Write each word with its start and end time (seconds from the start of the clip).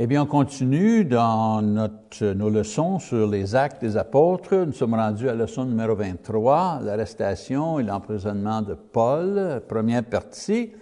Eh 0.00 0.08
bien, 0.08 0.22
on 0.24 0.26
continue 0.26 1.04
dans 1.04 1.62
notre, 1.62 2.32
nos 2.32 2.50
leçons 2.50 2.98
sur 2.98 3.28
les 3.28 3.54
actes 3.54 3.80
des 3.80 3.96
apôtres. 3.96 4.52
Nous 4.52 4.72
sommes 4.72 4.94
rendus 4.94 5.28
à 5.28 5.34
la 5.34 5.44
leçon 5.44 5.64
numéro 5.64 5.94
23, 5.94 6.80
l'arrestation 6.82 7.78
et 7.78 7.84
l'emprisonnement 7.84 8.60
de 8.60 8.74
Paul, 8.74 9.62
première 9.68 10.02
partie. 10.02 10.72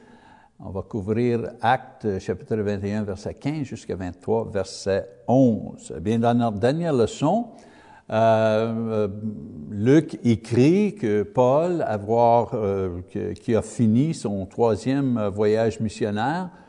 On 0.61 0.71
va 0.71 0.80
couvrir 0.80 1.43
Actes 1.61 2.21
chapitre 2.21 2.56
21, 2.56 3.03
verset 3.03 3.35
15 3.35 3.64
jusqu'à 3.64 3.96
23, 3.96 4.51
verset 4.51 5.07
11. 5.29 5.93
Eh 5.95 6.01
bien, 6.01 6.19
dans 6.19 6.33
notre 6.33 6.59
dernière 6.59 6.95
leçon, 6.95 7.49
euh, 8.09 9.09
Luc 9.71 10.21
écrit 10.25 10.95
que 10.95 11.23
Paul, 11.23 11.83
avoir, 11.83 12.53
euh, 12.55 13.03
qui 13.39 13.55
a 13.55 13.61
fini 13.61 14.15
son 14.15 14.47
troisième 14.47 15.27
voyage 15.27 15.81
missionnaire, 15.81 16.49
euh, 16.49 16.49
euh, 16.49 16.62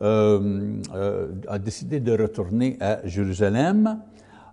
a 0.00 1.58
décidé 1.58 2.00
de 2.00 2.12
retourner 2.12 2.76
à 2.80 3.00
Jérusalem. 3.04 4.00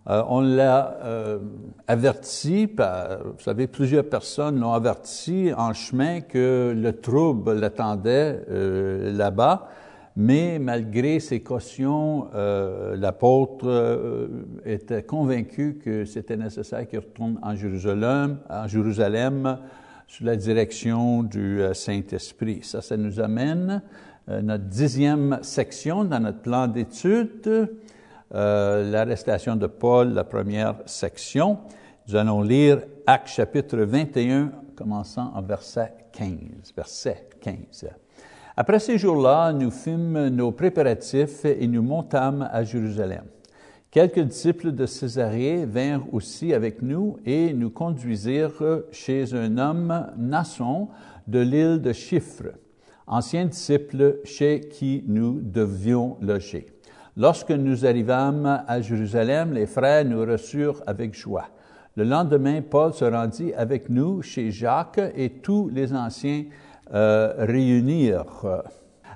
Euh, 0.08 0.22
on 0.30 0.42
l'a 0.42 1.00
euh, 1.04 1.40
averti, 1.88 2.68
par, 2.68 3.24
vous 3.24 3.40
savez, 3.40 3.66
plusieurs 3.66 4.08
personnes 4.08 4.60
l'ont 4.60 4.74
averti 4.74 5.52
en 5.58 5.74
chemin 5.74 6.22
que 6.22 6.76
le 6.78 6.94
trouble 6.94 7.54
l'attendait 7.54 8.40
euh, 8.52 9.12
là-bas, 9.12 9.68
mais 10.16 10.60
malgré 10.60 11.20
ses 11.20 11.42
cautions, 11.42 12.30
l'apôtre 12.94 14.30
était 14.64 15.04
convaincu 15.04 15.78
que 15.84 16.06
c'était 16.06 16.38
nécessaire 16.38 16.88
qu'il 16.88 17.00
retourne 17.00 17.38
en 17.42 17.54
Jérusalem, 17.54 18.38
en 18.50 18.66
Jérusalem 18.66 19.58
sous 20.08 20.24
la 20.24 20.38
direction 20.38 21.22
du 21.22 21.62
Saint-Esprit. 21.74 22.62
Ça, 22.64 22.82
ça 22.82 22.96
nous 22.96 23.20
amène 23.20 23.82
euh, 23.82 24.15
notre 24.28 24.64
dixième 24.66 25.40
section 25.44 26.04
dans 26.04 26.20
notre 26.20 26.42
plan 26.42 26.68
d'études, 26.68 27.70
euh, 28.34 28.92
l'arrestation 28.92 29.56
de 29.56 29.68
Paul, 29.68 30.14
la 30.14 30.24
première 30.24 30.76
section. 30.86 31.60
Nous 32.08 32.16
allons 32.16 32.42
lire 32.42 32.82
Actes 33.06 33.30
chapitre 33.30 33.78
21, 33.78 34.52
commençant 34.76 35.32
en 35.36 35.42
verset 35.42 35.94
15. 36.12 36.40
Verset 36.76 37.30
15. 37.42 37.90
Après 38.58 38.80
ces 38.80 38.98
jours-là, 38.98 39.54
nous 39.54 39.70
fîmes 39.70 40.30
nos 40.30 40.52
préparatifs 40.52 41.46
et 41.46 41.68
nous 41.68 41.84
montâmes 41.84 42.50
à 42.52 42.64
Jérusalem. 42.64 43.26
Quelques 43.92 44.20
disciples 44.20 44.72
de 44.72 44.86
Césarée 44.86 45.66
vinrent 45.66 46.08
aussi 46.12 46.54
avec 46.54 46.82
nous 46.82 47.18
et 47.26 47.54
nous 47.54 47.70
conduisirent 47.70 48.82
chez 48.92 49.34
un 49.34 49.58
homme 49.58 50.08
Nasson 50.18 50.90
de 51.28 51.40
l'île 51.40 51.82
de 51.82 51.94
Chypre 51.94 52.56
ancien 53.08 53.46
disciple 53.46 54.20
chez 54.24 54.62
qui 54.62 55.04
nous 55.08 55.40
devions 55.42 56.18
loger. 56.22 56.68
Lorsque 57.18 57.52
nous 57.52 57.86
arrivâmes 57.86 58.64
à 58.68 58.82
Jérusalem, 58.82 59.54
les 59.54 59.68
frères 59.68 60.06
nous 60.06 60.22
reçurent 60.26 60.82
avec 60.86 61.14
joie. 61.14 61.48
Le 61.96 62.04
lendemain, 62.04 62.62
Paul 62.62 62.94
se 62.94 63.06
rendit 63.06 63.54
avec 63.54 63.90
nous 63.90 64.22
chez 64.22 64.52
Jacques 64.52 65.00
et 65.16 65.30
tous 65.30 65.70
les 65.70 65.94
anciens 65.94 66.44
euh, 66.94 67.34
réunirent. 67.38 68.64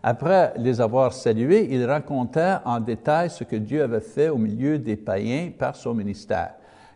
Après 0.02 0.53
les 0.58 0.80
avoir 0.80 1.12
salués, 1.12 1.68
il 1.72 1.84
raconta 1.84 2.62
en 2.64 2.80
détail 2.80 3.30
ce 3.30 3.44
que 3.44 3.58
Dieu 3.58 3.84
avait 3.84 4.00
fait 4.00 4.30
au 4.30 4.38
milieu 4.38 4.80
des 4.80 4.96
païens 4.96 5.52
par 5.58 5.76
son 5.76 5.94
ministère. 5.94 6.53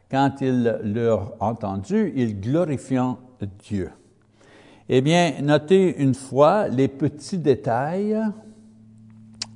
Quand 0.09 0.39
il 0.39 0.79
leur 0.83 1.33
entendu, 1.41 2.13
ils 2.15 2.39
glorifiant 2.39 3.17
Dieu. 3.59 3.91
Eh 4.89 4.99
bien, 4.99 5.35
notez 5.41 5.95
une 5.97 6.13
fois 6.13 6.67
les 6.67 6.89
petits 6.89 7.37
détails 7.37 8.19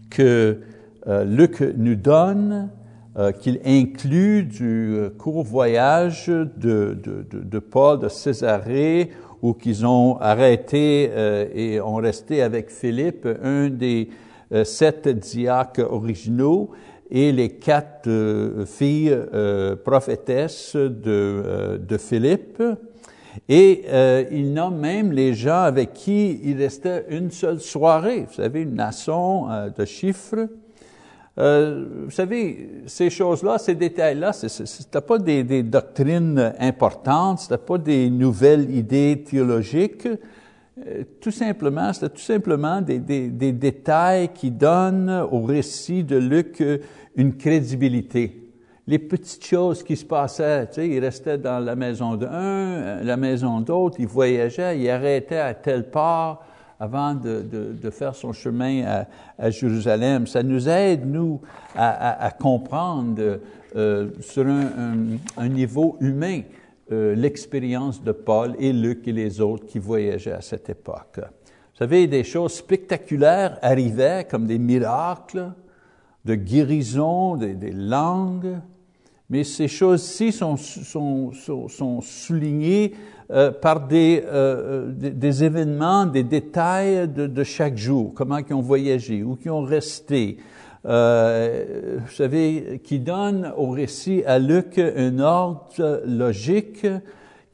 que 0.09 0.61
euh, 1.05 1.25
Luc 1.25 1.59
nous 1.59 1.95
donne, 1.95 2.69
euh, 3.17 3.33
qu'il 3.33 3.59
inclut 3.65 4.43
du 4.43 4.95
euh, 4.95 5.09
court 5.09 5.43
voyage 5.43 6.27
de, 6.27 7.59
Paul 7.59 7.99
de 7.99 8.07
Césarée, 8.07 9.11
où 9.41 9.53
qu'ils 9.53 9.85
ont 9.85 10.17
arrêté 10.21 11.11
et 11.53 11.81
ont 11.81 11.95
resté 11.95 12.41
avec 12.41 12.71
Philippe, 12.71 13.27
un 13.43 13.69
des 13.69 14.09
sept 14.63 15.07
diacres 15.09 15.91
originaux, 15.91 16.71
et 17.11 17.31
les 17.31 17.49
quatre 17.49 18.09
filles 18.65 19.15
prophétesses 19.83 20.75
de 20.75 21.97
Philippe. 21.99 22.63
Et 23.49 23.83
euh, 23.87 24.23
il 24.31 24.53
nomme 24.53 24.77
même 24.77 25.11
les 25.11 25.33
gens 25.33 25.61
avec 25.61 25.93
qui 25.93 26.39
il 26.43 26.57
restait 26.57 27.05
une 27.09 27.31
seule 27.31 27.59
soirée. 27.59 28.25
Vous 28.27 28.35
savez, 28.35 28.61
une 28.61 28.75
nation 28.75 29.49
euh, 29.49 29.69
de 29.69 29.85
chiffres. 29.85 30.47
Euh, 31.39 31.85
vous 32.05 32.11
savez, 32.11 32.69
ces 32.87 33.09
choses-là, 33.09 33.59
ces 33.59 33.75
détails-là, 33.75 34.33
ce 34.33 34.63
n'était 34.63 35.01
pas 35.01 35.19
des, 35.19 35.63
doctrines 35.63 36.53
importantes, 36.59 37.39
ce 37.39 37.53
n'était 37.53 37.63
pas 37.63 37.77
des 37.77 38.09
nouvelles 38.09 38.71
idées 38.75 39.23
théologiques. 39.23 40.07
Euh, 40.07 41.03
tout 41.21 41.31
simplement, 41.31 41.93
c'était 41.93 42.09
tout 42.09 42.21
simplement 42.21 42.81
des, 42.81 42.99
des 42.99 43.51
détails 43.51 44.29
qui 44.33 44.49
donnent 44.49 45.27
au 45.31 45.43
récit 45.43 46.03
de 46.03 46.17
Luc 46.17 46.63
une 47.15 47.35
crédibilité 47.35 48.46
les 48.87 48.99
petites 48.99 49.45
choses 49.45 49.83
qui 49.83 49.95
se 49.95 50.05
passaient. 50.05 50.67
Tu 50.67 50.73
sais, 50.73 50.87
il 50.87 50.99
restait 50.99 51.37
dans 51.37 51.59
la 51.59 51.75
maison 51.75 52.15
d'un, 52.15 52.31
euh, 52.31 53.03
la 53.03 53.17
maison 53.17 53.59
d'autre, 53.59 53.97
il 53.99 54.07
voyageait, 54.07 54.79
il 54.79 54.89
arrêtait 54.89 55.39
à 55.39 55.53
telle 55.53 55.89
part 55.89 56.45
avant 56.79 57.15
de, 57.15 57.41
de, 57.41 57.89
faire 57.89 58.15
son 58.15 58.33
chemin 58.33 58.83
à, 58.85 59.07
à, 59.37 59.49
Jérusalem. 59.49 60.27
Ça 60.27 60.43
nous 60.43 60.69
aide, 60.69 61.05
nous, 61.05 61.41
à, 61.75 62.23
à, 62.23 62.31
comprendre 62.31 63.39
euh, 63.75 64.09
sur 64.21 64.45
un, 64.45 64.65
un, 64.77 64.97
un, 65.37 65.49
niveau 65.49 65.97
humain 65.99 66.41
euh, 66.91 67.15
l'expérience 67.15 68.03
de 68.03 68.11
Paul 68.11 68.55
et 68.59 68.71
Luc 68.71 69.07
et 69.07 69.11
les 69.11 69.41
autres 69.41 69.65
qui 69.65 69.79
voyageaient 69.79 70.33
à 70.33 70.41
cette 70.41 70.69
époque. 70.69 71.17
Vous 71.17 71.79
savez, 71.79 72.05
des 72.05 72.23
choses 72.23 72.53
spectaculaires 72.53 73.57
arrivaient 73.63 74.27
comme 74.29 74.45
des 74.45 74.59
miracles 74.59 75.51
de 76.25 76.35
guérison 76.35 77.37
des, 77.37 77.55
des 77.55 77.71
langues, 77.71 78.57
mais 79.29 79.43
ces 79.43 79.67
choses-ci 79.67 80.31
sont, 80.31 80.55
sont, 80.55 81.31
sont, 81.33 82.01
soulignées 82.01 82.93
euh, 83.29 83.51
par 83.51 83.87
des, 83.87 84.23
euh, 84.25 84.89
des, 84.91 85.11
des, 85.11 85.43
événements, 85.43 86.05
des 86.05 86.23
détails 86.23 87.09
de, 87.09 87.43
chaque 87.43 87.77
jour, 87.77 88.13
comment 88.15 88.37
ils 88.37 88.53
ont 88.53 88.61
voyagé, 88.61 89.23
où 89.23 89.37
ils 89.43 89.51
ont 89.51 89.63
resté. 89.63 90.37
Euh, 90.85 91.97
vous 92.05 92.13
savez, 92.13 92.79
qui 92.83 92.99
donne 92.99 93.51
au 93.57 93.71
récit 93.71 94.23
à 94.25 94.39
Luc 94.39 94.77
un 94.79 95.19
ordre 95.19 96.01
logique 96.05 96.87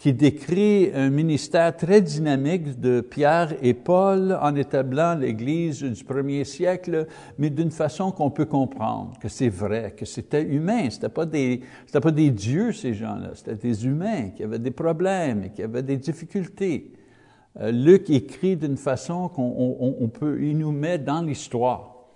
qui 0.03 0.12
décrit 0.12 0.91
un 0.94 1.09
ministère 1.09 1.78
très 1.78 2.02
dynamique 2.02 2.78
de 2.78 3.00
Pierre 3.00 3.53
et 3.62 3.74
Paul 3.74 4.38
en 4.41 4.53
établant 4.53 5.16
l'Église 5.16 5.81
du 5.81 6.03
premier 6.03 6.44
siècle, 6.44 7.08
mais 7.38 7.50
d'une 7.50 7.72
façon 7.72 8.12
qu'on 8.12 8.30
peut 8.30 8.44
comprendre 8.44 9.13
que 9.22 9.30
c'est 9.30 9.47
vrai, 9.47 9.94
que 9.96 10.03
c'était 10.03 10.44
humain. 10.44 10.90
C'était 10.90 11.08
pas 11.08 11.25
des, 11.25 11.62
c'était 11.86 12.02
pas 12.02 12.12
des 12.12 12.31
dieux 12.31 12.74
ces 12.74 12.94
gens-là, 12.94 13.30
c'était 13.34 13.56
des 13.56 13.86
humains 13.86 14.31
qui 14.36 14.44
avaient 14.44 14.59
des 14.59 14.72
problèmes, 14.72 15.50
qui 15.53 15.63
avaient 15.63 15.84
des 15.84 15.96
difficultés. 15.96 16.92
Euh, 17.62 17.72
Luc 17.72 18.09
écrit 18.09 18.58
d'une 18.58 18.75
façon 18.75 19.30
qu'on 19.30 19.96
on, 20.02 20.08
peut, 20.09 20.38
il 20.44 20.58
nous 20.58 20.74
met 20.74 20.97
dans 20.97 21.22
l'histoire 21.22 22.09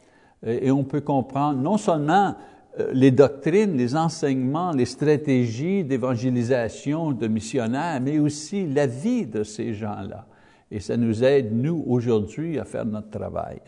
et 0.46 0.72
on 0.72 0.84
peut 0.84 1.00
comprendre 1.00 1.62
non 1.62 1.78
seulement 1.78 2.36
les 2.92 3.12
doctrines, 3.12 3.76
les 3.76 3.96
enseignements, 3.96 4.72
les 4.72 4.86
stratégies 4.86 5.84
d'évangélisation 5.84 7.12
de 7.12 7.28
missionnaires, 7.28 8.00
mais 8.02 8.20
aussi 8.20 8.68
la 8.68 8.88
vie 8.88 9.26
de 9.26 9.44
ces 9.44 9.74
gens-là. 9.74 10.26
Et 10.70 10.80
ça 10.80 10.98
nous 10.98 11.24
aide, 11.24 11.52
nous, 11.54 11.84
aujourd'hui, 11.88 12.60
à 12.60 12.66
faire 12.66 12.86
notre 12.86 13.10
travail. 13.10 13.62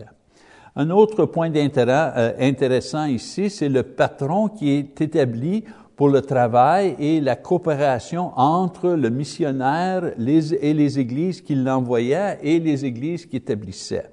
Un 0.75 0.89
autre 0.91 1.25
point 1.25 1.49
d'intérêt 1.49 2.13
euh, 2.15 2.33
intéressant 2.39 3.05
ici, 3.05 3.49
c'est 3.49 3.69
le 3.69 3.83
patron 3.83 4.47
qui 4.47 4.71
est 4.71 5.01
établi 5.01 5.63
pour 5.95 6.09
le 6.09 6.21
travail 6.21 6.95
et 6.99 7.19
la 7.19 7.35
coopération 7.35 8.31
entre 8.37 8.91
le 8.91 9.09
missionnaire 9.09 10.13
et 10.17 10.73
les 10.73 10.99
églises 10.99 11.41
qui 11.41 11.55
l'envoyaient 11.55 12.37
et 12.41 12.59
les 12.59 12.85
églises 12.85 13.25
qui 13.25 13.37
établissaient. 13.37 14.09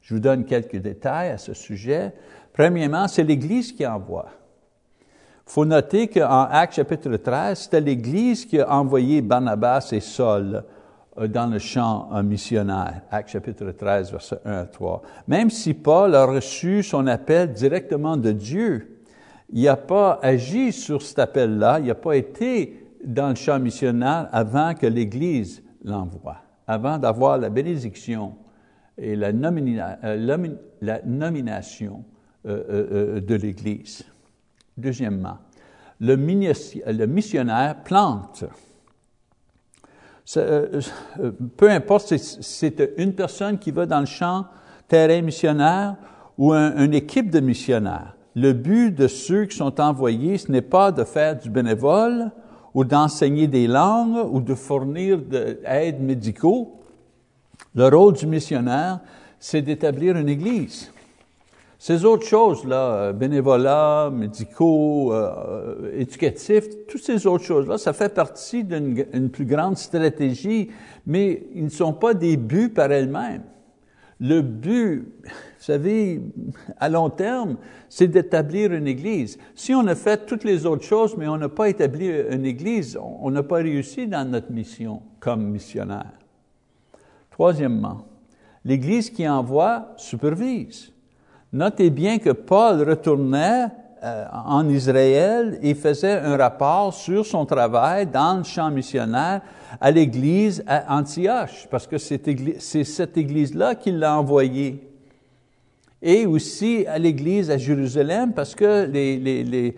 Je 0.00 0.14
vous 0.14 0.20
donne 0.20 0.46
quelques 0.46 0.78
détails 0.78 1.28
à 1.28 1.36
ce 1.36 1.52
sujet. 1.52 2.14
Premièrement, 2.58 3.06
c'est 3.06 3.22
l'Église 3.22 3.70
qui 3.70 3.86
envoie. 3.86 4.26
Il 5.46 5.52
faut 5.52 5.64
noter 5.64 6.08
qu'en 6.08 6.48
Actes 6.50 6.74
chapitre 6.74 7.16
13, 7.16 7.56
c'était 7.56 7.80
l'Église 7.80 8.44
qui 8.44 8.58
a 8.58 8.68
envoyé 8.72 9.22
Barnabas 9.22 9.90
et 9.92 10.00
Saul 10.00 10.64
euh, 11.18 11.28
dans 11.28 11.46
le 11.46 11.60
champ 11.60 12.10
missionnaire. 12.24 13.02
Actes 13.12 13.28
chapitre 13.30 13.70
13, 13.70 14.10
verset 14.10 14.40
1 14.44 14.52
à 14.52 14.64
3. 14.64 15.02
Même 15.28 15.50
si 15.50 15.72
Paul 15.72 16.16
a 16.16 16.24
reçu 16.24 16.82
son 16.82 17.06
appel 17.06 17.52
directement 17.52 18.16
de 18.16 18.32
Dieu, 18.32 19.02
il 19.52 19.62
n'a 19.62 19.76
pas 19.76 20.18
agi 20.20 20.72
sur 20.72 21.00
cet 21.00 21.20
appel-là, 21.20 21.78
il 21.78 21.86
n'a 21.86 21.94
pas 21.94 22.16
été 22.16 22.88
dans 23.04 23.28
le 23.28 23.36
champ 23.36 23.60
missionnaire 23.60 24.28
avant 24.32 24.74
que 24.74 24.88
l'Église 24.88 25.62
l'envoie, 25.84 26.38
avant 26.66 26.98
d'avoir 26.98 27.38
la 27.38 27.50
bénédiction 27.50 28.34
et 28.96 29.14
la, 29.14 29.28
euh, 29.28 30.48
la 30.80 31.00
nomination 31.04 32.02
de 32.48 33.34
l'Église. 33.34 34.04
Deuxièmement, 34.76 35.38
le 36.00 36.16
missionnaire 37.06 37.82
plante. 37.84 38.44
Peu 41.56 41.70
importe 41.70 42.16
si 42.16 42.38
c'est 42.42 42.92
une 42.96 43.12
personne 43.12 43.58
qui 43.58 43.70
va 43.70 43.86
dans 43.86 44.00
le 44.00 44.06
champ, 44.06 44.46
terrain 44.88 45.22
missionnaire, 45.22 45.96
ou 46.36 46.52
une 46.52 46.94
équipe 46.94 47.30
de 47.30 47.40
missionnaires. 47.40 48.14
Le 48.36 48.52
but 48.52 48.92
de 48.92 49.08
ceux 49.08 49.46
qui 49.46 49.56
sont 49.56 49.80
envoyés, 49.80 50.38
ce 50.38 50.52
n'est 50.52 50.62
pas 50.62 50.92
de 50.92 51.02
faire 51.02 51.36
du 51.36 51.50
bénévole 51.50 52.30
ou 52.72 52.84
d'enseigner 52.84 53.48
des 53.48 53.66
langues 53.66 54.32
ou 54.32 54.40
de 54.40 54.54
fournir 54.54 55.18
de 55.18 55.58
l'aide 55.64 56.00
médicaux. 56.00 56.80
Le 57.74 57.88
rôle 57.88 58.12
du 58.12 58.26
missionnaire, 58.26 59.00
c'est 59.40 59.62
d'établir 59.62 60.16
une 60.16 60.28
église. 60.28 60.92
Ces 61.80 62.04
autres 62.04 62.26
choses-là, 62.26 63.12
bénévolat, 63.12 64.10
médicaux, 64.12 65.12
euh, 65.14 65.92
éducatifs, 65.94 66.64
toutes 66.88 67.04
ces 67.04 67.24
autres 67.24 67.44
choses-là, 67.44 67.78
ça 67.78 67.92
fait 67.92 68.12
partie 68.12 68.64
d'une 68.64 69.30
plus 69.30 69.44
grande 69.44 69.78
stratégie, 69.78 70.70
mais 71.06 71.44
ils 71.54 71.64
ne 71.64 71.68
sont 71.68 71.92
pas 71.92 72.14
des 72.14 72.36
buts 72.36 72.70
par 72.70 72.90
elles-mêmes. 72.90 73.44
Le 74.18 74.40
but, 74.40 75.06
vous 75.22 75.30
savez, 75.60 76.20
à 76.78 76.88
long 76.88 77.10
terme, 77.10 77.56
c'est 77.88 78.08
d'établir 78.08 78.72
une 78.72 78.88
Église. 78.88 79.38
Si 79.54 79.72
on 79.72 79.86
a 79.86 79.94
fait 79.94 80.26
toutes 80.26 80.42
les 80.42 80.66
autres 80.66 80.82
choses, 80.82 81.16
mais 81.16 81.28
on 81.28 81.36
n'a 81.36 81.48
pas 81.48 81.68
établi 81.68 82.08
une 82.08 82.44
Église, 82.44 82.98
on 83.00 83.30
n'a 83.30 83.44
pas 83.44 83.58
réussi 83.58 84.08
dans 84.08 84.28
notre 84.28 84.50
mission 84.50 85.02
comme 85.20 85.44
missionnaire. 85.44 86.10
Troisièmement, 87.30 88.08
l'Église 88.64 89.10
qui 89.10 89.28
envoie 89.28 89.92
supervise. 89.96 90.92
Notez 91.52 91.90
bien 91.90 92.18
que 92.18 92.30
Paul 92.30 92.86
retournait 92.86 93.68
euh, 94.04 94.24
en 94.44 94.68
Israël 94.68 95.58
et 95.62 95.74
faisait 95.74 96.20
un 96.20 96.36
rapport 96.36 96.92
sur 96.92 97.24
son 97.24 97.46
travail 97.46 98.06
dans 98.06 98.38
le 98.38 98.44
champ 98.44 98.70
missionnaire 98.70 99.40
à 99.80 99.90
l'église 99.90 100.62
à 100.66 100.96
Antioche, 100.96 101.66
parce 101.70 101.86
que 101.86 101.98
c'est 101.98 102.84
cette 102.84 103.16
église-là 103.16 103.74
qui 103.74 103.90
l'a 103.90 104.18
envoyé. 104.18 104.88
Et 106.00 106.26
aussi 106.26 106.84
à 106.86 106.98
l'église 106.98 107.50
à 107.50 107.58
Jérusalem, 107.58 108.34
parce 108.34 108.54
que 108.54 108.86
les, 108.86 109.74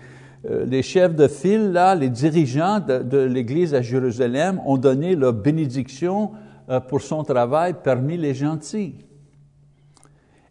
euh, 0.51 0.83
chefs 0.83 1.15
de 1.15 1.29
file, 1.29 1.73
là, 1.73 1.95
les 1.95 2.11
dirigeants 2.11 2.81
de, 2.81 2.99
de 2.99 3.19
l'église 3.19 3.75
à 3.75 3.81
Jérusalem 3.81 4.61
ont 4.67 4.77
donné 4.77 5.15
leur 5.15 5.33
bénédiction 5.33 6.33
euh, 6.69 6.81
pour 6.81 7.01
son 7.01 7.25
travail 7.25 7.75
parmi 7.83 8.17
les 8.17 8.35
gentils. 8.35 8.97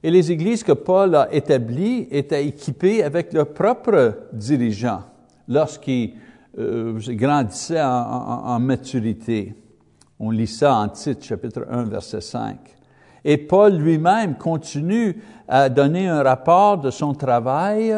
Et 0.02 0.12
les 0.12 0.32
églises 0.32 0.64
que 0.64 0.72
Paul 0.72 1.14
a 1.16 1.34
établies 1.34 2.08
étaient 2.10 2.46
équipées 2.46 3.04
avec 3.04 3.34
leurs 3.34 3.54
propres 3.54 4.16
dirigeants 4.32 5.04
lorsqu'ils 5.50 6.14
euh, 6.58 6.98
grandissaient 7.10 7.82
en, 7.82 8.60
maturité. 8.60 9.56
On 10.18 10.32
lit 10.32 10.48
ça 10.48 10.76
en 10.76 10.88
titre, 10.88 11.26
chapitre 11.26 11.66
1, 11.70 11.84
verset 11.84 12.22
5. 12.22 12.58
Et 13.26 13.38
Paul 13.38 13.76
lui-même 13.76 14.38
continue 14.38 15.22
à 15.50 15.68
donner 15.68 16.08
un 16.08 16.24
rapport 16.24 16.78
de 16.78 16.92
son 16.92 17.14
travail 17.14 17.94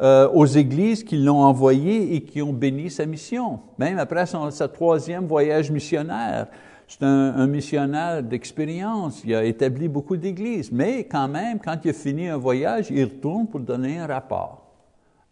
euh, 0.00 0.28
aux 0.32 0.46
églises 0.46 1.04
qui 1.04 1.18
l'ont 1.18 1.42
envoyé 1.42 2.14
et 2.14 2.22
qui 2.22 2.40
ont 2.40 2.52
béni 2.52 2.90
sa 2.90 3.04
mission, 3.04 3.60
même 3.78 3.98
après 3.98 4.24
son, 4.24 4.50
sa 4.50 4.68
troisième 4.68 5.26
voyage 5.26 5.70
missionnaire. 5.70 6.46
C'est 6.88 7.02
un, 7.02 7.46
missionnaire 7.48 8.22
d'expérience. 8.22 9.22
Il 9.24 9.34
a 9.34 9.44
établi 9.44 9.88
beaucoup 9.88 10.16
d'églises. 10.16 10.70
Mais 10.70 11.04
quand 11.04 11.28
même, 11.28 11.58
quand 11.58 11.76
il 11.84 11.90
a 11.90 11.92
fini 11.92 12.28
un 12.28 12.36
voyage, 12.36 12.86
il 12.90 13.02
retourne 13.04 13.48
pour 13.48 13.60
donner 13.60 13.98
un 13.98 14.06
rapport 14.06 14.66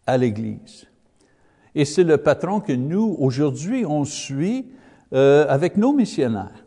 à 0.05 0.17
l'Église. 0.17 0.85
Et 1.73 1.85
c'est 1.85 2.03
le 2.03 2.17
patron 2.17 2.59
que 2.59 2.73
nous, 2.73 3.15
aujourd'hui, 3.19 3.85
on 3.85 4.03
suit 4.03 4.67
euh, 5.13 5.45
avec 5.49 5.77
nos 5.77 5.93
missionnaires. 5.93 6.65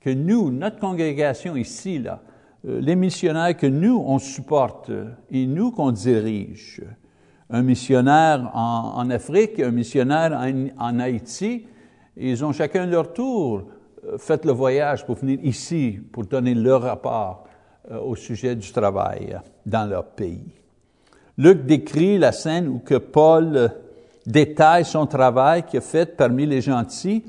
Que 0.00 0.10
nous, 0.10 0.50
notre 0.50 0.78
congrégation 0.78 1.56
ici, 1.56 1.98
là, 1.98 2.22
euh, 2.66 2.80
les 2.80 2.96
missionnaires 2.96 3.56
que 3.56 3.66
nous, 3.66 4.02
on 4.06 4.18
supporte 4.18 4.90
et 5.30 5.46
nous 5.46 5.70
qu'on 5.70 5.90
dirige. 5.90 6.82
Un 7.50 7.62
missionnaire 7.62 8.50
en, 8.54 9.08
Afrique, 9.08 9.58
un 9.60 9.70
missionnaire 9.70 10.38
en, 10.78 10.98
Haïti, 10.98 11.66
ils 12.16 12.44
ont 12.44 12.52
chacun 12.52 12.84
leur 12.84 13.14
tour 13.14 13.64
faites 14.16 14.44
le 14.44 14.52
voyage 14.52 15.04
pour 15.04 15.16
venir 15.16 15.38
ici 15.42 15.98
pour 16.12 16.24
donner 16.24 16.54
leur 16.54 16.82
rapport 16.82 17.44
euh, 17.90 17.98
au 17.98 18.16
sujet 18.16 18.54
du 18.54 18.72
travail 18.72 19.34
euh, 19.34 19.38
dans 19.66 19.88
leur 19.88 20.04
pays. 20.04 20.52
Luc 21.36 21.66
décrit 21.66 22.18
la 22.18 22.32
scène 22.32 22.68
où 22.68 22.78
que 22.78 22.96
Paul 22.96 23.70
détaille 24.26 24.84
son 24.84 25.06
travail 25.06 25.64
qu'il 25.64 25.78
a 25.78 25.82
fait 25.82 26.16
parmi 26.16 26.46
les 26.46 26.60
gentils 26.60 27.24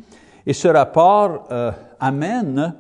et 0.46 0.54
ce 0.54 0.68
rapport 0.68 1.48
amène 2.00 2.74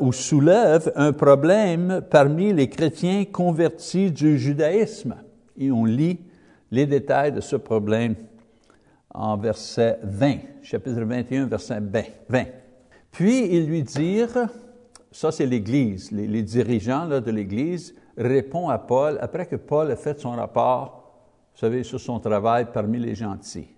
ou 0.00 0.12
soulève 0.12 0.92
un 0.96 1.12
problème 1.12 2.02
parmi 2.10 2.52
les 2.52 2.68
chrétiens 2.68 3.24
convertis 3.24 4.10
du 4.10 4.36
judaïsme. 4.36 5.14
Et 5.56 5.70
on 5.70 5.84
lit 5.84 6.18
les 6.72 6.86
détails 6.86 7.30
de 7.30 7.40
ce 7.40 7.54
problème 7.54 8.16
en 9.14 9.36
verset 9.36 9.98
20, 10.02 10.38
chapitre 10.62 11.02
21, 11.02 11.46
verset 11.46 11.80
20. 12.28 12.61
Puis 13.12 13.54
ils 13.54 13.66
lui 13.66 13.82
dirent, 13.82 14.48
ça 15.10 15.30
c'est 15.30 15.46
l'Église, 15.46 16.10
les, 16.10 16.42
dirigeants 16.42 17.06
de 17.06 17.30
l'Église 17.30 17.94
répondent 18.16 18.72
à 18.72 18.78
Paul, 18.78 19.18
après 19.20 19.46
que 19.46 19.56
Paul 19.56 19.90
a 19.90 19.96
fait 19.96 20.18
son 20.18 20.32
rapport, 20.32 21.02
vous 21.54 21.60
savez, 21.60 21.84
sur 21.84 22.00
son 22.00 22.18
travail 22.18 22.66
parmi 22.72 22.98
les 22.98 23.14
gentils. 23.14 23.68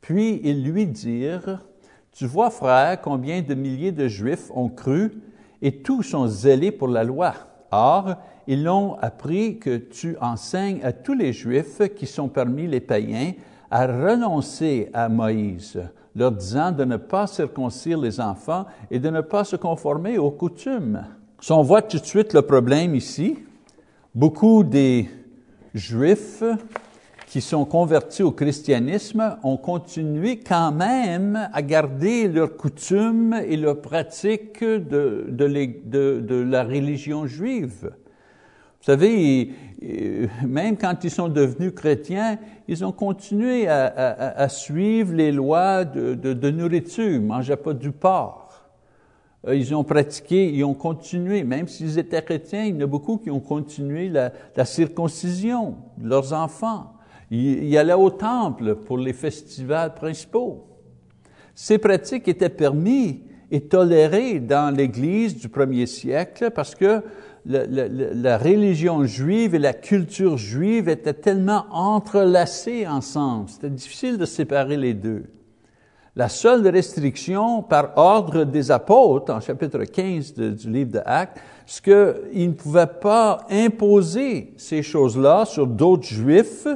Puis 0.00 0.40
ils 0.44 0.64
lui 0.64 0.86
dirent, 0.86 1.66
tu 2.12 2.26
vois 2.26 2.50
frère, 2.50 3.00
combien 3.00 3.42
de 3.42 3.54
milliers 3.54 3.92
de 3.92 4.06
Juifs 4.06 4.50
ont 4.54 4.68
cru 4.68 5.12
et 5.60 5.82
tous 5.82 6.02
sont 6.02 6.28
zélés 6.28 6.70
pour 6.70 6.88
la 6.88 7.02
loi. 7.02 7.34
Or, 7.72 8.14
ils 8.46 8.68
ont 8.68 8.94
appris 9.00 9.58
que 9.58 9.76
tu 9.76 10.16
enseignes 10.20 10.80
à 10.84 10.92
tous 10.92 11.14
les 11.14 11.32
Juifs 11.32 11.82
qui 11.96 12.06
sont 12.06 12.28
parmi 12.28 12.68
les 12.68 12.80
païens 12.80 13.32
à 13.70 13.86
renoncer 13.86 14.88
à 14.92 15.08
Moïse, 15.08 15.82
leur 16.16 16.32
disant 16.32 16.72
de 16.72 16.84
ne 16.84 16.96
pas 16.96 17.26
circoncire 17.26 17.98
les 17.98 18.20
enfants 18.20 18.64
et 18.90 18.98
de 18.98 19.10
ne 19.10 19.20
pas 19.20 19.44
se 19.44 19.54
conformer 19.54 20.16
aux 20.16 20.30
coutumes. 20.30 21.04
On 21.50 21.62
voit 21.62 21.82
tout 21.82 21.98
de 21.98 22.04
suite 22.04 22.32
le 22.32 22.42
problème 22.42 22.94
ici, 22.94 23.38
beaucoup 24.14 24.64
des 24.64 25.08
Juifs 25.74 26.42
qui 27.26 27.42
sont 27.42 27.66
convertis 27.66 28.22
au 28.22 28.32
christianisme 28.32 29.36
ont 29.42 29.58
continué 29.58 30.38
quand 30.38 30.72
même 30.72 31.50
à 31.52 31.60
garder 31.60 32.28
leurs 32.28 32.56
coutumes 32.56 33.34
et 33.46 33.58
leurs 33.58 33.82
pratiques 33.82 34.64
de 34.64 36.40
la 36.50 36.64
religion 36.64 37.26
juive. 37.26 37.90
Vous 38.86 38.92
savez, 38.92 39.50
même 40.46 40.76
quand 40.76 41.02
ils 41.02 41.10
sont 41.10 41.28
devenus 41.28 41.72
chrétiens, 41.74 42.38
ils 42.68 42.84
ont 42.84 42.92
continué 42.92 43.66
à, 43.66 44.48
suivre 44.48 45.12
les 45.12 45.32
lois 45.32 45.84
de, 45.84 46.50
nourriture. 46.50 47.20
Ne 47.20 47.26
mangeaient 47.26 47.56
pas 47.56 47.74
du 47.74 47.90
porc. 47.90 48.64
Euh, 49.44 49.56
ils 49.56 49.74
ont 49.74 49.82
pratiqué, 49.82 50.52
ils 50.52 50.62
ont 50.62 50.74
continué, 50.74 51.42
même 51.42 51.66
s'ils 51.66 51.98
étaient 51.98 52.22
chrétiens, 52.22 52.64
il 52.64 52.76
y 52.76 52.78
en 52.78 52.82
a 52.82 52.86
beaucoup 52.86 53.18
qui 53.18 53.28
ont 53.28 53.40
continué 53.40 54.08
la, 54.08 54.64
circoncision 54.64 55.78
de 55.98 56.08
leurs 56.08 56.32
enfants. 56.32 56.94
Ils, 57.32 57.64
ils 57.64 57.76
allaient 57.76 57.92
au 57.92 58.10
temple 58.10 58.76
pour 58.76 58.98
les 58.98 59.12
festivals 59.12 59.94
principaux. 59.94 60.64
Ces 61.56 61.78
pratiques 61.78 62.28
étaient 62.28 62.48
permises 62.48 63.16
et 63.50 63.62
tolérées 63.62 64.38
dans 64.38 64.74
l'Église 64.74 65.36
du 65.36 65.48
premier 65.48 65.86
siècle 65.86 66.50
parce 66.52 66.74
que 66.74 67.02
la, 67.46 68.38
religion 68.38 69.04
juive 69.04 69.54
et 69.54 69.58
la 69.58 69.72
culture 69.72 70.36
juive 70.36 70.88
étaient 70.88 71.14
tellement 71.14 71.64
entrelacées 71.70 72.86
ensemble. 72.86 73.48
C'était 73.48 73.70
difficile 73.70 74.18
de 74.18 74.24
séparer 74.24 74.76
les 74.76 74.94
deux. 74.94 75.24
La 76.16 76.28
seule 76.28 76.66
restriction 76.66 77.62
par 77.62 77.92
ordre 77.96 78.44
des 78.44 78.70
apôtres, 78.70 79.32
en 79.32 79.40
chapitre 79.40 79.84
15 79.84 80.34
du 80.34 80.70
livre 80.70 80.92
de 80.92 81.00
Actes, 81.04 81.38
c'est 81.66 81.84
qu'ils 81.84 82.48
ne 82.48 82.54
pouvaient 82.54 82.86
pas 82.86 83.46
imposer 83.50 84.54
ces 84.56 84.82
choses-là 84.82 85.44
sur 85.44 85.66
d'autres 85.66 86.06
juifs 86.06 86.66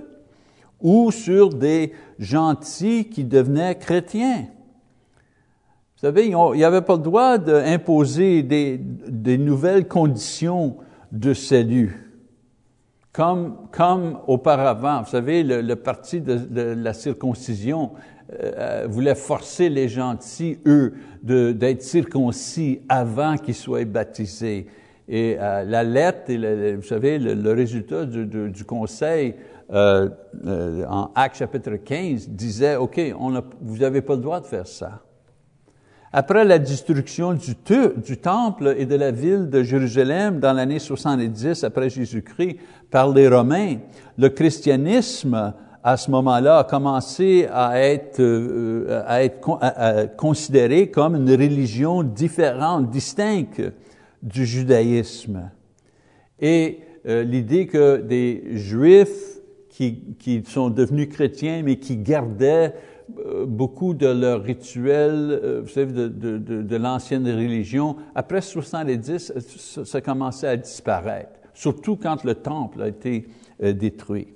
ou 0.80 1.10
sur 1.10 1.48
des 1.48 1.92
gentils 2.18 3.08
qui 3.08 3.24
devenaient 3.24 3.78
chrétiens. 3.78 4.46
Vous 6.00 6.06
savez, 6.06 6.28
il 6.28 6.56
n'y 6.56 6.64
avait 6.64 6.80
pas 6.80 6.96
le 6.96 7.02
droit 7.02 7.36
d'imposer 7.36 8.42
des, 8.42 9.36
nouvelles 9.36 9.86
conditions 9.86 10.78
de 11.12 11.34
salut. 11.34 12.10
Comme, 13.12 14.18
auparavant, 14.26 15.02
vous 15.02 15.10
savez, 15.10 15.42
le, 15.42 15.76
parti 15.76 16.22
de, 16.22 16.72
la 16.72 16.94
circoncision 16.94 17.90
euh, 18.32 18.86
voulait 18.88 19.14
forcer 19.14 19.68
les 19.68 19.90
gentils, 19.90 20.58
eux, 20.64 20.94
d'être 21.22 21.82
circoncis 21.82 22.80
avant 22.88 23.36
qu'ils 23.36 23.54
soient 23.54 23.84
baptisés. 23.84 24.68
Et 25.06 25.36
euh, 25.38 25.64
la 25.64 25.84
lettre, 25.84 26.30
et 26.30 26.76
vous 26.76 26.82
savez, 26.82 27.18
le, 27.18 27.52
résultat 27.52 28.06
du, 28.06 28.64
conseil 28.64 29.34
euh, 29.70 30.08
euh, 30.46 30.86
en 30.88 31.10
Actes 31.14 31.36
chapitre 31.36 31.72
15 31.72 32.30
disait, 32.30 32.76
OK, 32.76 32.98
vous 33.60 33.76
n'avez 33.76 34.00
pas 34.00 34.14
le 34.14 34.22
droit 34.22 34.40
de 34.40 34.46
faire 34.46 34.66
ça. 34.66 35.02
Après 36.12 36.44
la 36.44 36.58
destruction 36.58 37.34
du, 37.34 38.16
temple 38.16 38.74
et 38.76 38.84
de 38.84 38.96
la 38.96 39.12
ville 39.12 39.48
de 39.48 39.62
Jérusalem 39.62 40.40
dans 40.40 40.52
l'année 40.52 40.80
70 40.80 41.62
après 41.62 41.88
Jésus-Christ 41.88 42.56
par 42.90 43.12
les 43.12 43.28
Romains, 43.28 43.76
le 44.18 44.28
christianisme 44.28 45.54
à 45.84 45.96
ce 45.96 46.10
moment-là 46.10 46.58
a 46.58 46.64
commencé 46.64 47.46
à 47.52 47.80
être, 47.80 48.18
euh, 48.18 50.08
considéré 50.16 50.90
comme 50.90 51.14
une 51.14 51.30
religion 51.30 52.02
différente, 52.02 52.90
distincte 52.90 53.62
du 54.20 54.44
judaïsme. 54.44 55.48
Et 56.40 56.80
euh, 57.06 57.22
l'idée 57.22 57.68
que 57.68 57.98
des 57.98 58.56
Juifs 58.56 59.40
qui, 60.18 60.42
sont 60.46 60.70
devenus 60.70 61.08
chrétiens, 61.08 61.62
mais 61.64 61.76
qui 61.76 61.96
gardaient 61.96 62.74
beaucoup 63.46 63.94
de 63.94 64.06
leurs 64.06 64.42
rituels, 64.42 65.40
euh, 65.42 65.60
vous 65.62 65.68
savez, 65.68 65.92
de, 65.92 66.76
l'ancienne 66.76 67.26
religion. 67.26 67.96
Après 68.14 68.40
70, 68.40 69.32
ça, 69.38 69.84
ça 69.84 70.00
commençait 70.00 70.48
à 70.48 70.56
disparaître, 70.56 71.40
surtout 71.54 71.96
quand 71.96 72.24
le 72.24 72.34
temple 72.34 72.82
a 72.82 72.88
été 72.88 73.28
euh, 73.62 73.72
détruit. 73.72 74.28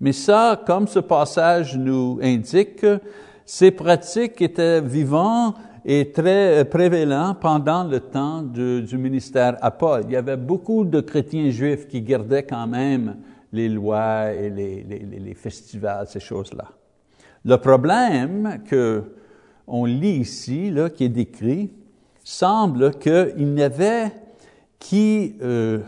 Mais 0.00 0.12
ça, 0.12 0.60
comme 0.66 0.86
ce 0.86 1.00
passage 1.00 1.76
nous 1.76 2.18
indique, 2.22 2.86
ces 3.44 3.70
pratiques 3.70 4.40
étaient 4.40 4.80
vivantes 4.80 5.56
et 5.84 6.12
très 6.12 6.64
prévalentes 6.64 7.40
pendant 7.40 7.84
le 7.84 8.00
temps 8.00 8.42
du 8.42 8.98
ministère 8.98 9.56
à 9.60 9.70
Paul. 9.70 10.02
Il 10.06 10.12
y 10.12 10.16
avait 10.16 10.36
beaucoup 10.36 10.84
de 10.84 11.00
chrétiens 11.00 11.50
juifs 11.50 11.88
qui 11.88 12.02
gardaient 12.02 12.42
quand 12.42 12.66
même 12.66 13.16
les 13.52 13.68
lois 13.68 14.32
et 14.32 14.50
les 14.50 15.34
festivals, 15.34 16.06
ces 16.06 16.20
choses-là. 16.20 16.66
Le 17.44 17.56
problème 17.56 18.60
que 18.68 19.04
on 19.66 19.84
lit 19.84 20.20
ici, 20.20 20.72
qui 20.96 21.04
est 21.04 21.08
décrit, 21.10 21.70
semble 22.24 22.92
qu'il 22.94 23.54
y 23.58 23.62
avait 23.62 24.12
qui 24.78 25.34
euh, 25.42 25.80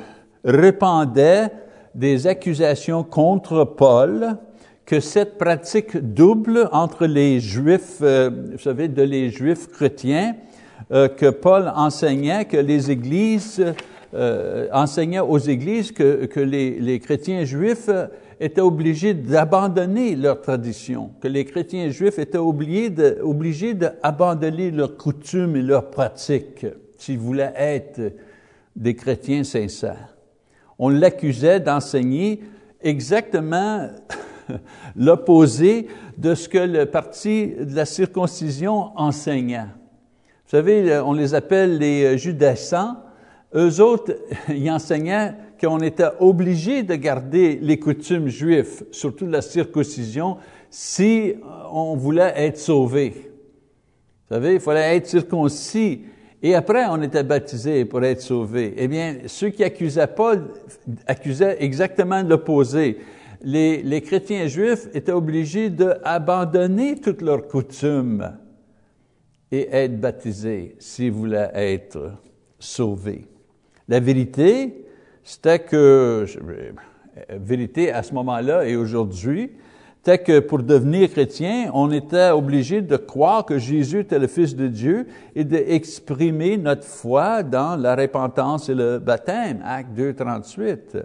répandait 0.44 1.48
des 1.94 2.26
accusations 2.26 3.04
contre 3.04 3.64
Paul, 3.64 4.36
que 4.84 5.00
cette 5.00 5.38
pratique 5.38 5.96
double 5.96 6.68
entre 6.72 7.06
les 7.06 7.40
Juifs, 7.40 7.98
euh, 8.02 8.30
vous 8.52 8.58
savez, 8.58 8.88
de 8.88 9.02
les 9.02 9.30
Juifs 9.30 9.68
chrétiens, 9.68 10.34
euh, 10.92 11.08
que 11.08 11.30
Paul 11.30 11.72
enseignait, 11.76 12.46
que 12.46 12.56
les 12.56 12.90
églises 12.90 13.64
euh, 14.12 14.66
enseignaient 14.72 15.20
aux 15.20 15.38
églises 15.38 15.92
que, 15.92 16.40
les 16.40 16.98
chrétiens 16.98 17.44
juifs 17.44 17.88
étaient 18.40 18.62
obligés 18.62 19.12
d'abandonner 19.12 20.16
leur 20.16 20.40
tradition, 20.40 21.10
que 21.20 21.28
les 21.28 21.44
chrétiens 21.44 21.90
juifs 21.90 22.18
étaient 22.18 22.38
obligés 22.38 23.74
d'abandonner 23.74 24.70
leurs 24.70 24.96
coutumes 24.96 25.56
et 25.56 25.62
leurs 25.62 25.90
pratiques 25.90 26.66
s'ils 26.96 27.18
voulaient 27.18 27.52
être 27.54 28.00
des 28.74 28.94
chrétiens 28.94 29.44
sincères. 29.44 30.16
On 30.78 30.88
l'accusait 30.88 31.60
d'enseigner 31.60 32.40
exactement 32.80 33.88
l'opposé 34.96 35.88
de 36.16 36.34
ce 36.34 36.48
que 36.48 36.58
le 36.58 36.86
parti 36.86 37.48
de 37.48 37.74
la 37.74 37.84
circoncision 37.84 38.98
enseignait. 38.98 39.66
Vous 40.46 40.56
savez, 40.56 40.98
on 41.04 41.12
les 41.12 41.34
appelle 41.34 41.78
les 41.78 42.16
judaïsants. 42.16 42.96
Eux 43.54 43.80
autres, 43.80 44.14
ils 44.48 44.70
enseignaient 44.70 45.34
qu'on 45.60 45.80
était 45.80 46.08
obligé 46.20 46.82
de 46.82 46.94
garder 46.94 47.58
les 47.60 47.78
coutumes 47.78 48.28
juives, 48.28 48.84
surtout 48.90 49.26
la 49.26 49.42
circoncision, 49.42 50.38
si 50.70 51.34
on 51.70 51.96
voulait 51.96 52.32
être 52.36 52.58
sauvé. 52.58 53.10
Vous 53.10 54.36
savez, 54.36 54.54
il 54.54 54.60
fallait 54.60 54.96
être 54.96 55.06
circoncis. 55.06 56.02
Et 56.42 56.54
après, 56.54 56.86
on 56.88 57.02
était 57.02 57.24
baptisé 57.24 57.84
pour 57.84 58.02
être 58.04 58.22
sauvé. 58.22 58.72
Eh 58.76 58.88
bien, 58.88 59.18
ceux 59.26 59.50
qui 59.50 59.62
accusaient 59.62 60.06
Paul 60.06 60.48
accusaient 61.06 61.56
exactement 61.62 62.22
l'opposé. 62.22 62.98
Les, 63.42 63.82
les, 63.82 64.00
chrétiens 64.00 64.46
juifs 64.46 64.88
étaient 64.94 65.12
obligés 65.12 65.68
d'abandonner 65.68 66.96
toutes 67.00 67.22
leurs 67.22 67.48
coutumes 67.48 68.36
et 69.50 69.68
être 69.70 70.00
baptisés 70.00 70.76
s'ils 70.78 71.12
voulaient 71.12 71.50
être 71.54 72.12
sauvés. 72.58 73.26
La 73.88 73.98
vérité, 73.98 74.86
c'était 75.24 75.58
que, 75.58 76.26
vérité 77.28 77.92
à 77.92 78.02
ce 78.02 78.14
moment-là 78.14 78.64
et 78.64 78.76
aujourd'hui, 78.76 79.50
c'était 80.02 80.18
que 80.18 80.40
pour 80.40 80.62
devenir 80.62 81.10
chrétien, 81.10 81.70
on 81.74 81.90
était 81.92 82.30
obligé 82.30 82.80
de 82.80 82.96
croire 82.96 83.44
que 83.44 83.58
Jésus 83.58 84.00
était 84.00 84.18
le 84.18 84.28
Fils 84.28 84.56
de 84.56 84.66
Dieu 84.66 85.06
et 85.34 85.44
d'exprimer 85.44 86.56
notre 86.56 86.84
foi 86.84 87.42
dans 87.42 87.76
la 87.76 87.94
repentance 87.94 88.70
et 88.70 88.74
le 88.74 88.98
baptême, 88.98 89.62
Acte 89.62 89.92
2, 89.94 90.14
38. 90.14 90.98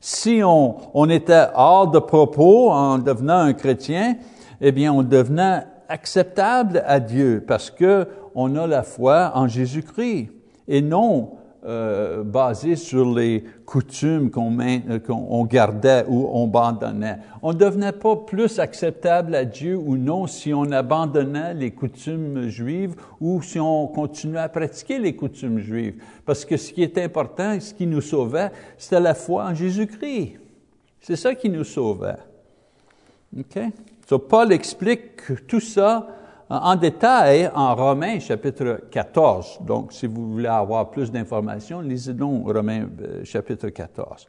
Si 0.00 0.40
on, 0.42 0.76
on 0.94 1.10
était 1.10 1.46
hors 1.54 1.90
de 1.90 1.98
propos 1.98 2.70
en 2.70 2.98
devenant 2.98 3.40
un 3.40 3.52
chrétien, 3.52 4.16
eh 4.62 4.72
bien, 4.72 4.92
on 4.94 5.02
devenait 5.02 5.64
acceptable 5.88 6.82
à 6.86 7.00
Dieu 7.00 7.44
parce 7.46 7.70
que 7.70 8.06
on 8.34 8.56
a 8.56 8.66
la 8.66 8.82
foi 8.82 9.32
en 9.34 9.46
Jésus-Christ 9.46 10.30
et 10.68 10.80
non 10.80 11.32
euh, 11.66 12.22
basé 12.22 12.76
sur 12.76 13.12
les 13.12 13.42
coutumes 13.64 14.30
qu'on 14.30 14.56
euh, 14.60 15.44
gardait 15.46 16.04
ou 16.06 16.28
on 16.32 16.44
abandonnait. 16.44 17.18
On 17.42 17.52
ne 17.52 17.58
devenait 17.58 17.90
pas 17.90 18.14
plus 18.14 18.60
acceptable 18.60 19.34
à 19.34 19.44
Dieu 19.44 19.76
ou 19.76 19.96
non 19.96 20.28
si 20.28 20.54
on 20.54 20.70
abandonnait 20.70 21.54
les 21.54 21.72
coutumes 21.72 22.46
juives 22.46 22.94
ou 23.20 23.42
si 23.42 23.58
on 23.58 23.88
continuait 23.88 24.42
à 24.42 24.48
pratiquer 24.48 25.00
les 25.00 25.16
coutumes 25.16 25.58
juives. 25.58 26.00
Parce 26.24 26.44
que 26.44 26.56
ce 26.56 26.72
qui 26.72 26.84
est 26.84 26.98
important, 26.98 27.58
ce 27.58 27.74
qui 27.74 27.88
nous 27.88 28.00
sauvait, 28.00 28.52
c'était 28.78 29.00
la 29.00 29.14
foi 29.14 29.46
en 29.46 29.54
Jésus-Christ. 29.54 30.34
C'est 31.00 31.16
ça 31.16 31.34
qui 31.34 31.48
nous 31.48 31.64
sauvait. 31.64 32.18
OK? 33.36 33.58
So 34.08 34.20
Paul 34.20 34.52
explique 34.52 35.46
tout 35.48 35.58
ça 35.58 36.06
en 36.48 36.76
détail 36.76 37.50
en 37.54 37.74
Romains 37.74 38.20
chapitre 38.20 38.80
14. 38.90 39.60
Donc, 39.62 39.92
si 39.92 40.06
vous 40.06 40.32
voulez 40.32 40.48
avoir 40.48 40.90
plus 40.90 41.10
d'informations, 41.10 41.80
lisez 41.80 42.12
donc 42.12 42.46
Romains 42.46 42.86
euh, 43.02 43.24
chapitre 43.24 43.68
14. 43.68 44.28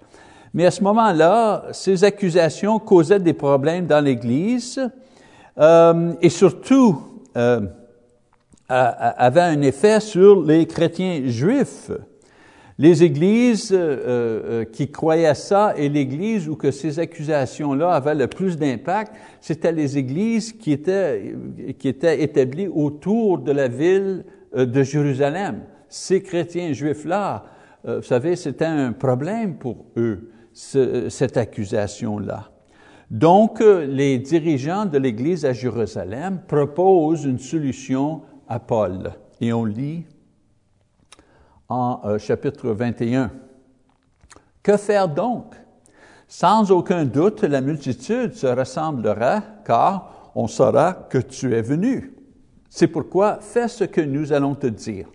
Mais 0.54 0.66
à 0.66 0.72
ce 0.72 0.84
moment-là, 0.84 1.66
ces 1.72 2.04
accusations 2.04 2.80
causaient 2.80 3.20
des 3.20 3.34
problèmes 3.34 3.86
dans 3.86 4.04
l'Église 4.04 4.82
euh, 5.60 6.14
et 6.22 6.30
surtout 6.30 6.98
euh, 7.36 7.62
avaient 8.68 9.42
un 9.42 9.62
effet 9.62 10.00
sur 10.00 10.42
les 10.42 10.66
chrétiens 10.66 11.22
juifs. 11.26 11.92
Les 12.80 13.04
églises 13.04 13.72
euh, 13.74 13.80
euh, 14.06 14.66
qui 14.66 14.92
croyaient 14.92 15.34
ça 15.34 15.74
et 15.76 15.90
l'église 15.90 16.48
où 16.48 16.56
que 16.56 16.70
ces 16.70 17.00
accusations-là 17.00 17.92
avaient 17.92 18.14
le 18.14 18.28
plus 18.28 18.56
d'impact, 18.56 19.14
c'était 19.42 19.72
les 19.72 19.98
églises 19.98 20.54
qui 20.54 20.74
étaient, 20.74 21.34
établies 22.22 22.68
autour 22.68 23.40
de 23.40 23.52
la 23.52 23.68
ville 23.68 24.26
euh, 24.56 24.68
de 24.68 24.84
Jérusalem. 24.84 25.62
Ces 25.90 26.22
chrétiens 26.22 26.74
juifs-là, 26.74 27.46
vous 27.86 28.02
savez, 28.02 28.36
c'était 28.36 28.66
un 28.66 28.92
problème 28.92 29.56
pour 29.56 29.86
eux, 29.96 30.30
cette 30.52 31.38
accusation-là. 31.38 32.52
Donc, 33.10 33.62
les 33.62 34.20
dirigeants 34.20 34.86
de 34.86 34.98
l'Église 34.98 35.46
à 35.46 35.54
Jérusalem 35.54 36.42
proposent 36.46 37.24
une 37.24 37.40
solution 37.40 38.24
à 38.50 38.60
Paul. 38.60 39.14
Et 39.40 39.54
on 39.54 39.64
lit 39.64 40.04
en 41.70 42.02
euh, 42.06 42.18
chapitre 42.18 42.70
21. 42.70 43.32
Que 44.64 44.78
faire 44.78 45.08
donc? 45.08 45.56
Sans 46.28 46.72
aucun 46.72 47.06
doute, 47.06 47.44
la 47.44 47.62
multitude 47.62 48.34
se 48.34 48.48
rassemblera, 48.48 49.42
car 49.66 50.32
on 50.36 50.48
saura 50.48 50.94
que 51.10 51.20
tu 51.20 51.54
es 51.54 51.62
venu. 51.62 52.14
C'est 52.70 52.88
pourquoi 52.88 53.40
fais 53.40 53.68
ce 53.68 53.86
que 53.86 54.02
nous 54.02 54.34
allons 54.34 54.56
te 54.56 54.68
dire. 54.68 55.08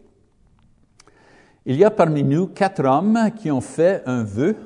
Il 1.65 1.77
y 1.77 1.85
a 1.85 1.91
parmi 1.91 2.25
nous 2.25 2.49
quatre 2.49 2.85
hommes 2.85 3.31
qui 3.37 3.51
ont 3.51 3.61
fait 3.61 4.03
un 4.07 4.25
vœu. 4.25 4.57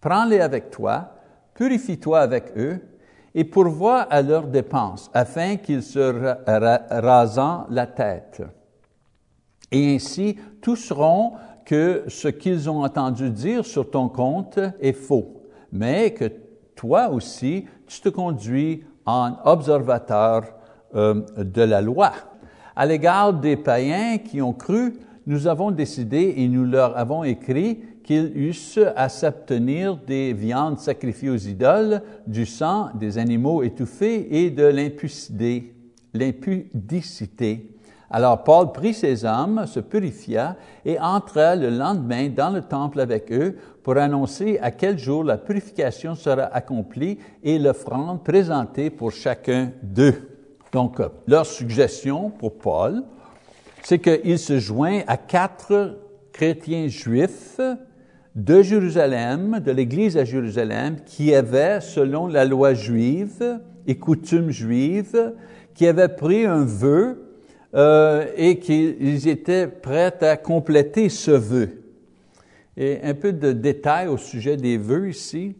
Prends-les 0.00 0.40
avec 0.40 0.70
toi, 0.70 1.14
purifie-toi 1.54 2.20
avec 2.20 2.52
eux, 2.56 2.80
et 3.34 3.44
pourvois 3.44 4.00
à 4.00 4.22
leurs 4.22 4.46
dépenses, 4.46 5.10
afin 5.14 5.56
qu'ils 5.56 5.82
se 5.82 6.34
rasent 6.46 7.66
la 7.70 7.86
tête. 7.86 8.42
Et 9.72 9.94
ainsi, 9.94 10.36
tous 10.60 10.76
sauront 10.76 11.32
que 11.64 12.04
ce 12.08 12.28
qu'ils 12.28 12.70
ont 12.70 12.84
entendu 12.84 13.30
dire 13.30 13.64
sur 13.64 13.90
ton 13.90 14.08
compte 14.08 14.58
est 14.80 14.92
faux, 14.92 15.42
mais 15.72 16.12
que 16.12 16.30
toi 16.76 17.08
aussi, 17.08 17.64
tu 17.86 18.00
te 18.00 18.08
conduis 18.08 18.84
en 19.04 19.32
observateur 19.44 20.44
euh, 20.94 21.22
de 21.36 21.62
la 21.62 21.80
loi. 21.80 22.12
À 22.76 22.86
l'égard 22.86 23.32
des 23.34 23.56
païens 23.56 24.18
qui 24.18 24.40
ont 24.40 24.52
cru, 24.52 24.94
nous 25.26 25.48
avons 25.48 25.70
décidé 25.72 26.34
et 26.36 26.46
nous 26.46 26.64
leur 26.64 26.96
avons 26.96 27.24
écrit 27.24 27.80
qu'ils 28.04 28.32
eussent 28.36 28.78
à 28.94 29.08
s'abstenir 29.08 29.96
des 29.96 30.32
viandes 30.32 30.78
sacrifiées 30.78 31.30
aux 31.30 31.36
idoles, 31.36 32.02
du 32.28 32.46
sang, 32.46 32.90
des 32.94 33.18
animaux 33.18 33.64
étouffés 33.64 34.44
et 34.44 34.50
de 34.50 34.72
l'impudicité. 36.14 37.75
Alors 38.10 38.44
Paul 38.44 38.72
prit 38.72 38.94
ses 38.94 39.24
hommes, 39.24 39.66
se 39.66 39.80
purifia 39.80 40.56
et 40.84 40.98
entra 41.00 41.56
le 41.56 41.70
lendemain 41.70 42.28
dans 42.28 42.50
le 42.50 42.62
temple 42.62 43.00
avec 43.00 43.32
eux 43.32 43.56
pour 43.82 43.96
annoncer 43.96 44.58
à 44.62 44.70
quel 44.70 44.98
jour 44.98 45.24
la 45.24 45.38
purification 45.38 46.14
sera 46.14 46.44
accomplie 46.44 47.18
et 47.42 47.58
l'offrande 47.58 48.22
présentée 48.22 48.90
pour 48.90 49.10
chacun 49.10 49.72
d'eux. 49.82 50.36
Donc, 50.72 51.00
leur 51.26 51.46
suggestion 51.46 52.30
pour 52.30 52.58
Paul, 52.58 53.02
c'est 53.82 53.98
qu'il 53.98 54.38
se 54.38 54.58
joint 54.58 55.00
à 55.06 55.16
quatre 55.16 55.98
chrétiens 56.32 56.86
juifs 56.88 57.60
de 58.34 58.62
Jérusalem, 58.62 59.60
de 59.60 59.72
l'Église 59.72 60.16
à 60.18 60.24
Jérusalem, 60.24 60.96
qui 61.06 61.34
avaient, 61.34 61.80
selon 61.80 62.26
la 62.26 62.44
loi 62.44 62.74
juive 62.74 63.60
et 63.86 63.96
coutumes 63.96 64.50
juives, 64.50 65.32
qui 65.74 65.86
avaient 65.86 66.14
pris 66.14 66.44
un 66.44 66.64
vœu 66.64 67.25
euh, 67.76 68.24
et 68.38 68.58
qu'ils 68.58 69.28
étaient 69.28 69.66
prêts 69.66 70.16
à 70.22 70.38
compléter 70.38 71.10
ce 71.10 71.30
vœu. 71.30 71.82
Et 72.74 73.00
un 73.02 73.12
peu 73.12 73.34
de 73.34 73.52
détails 73.52 74.08
au 74.08 74.16
sujet 74.16 74.56
des 74.56 74.78
vœux 74.78 75.10
ici. 75.10 75.54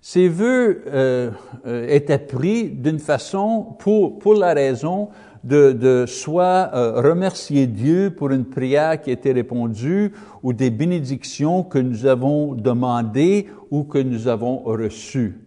Ces 0.00 0.28
vœux 0.28 0.84
euh, 0.86 1.32
euh, 1.66 1.88
étaient 1.88 2.18
pris 2.18 2.68
d'une 2.68 3.00
façon 3.00 3.66
pour, 3.80 4.20
pour 4.20 4.34
la 4.34 4.54
raison 4.54 5.08
de, 5.42 5.72
de 5.72 6.06
soit 6.06 6.70
remercier 7.00 7.66
Dieu 7.66 8.14
pour 8.16 8.30
une 8.30 8.44
prière 8.44 9.00
qui 9.00 9.10
a 9.10 9.14
été 9.14 9.32
répondue 9.32 10.12
ou 10.44 10.52
des 10.52 10.70
bénédictions 10.70 11.64
que 11.64 11.78
nous 11.78 12.06
avons 12.06 12.54
demandées 12.54 13.48
ou 13.72 13.82
que 13.82 13.98
nous 13.98 14.28
avons 14.28 14.58
reçues. 14.58 15.45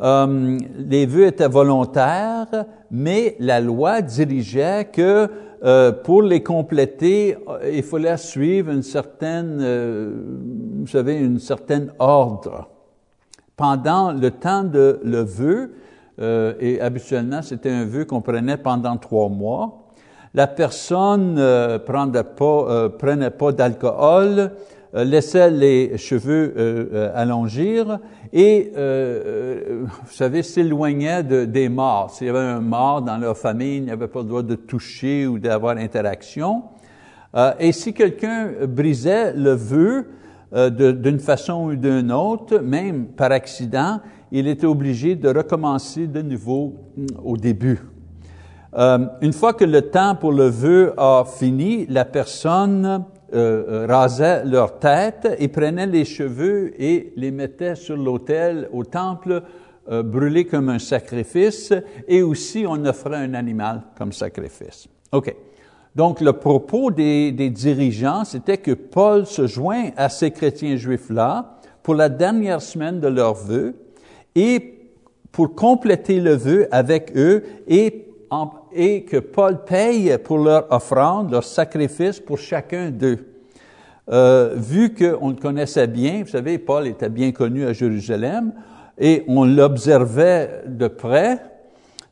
Euh, 0.00 0.58
les 0.76 1.06
vœux 1.06 1.26
étaient 1.26 1.48
volontaires, 1.48 2.66
mais 2.90 3.36
la 3.40 3.60
loi 3.60 4.00
dirigeait 4.00 4.88
que 4.92 5.28
euh, 5.64 5.92
pour 5.92 6.22
les 6.22 6.42
compléter, 6.42 7.36
euh, 7.48 7.70
il 7.72 7.82
fallait 7.82 8.16
suivre 8.16 8.70
une 8.70 8.82
certaine, 8.82 9.58
vous 10.80 10.86
savez, 10.86 11.18
une 11.18 11.40
certaine 11.40 11.92
ordre. 11.98 12.68
Pendant 13.56 14.12
le 14.12 14.30
temps 14.30 14.62
de 14.62 15.00
le 15.02 15.22
vœu, 15.22 15.72
et 16.60 16.80
habituellement 16.80 17.42
c'était 17.42 17.70
un 17.70 17.84
vœu 17.84 18.04
qu'on 18.04 18.20
prenait 18.20 18.56
pendant 18.56 18.96
trois 18.96 19.28
mois, 19.28 19.88
la 20.34 20.46
personne 20.46 21.36
euh, 21.38 21.78
prenait 21.78 23.30
pas, 23.30 23.52
d'alcool, 23.52 24.52
laissait 24.94 25.50
les 25.50 25.96
cheveux 25.98 26.54
euh, 26.56 26.86
euh, 26.92 27.12
allongir 27.14 27.98
et, 28.32 28.72
vous 28.74 30.12
savez, 30.12 30.42
s'éloignait 30.42 31.22
de, 31.22 31.44
des 31.44 31.68
morts. 31.68 32.10
S'il 32.10 32.26
y 32.26 32.30
avait 32.30 32.38
un 32.38 32.60
mort 32.60 33.02
dans 33.02 33.16
leur 33.16 33.36
famille, 33.36 33.78
il 33.78 33.84
n'y 33.84 33.90
avait 33.90 34.08
pas 34.08 34.20
le 34.20 34.26
droit 34.26 34.42
de 34.42 34.54
toucher 34.54 35.26
ou 35.26 35.38
d'avoir 35.38 35.76
interaction. 35.78 36.64
et 37.58 37.72
si 37.72 37.94
quelqu'un 37.94 38.50
brisait 38.66 39.32
le 39.32 39.52
vœu 39.52 40.08
d'une 40.52 41.20
façon 41.20 41.66
ou 41.66 41.76
d'une 41.76 42.12
autre, 42.12 42.58
même 42.58 43.06
par 43.06 43.32
accident, 43.32 44.00
il 44.30 44.46
était 44.46 44.66
obligé 44.66 45.14
de 45.14 45.28
recommencer 45.28 46.06
de 46.06 46.20
nouveau 46.20 46.74
mm, 46.96 47.06
au 47.24 47.36
début. 47.38 47.80
une 48.76 49.32
fois 49.32 49.54
que 49.54 49.64
le 49.64 49.82
temps 49.82 50.16
pour 50.16 50.32
le 50.32 50.48
vœu 50.48 50.92
a 50.98 51.24
fini, 51.24 51.86
la 51.88 52.04
personne 52.04 53.04
euh, 53.34 53.84
euh, 53.84 53.86
rasaient 53.86 54.44
leur 54.44 54.78
tête 54.78 55.28
et 55.38 55.48
prenaient 55.48 55.86
les 55.86 56.06
cheveux 56.06 56.72
et 56.82 57.12
les 57.16 57.30
mettaient 57.30 57.74
sur 57.74 57.96
l'autel 57.96 58.68
au 58.72 58.84
temple 58.84 59.42
euh, 59.90 60.02
brûlés 60.02 60.46
comme 60.46 60.70
un 60.70 60.78
sacrifice 60.78 61.74
et 62.06 62.22
aussi 62.22 62.64
on 62.66 62.84
offrait 62.86 63.16
un 63.16 63.34
animal 63.34 63.82
comme 63.98 64.12
sacrifice. 64.12 64.88
OK. 65.12 65.34
Donc 65.94 66.20
le 66.22 66.32
propos 66.32 66.90
des, 66.90 67.32
des 67.32 67.50
dirigeants, 67.50 68.24
c'était 68.24 68.58
que 68.58 68.72
Paul 68.72 69.26
se 69.26 69.46
joint 69.46 69.90
à 69.96 70.08
ces 70.08 70.30
chrétiens 70.30 70.76
juifs-là 70.76 71.58
pour 71.82 71.94
la 71.94 72.08
dernière 72.08 72.62
semaine 72.62 72.98
de 72.98 73.08
leur 73.08 73.34
vœu 73.34 73.74
et 74.34 74.78
pour 75.32 75.54
compléter 75.54 76.20
le 76.20 76.34
vœu 76.34 76.66
avec 76.70 77.12
eux 77.16 77.42
et 77.66 78.06
et 78.72 79.02
que 79.02 79.16
Paul 79.16 79.64
paye 79.64 80.16
pour 80.22 80.38
leur 80.38 80.70
offrande, 80.72 81.30
leur 81.30 81.44
sacrifice 81.44 82.20
pour 82.20 82.38
chacun 82.38 82.90
d'eux. 82.90 83.26
Euh, 84.10 84.54
vu 84.56 84.94
qu'on 84.94 85.30
le 85.30 85.36
connaissait 85.36 85.86
bien, 85.86 86.22
vous 86.24 86.30
savez, 86.30 86.58
Paul 86.58 86.86
était 86.86 87.10
bien 87.10 87.32
connu 87.32 87.66
à 87.66 87.72
Jérusalem, 87.72 88.52
et 88.98 89.24
on 89.28 89.44
l'observait 89.44 90.62
de 90.66 90.88
près, 90.88 91.38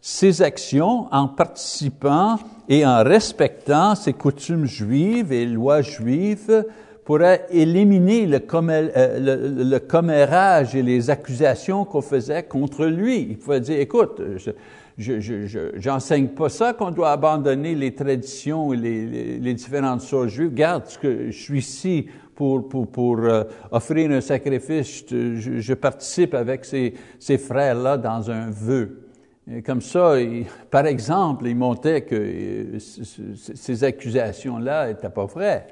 ses 0.01 0.43
actions 0.43 1.09
en 1.11 1.27
participant 1.27 2.39
et 2.69 2.87
en 2.87 3.03
respectant 3.03 3.95
ses 3.95 4.13
coutumes 4.13 4.67
juives 4.67 5.33
et 5.33 5.47
lois 5.47 5.83
juives 5.83 6.65
pourraient 7.05 7.47
éliminer 7.51 8.27
le, 8.27 8.41
euh, 8.53 9.79
commérage 9.81 10.75
et 10.75 10.83
les 10.83 11.09
accusations 11.09 11.85
qu'on 11.85 12.03
faisait 12.03 12.43
contre 12.43 12.85
lui. 12.87 13.27
Il 13.31 13.39
pouvait 13.39 13.61
dire, 13.61 13.81
écoute, 13.81 14.21
je 14.99 15.73
j'enseigne 15.77 16.29
pas 16.29 16.49
ça 16.49 16.73
qu'on 16.73 16.91
doit 16.91 17.13
abandonner 17.13 17.75
les 17.75 17.95
traditions 17.95 18.73
et 18.73 18.77
les, 18.77 19.39
les, 19.39 19.55
différentes 19.55 20.03
choses 20.03 20.31
juives. 20.31 20.51
Regarde, 20.51 20.85
que 21.01 21.31
je 21.31 21.39
suis 21.39 21.59
ici 21.59 22.07
pour, 22.35 22.69
pour, 22.69 22.87
pour 22.87 23.19
euh, 23.19 23.45
offrir 23.71 24.11
un 24.11 24.21
sacrifice. 24.21 25.05
Je, 25.09 25.61
je 25.61 25.75
participe 25.75 26.35
avec 26.35 26.65
ces, 26.65 26.95
ces 27.19 27.37
frères-là 27.39 27.99
dans 27.99 28.31
un 28.31 28.51
vœu. 28.51 29.07
Comme 29.65 29.81
ça, 29.81 30.15
par 30.71 30.87
exemple, 30.87 31.47
il 31.47 31.55
montait 31.55 32.01
que 32.01 32.17
euh, 32.17 32.79
ces 32.79 33.85
accusations-là 33.85 34.89
n'étaient 34.89 35.09
pas 35.09 35.27
vraies. 35.27 35.67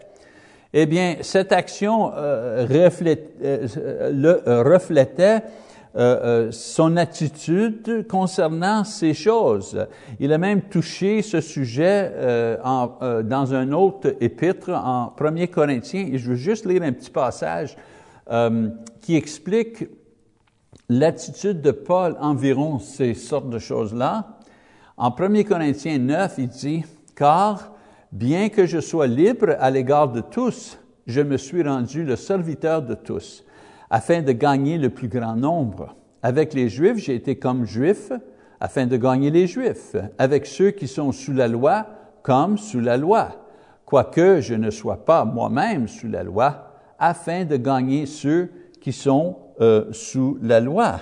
Eh 0.77 0.87
bien, 0.87 1.17
cette 1.23 1.53
action 1.53 2.13
euh, 2.15 2.67
euh, 2.71 4.11
le, 4.13 4.63
reflétait 4.63 5.41
euh, 5.97 6.47
euh, 6.47 6.51
son 6.51 6.97
attitude 6.97 8.09
concernant 8.09 8.83
ces 8.83 9.15
choses. 9.15 9.87
Il 10.19 10.33
a 10.33 10.39
même 10.39 10.63
touché 10.63 11.23
ce 11.23 11.41
sujet 11.41 12.11
euh, 12.15 13.23
dans 13.23 13.55
un 13.55 13.71
autre 13.71 14.17
épître 14.21 14.71
en 14.71 15.15
1 15.17 15.47
Corinthiens, 15.47 16.09
et 16.13 16.19
je 16.19 16.31
veux 16.31 16.35
juste 16.35 16.67
lire 16.67 16.83
un 16.83 16.91
petit 16.91 17.11
passage 17.11 17.77
qui 19.03 19.15
explique 19.15 19.85
l'attitude 20.89 21.61
de 21.61 21.71
Paul 21.71 22.17
environ 22.19 22.81
ces 22.81 23.15
sortes 23.15 23.51
de 23.51 23.61
choses-là. 23.61 24.39
En 24.97 25.15
1 25.17 25.45
Corinthiens 25.45 25.99
9, 25.99 26.35
il 26.39 26.49
dit, 26.49 26.85
Car 27.15 27.71
bien 28.11 28.49
que 28.49 28.67
je 28.67 28.81
sois 28.81 29.07
libre 29.07 29.55
à 29.61 29.71
l'égard 29.71 30.09
de 30.09 30.23
tous, 30.23 30.77
je 31.07 31.21
me 31.21 31.37
suis 31.37 31.63
rendu 31.63 32.03
le 32.03 32.17
serviteur 32.17 32.83
de 32.83 32.95
tous 32.95 33.45
afin 33.95 34.23
de 34.23 34.33
gagner 34.33 34.77
le 34.77 34.91
plus 34.91 35.07
grand 35.07 35.37
nombre. 35.37 35.95
Avec 36.21 36.53
les 36.53 36.69
Juifs, 36.69 36.97
j'ai 36.97 37.15
été 37.15 37.37
comme 37.37 37.65
Juif 37.65 38.11
afin 38.59 38.87
de 38.87 38.97
gagner 38.97 39.31
les 39.31 39.47
Juifs. 39.47 39.95
Avec 40.19 40.47
ceux 40.47 40.73
qui 40.73 40.89
sont 40.89 41.13
sous 41.13 41.33
la 41.33 41.47
loi, 41.47 41.87
comme 42.25 42.59
sous 42.59 42.81
la 42.81 42.97
loi. 42.97 43.29
Quoique 43.87 44.41
je 44.41 44.55
ne 44.55 44.71
sois 44.71 45.05
pas 45.05 45.25
moi-même 45.25 45.87
sous 45.87 46.09
la 46.09 46.25
loi, 46.25 46.73
afin 46.99 47.45
de 47.45 47.57
gagner 47.57 48.07
ceux 48.07 48.51
qui 48.81 48.91
sont 48.91 49.37
euh, 49.61 49.85
sous 49.93 50.39
la 50.43 50.59
loi. 50.59 50.97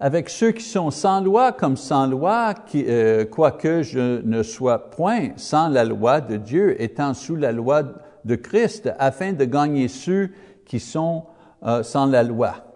Avec 0.00 0.28
ceux 0.28 0.50
qui 0.50 0.64
sont 0.64 0.90
sans 0.90 1.20
loi 1.20 1.52
comme 1.52 1.76
sans 1.76 2.08
loi, 2.08 2.54
euh, 2.74 3.24
quoique 3.24 3.82
je 3.82 4.20
ne 4.22 4.42
sois 4.42 4.90
point 4.90 5.28
sans 5.36 5.68
la 5.68 5.84
loi 5.84 6.20
de 6.20 6.38
Dieu, 6.38 6.82
étant 6.82 7.14
sous 7.14 7.36
la 7.36 7.52
loi 7.52 7.84
de 8.24 8.34
Christ, 8.34 8.90
afin 8.98 9.32
de 9.32 9.44
gagner 9.44 9.86
ceux 9.86 10.30
qui 10.64 10.80
sont 10.80 11.22
euh, 11.64 11.82
sans 11.82 12.06
la 12.06 12.22
loi. 12.22 12.66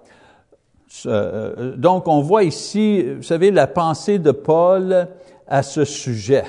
Euh, 1.06 1.76
donc, 1.76 2.08
on 2.08 2.20
voit 2.20 2.44
ici, 2.44 3.02
vous 3.02 3.22
savez, 3.22 3.50
la 3.50 3.66
pensée 3.66 4.18
de 4.18 4.32
Paul 4.32 5.08
à 5.46 5.62
ce 5.62 5.84
sujet. 5.84 6.44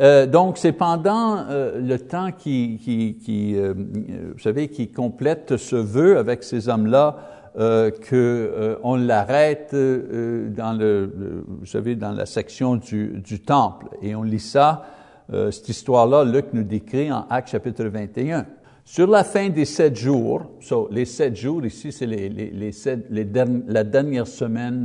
Euh, 0.00 0.26
donc, 0.26 0.58
c'est 0.58 0.72
pendant 0.72 1.44
le 1.48 1.96
temps 1.98 2.30
qui, 2.32 3.56
vous 3.56 4.38
savez, 4.38 4.68
qui 4.68 4.88
complète 4.88 5.56
ce 5.56 5.76
vœu 5.76 6.18
avec 6.18 6.42
ces 6.42 6.68
hommes-là 6.68 7.16
euh, 7.56 7.92
qu'on 8.10 8.96
l'arrête 8.96 9.70
dans 9.72 10.76
le, 10.76 11.44
vous 11.46 11.66
savez, 11.66 11.94
dans 11.94 12.10
la 12.10 12.26
section 12.26 12.74
du, 12.74 13.20
du 13.24 13.40
temple. 13.40 13.86
Et 14.02 14.16
on 14.16 14.24
lit 14.24 14.40
ça, 14.40 14.82
cette 15.30 15.68
histoire-là, 15.68 16.24
Luc 16.24 16.46
nous 16.52 16.64
décrit 16.64 17.10
en 17.10 17.26
Actes 17.30 17.50
chapitre 17.50 17.84
21. 17.84 18.44
Sur 18.86 19.06
la 19.06 19.24
fin 19.24 19.48
des 19.48 19.64
sept 19.64 19.96
jours, 19.96 20.42
les 20.90 21.06
sept 21.06 21.34
jours 21.34 21.64
ici, 21.64 21.90
c'est 21.90 22.06
la 22.06 23.84
dernière 23.84 24.26
semaine 24.26 24.84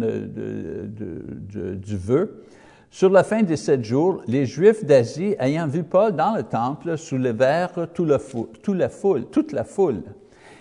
du 0.96 1.98
vœu. 1.98 2.46
Sur 2.90 3.10
la 3.10 3.24
fin 3.26 3.44
des 3.44 3.58
sept 3.58 3.84
jours, 3.84 4.22
les 4.26 4.46
Juifs 4.46 4.86
d'Asie, 4.86 5.36
ayant 5.38 5.68
vu 5.68 5.84
Paul 5.84 6.16
dans 6.16 6.34
le 6.34 6.44
temple, 6.44 6.98
soulevèrent 6.98 7.90
toute 7.94 8.08
la 8.08 8.90
foule, 8.90 9.26
toute 9.26 9.52
la 9.52 9.66
foule 9.66 10.02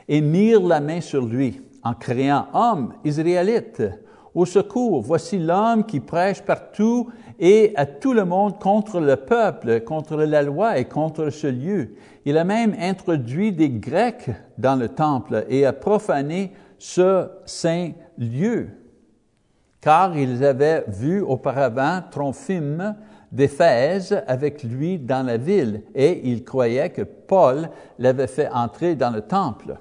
et 0.09 0.21
mirent 0.21 0.67
la 0.67 0.81
main 0.81 1.01
sur 1.01 1.25
lui 1.25 1.61
en 1.85 1.95
criant, 1.95 2.49
Homme, 2.53 2.93
Israélite, 3.05 3.83
au 4.35 4.47
secours, 4.47 5.01
voici 5.01 5.39
l'homme 5.39 5.85
qui 5.87 6.01
prêche 6.01 6.43
partout 6.43 7.09
et 7.39 7.73
à 7.77 7.87
tout 7.87 8.13
le 8.13 8.25
monde 8.25 8.59
contre 8.59 9.01
le 9.01 9.17
peuple, 9.17 9.81
contre 9.81 10.17
la 10.17 10.43
loi 10.43 10.79
et 10.79 10.87
contre 10.87 11.31
ce 11.31 11.47
lieu. 11.47 11.95
Il 12.25 12.37
a 12.37 12.45
même 12.45 12.75
introduit 12.81 13.53
des 13.53 13.71
Grecs 13.71 14.31
dans 14.59 14.77
le 14.77 14.89
temple 14.89 15.45
et 15.49 15.65
a 15.65 15.73
profané 15.73 16.53
ce 16.79 17.29
saint 17.45 17.93
lieu. 18.19 18.69
Car 19.81 20.17
ils 20.17 20.45
avaient 20.45 20.85
vu 20.89 21.21
auparavant 21.21 22.03
Trophime 22.11 22.97
d'Éphèse 23.31 24.23
avec 24.27 24.65
lui 24.65 24.99
dans 24.99 25.25
la 25.25 25.37
ville 25.37 25.83
et 25.95 26.29
ils 26.29 26.45
croyaient 26.45 26.91
que 26.91 27.03
Paul 27.03 27.69
l'avait 27.99 28.27
fait 28.27 28.49
entrer 28.49 28.97
dans 28.97 29.11
le 29.11 29.21
temple. 29.21 29.77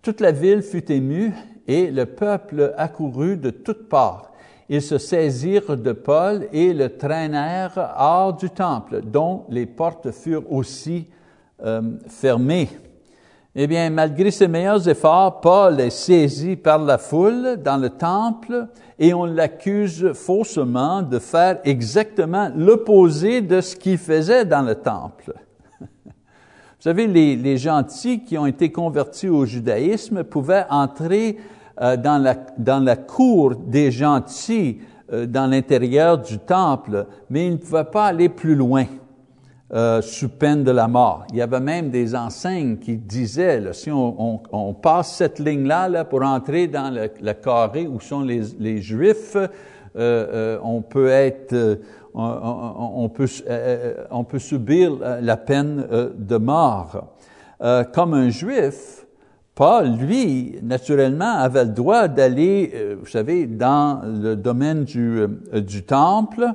Toute 0.00 0.20
la 0.20 0.32
ville 0.32 0.62
fut 0.62 0.90
émue 0.90 1.32
et 1.66 1.90
le 1.90 2.06
peuple 2.06 2.72
accourut 2.76 3.36
de 3.36 3.50
toutes 3.50 3.88
parts. 3.88 4.31
Ils 4.68 4.82
se 4.82 4.98
saisirent 4.98 5.76
de 5.76 5.92
Paul 5.92 6.46
et 6.52 6.72
le 6.72 6.96
traînèrent 6.96 7.94
hors 7.98 8.34
du 8.34 8.50
temple, 8.50 9.02
dont 9.02 9.44
les 9.48 9.66
portes 9.66 10.10
furent 10.10 10.50
aussi 10.50 11.08
euh, 11.64 11.82
fermées. 12.08 12.68
Eh 13.54 13.66
bien, 13.66 13.90
malgré 13.90 14.30
ses 14.30 14.48
meilleurs 14.48 14.88
efforts, 14.88 15.42
Paul 15.42 15.78
est 15.78 15.90
saisi 15.90 16.56
par 16.56 16.78
la 16.78 16.96
foule 16.96 17.58
dans 17.62 17.76
le 17.76 17.90
temple 17.90 18.66
et 18.98 19.12
on 19.12 19.26
l'accuse 19.26 20.12
faussement 20.14 21.02
de 21.02 21.18
faire 21.18 21.60
exactement 21.64 22.50
l'opposé 22.56 23.42
de 23.42 23.60
ce 23.60 23.76
qu'il 23.76 23.98
faisait 23.98 24.46
dans 24.46 24.62
le 24.62 24.74
temple. 24.74 25.34
Vous 25.80 26.10
savez, 26.80 27.06
les, 27.06 27.36
les, 27.36 27.58
gentils 27.58 28.24
qui 28.24 28.38
ont 28.38 28.46
été 28.46 28.72
convertis 28.72 29.28
au 29.28 29.44
judaïsme 29.44 30.24
pouvaient 30.24 30.64
entrer 30.70 31.36
euh, 31.80 31.96
dans, 31.96 32.18
la, 32.22 32.34
dans 32.58 32.84
la 32.84 32.96
cour 32.96 33.54
des 33.56 33.90
gentils 33.90 34.78
euh, 35.12 35.26
dans 35.26 35.46
l'intérieur 35.46 36.18
du 36.18 36.38
temple, 36.38 37.06
mais 37.30 37.46
ils 37.46 37.52
ne 37.52 37.56
pouvaient 37.56 37.84
pas 37.84 38.06
aller 38.06 38.28
plus 38.28 38.54
loin. 38.54 38.84
Euh, 39.74 40.02
sous 40.02 40.28
peine 40.28 40.64
de 40.64 40.70
la 40.70 40.86
mort. 40.86 41.24
Il 41.30 41.36
y 41.36 41.40
avait 41.40 41.58
même 41.58 41.88
des 41.88 42.14
enseignes 42.14 42.76
qui 42.76 42.98
disaient, 42.98 43.58
là, 43.58 43.72
si 43.72 43.90
on, 43.90 44.34
on, 44.34 44.40
on, 44.52 44.74
passe 44.74 45.16
cette 45.16 45.38
ligne-là 45.38 45.88
là, 45.88 46.04
pour 46.04 46.20
entrer 46.20 46.66
dans 46.66 46.92
le, 46.92 47.08
le, 47.22 47.32
carré 47.32 47.86
où 47.86 47.98
sont 47.98 48.20
les, 48.20 48.42
les 48.60 48.82
Juifs, 48.82 49.34
euh, 49.34 49.48
euh, 49.96 50.58
on 50.62 50.82
peut 50.82 51.08
être, 51.08 51.78
on, 52.14 53.08
peut, 53.08 53.26
euh, 53.48 53.94
on 54.10 54.24
peut 54.24 54.38
subir 54.38 54.98
la 55.20 55.36
peine 55.36 55.86
euh, 55.90 56.10
de 56.16 56.36
mort. 56.36 57.14
Euh, 57.62 57.84
comme 57.84 58.14
un 58.14 58.28
juif, 58.28 59.01
Paul, 59.54 59.96
lui, 59.98 60.58
naturellement, 60.62 61.36
avait 61.36 61.64
le 61.64 61.70
droit 61.70 62.08
d'aller, 62.08 62.96
vous 62.98 63.06
savez, 63.06 63.46
dans 63.46 64.00
le 64.02 64.34
domaine 64.34 64.84
du, 64.84 65.26
du 65.52 65.82
temple, 65.82 66.46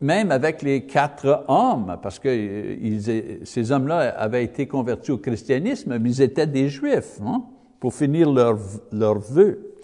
même 0.00 0.30
avec 0.30 0.62
les 0.62 0.86
quatre 0.86 1.44
hommes, 1.48 1.96
parce 2.02 2.18
que 2.18 2.28
ils, 2.28 3.40
ces 3.44 3.72
hommes-là 3.72 4.14
avaient 4.18 4.44
été 4.44 4.66
convertis 4.66 5.12
au 5.12 5.18
christianisme, 5.18 5.98
mais 5.98 6.10
ils 6.10 6.22
étaient 6.22 6.46
des 6.46 6.68
juifs, 6.68 7.20
hein, 7.24 7.42
pour 7.80 7.94
finir 7.94 8.32
leur, 8.32 8.58
leur 8.92 9.18
vœu. 9.18 9.74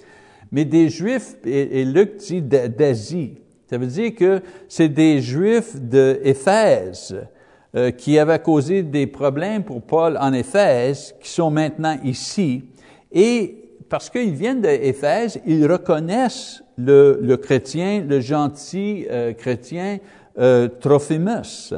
Mais 0.51 0.65
des 0.65 0.89
juifs, 0.89 1.37
et 1.45 1.85
Luc 1.85 2.17
dit 2.17 2.43
d'Asie, 2.43 3.43
ça 3.73 3.79
veut 3.79 3.87
dire 3.87 4.15
que 4.15 4.43
c'est 4.69 4.91
des 4.91 5.23
Juifs 5.23 5.81
d'Éphèse 5.81 7.17
euh, 7.75 7.91
qui 7.91 8.19
avaient 8.19 8.39
causé 8.39 8.83
des 8.83 9.07
problèmes 9.07 9.65
pour 9.65 9.81
Paul 9.81 10.19
en 10.21 10.35
Éphèse, 10.35 11.15
qui 11.19 11.31
sont 11.31 11.51
maintenant 11.51 11.97
ici. 12.05 12.65
Et 13.11 13.57
parce 13.89 14.11
qu'ils 14.11 14.35
viennent 14.35 14.61
d'Éphèse, 14.61 15.41
ils 15.47 15.67
reconnaissent 15.67 16.63
le, 16.77 17.35
chrétien, 17.37 18.05
le 18.07 18.21
gentil 18.21 19.07
euh, 19.11 19.33
chrétien 19.33 20.01
euh, 20.39 20.69
Trophimus, 20.69 21.73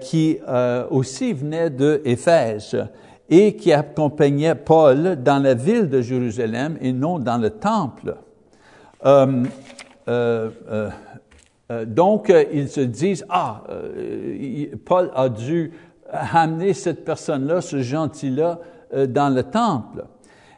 qui 0.00 0.38
aussi 0.88 1.34
venait 1.34 1.68
d'Éphèse 1.68 2.86
et 3.28 3.56
qui 3.56 3.70
accompagnait 3.70 4.54
Paul 4.54 5.22
dans 5.22 5.42
la 5.42 5.52
ville 5.52 5.90
de 5.90 6.00
Jérusalem 6.00 6.78
et 6.80 6.94
non 6.94 7.18
dans 7.18 7.36
le 7.36 7.50
temple. 7.50 8.16
Euh, 11.70 11.74
euh, 11.74 11.82
euh, 11.82 11.84
donc, 11.84 12.32
ils 12.52 12.68
se 12.68 12.80
disent, 12.80 13.24
ah, 13.28 13.64
Paul 14.84 15.10
a 15.14 15.28
dû 15.28 15.72
amener 16.10 16.74
cette 16.74 17.04
personne-là, 17.04 17.60
ce 17.60 17.80
gentil-là, 17.80 18.60
dans 19.08 19.34
le 19.34 19.42
temple. 19.42 20.04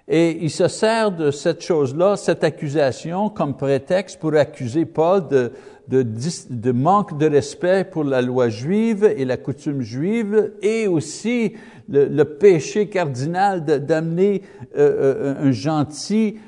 Et 0.08 0.44
il 0.44 0.50
se 0.50 0.68
sert 0.68 1.10
de 1.10 1.30
cette 1.30 1.62
chose-là, 1.62 2.16
cette 2.16 2.44
accusation, 2.44 3.28
comme 3.28 3.56
prétexte 3.56 4.20
pour 4.20 4.34
accuser 4.34 4.84
Paul 4.84 5.26
de, 5.28 5.52
de, 5.88 6.72
manque 6.72 7.18
de 7.18 7.26
respect 7.26 7.84
pour 7.84 8.04
la 8.04 8.22
loi 8.22 8.48
juive 8.48 9.04
et 9.04 9.24
la 9.24 9.36
coutume 9.36 9.82
juive, 9.82 10.52
et 10.62 10.86
aussi 10.86 11.54
le, 11.88 12.22
péché 12.24 12.88
cardinal 12.88 13.64
d'amener 13.64 14.42
euh, 14.76 15.34
un 15.40 15.50
gentil 15.50 16.38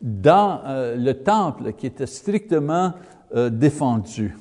dans 0.00 0.60
euh, 0.64 0.96
le 0.96 1.14
temple 1.14 1.72
qui 1.72 1.86
était 1.86 2.06
strictement 2.06 2.92
euh, 3.34 3.50
défendu. 3.50 4.36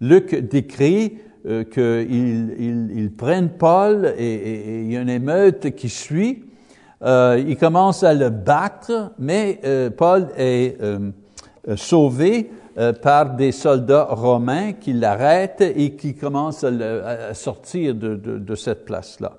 Luc 0.00 0.34
décrit 0.34 1.18
euh, 1.46 1.64
qu'ils 1.64 2.54
ils, 2.58 2.90
ils 2.98 3.12
prennent 3.12 3.50
Paul 3.50 4.14
et, 4.16 4.80
il 4.84 4.92
y 4.92 4.96
a 4.96 5.02
une 5.02 5.10
émeute 5.10 5.74
qui 5.74 5.90
suit. 5.90 6.44
Euh, 7.02 7.42
ils 7.46 7.58
commencent 7.58 8.04
à 8.04 8.14
le 8.14 8.30
battre, 8.30 9.12
mais 9.18 9.60
Paul 9.98 10.28
est 10.38 10.78
sauvé 11.76 12.50
par 13.02 13.36
des 13.36 13.52
soldats 13.52 14.08
romains 14.10 14.72
qui 14.72 14.94
l'arrêtent 14.94 15.60
et 15.76 15.94
qui 15.94 16.14
commencent 16.14 16.64
à, 16.64 17.34
sortir 17.34 17.94
de, 17.94 18.54
cette 18.54 18.86
place-là. 18.86 19.32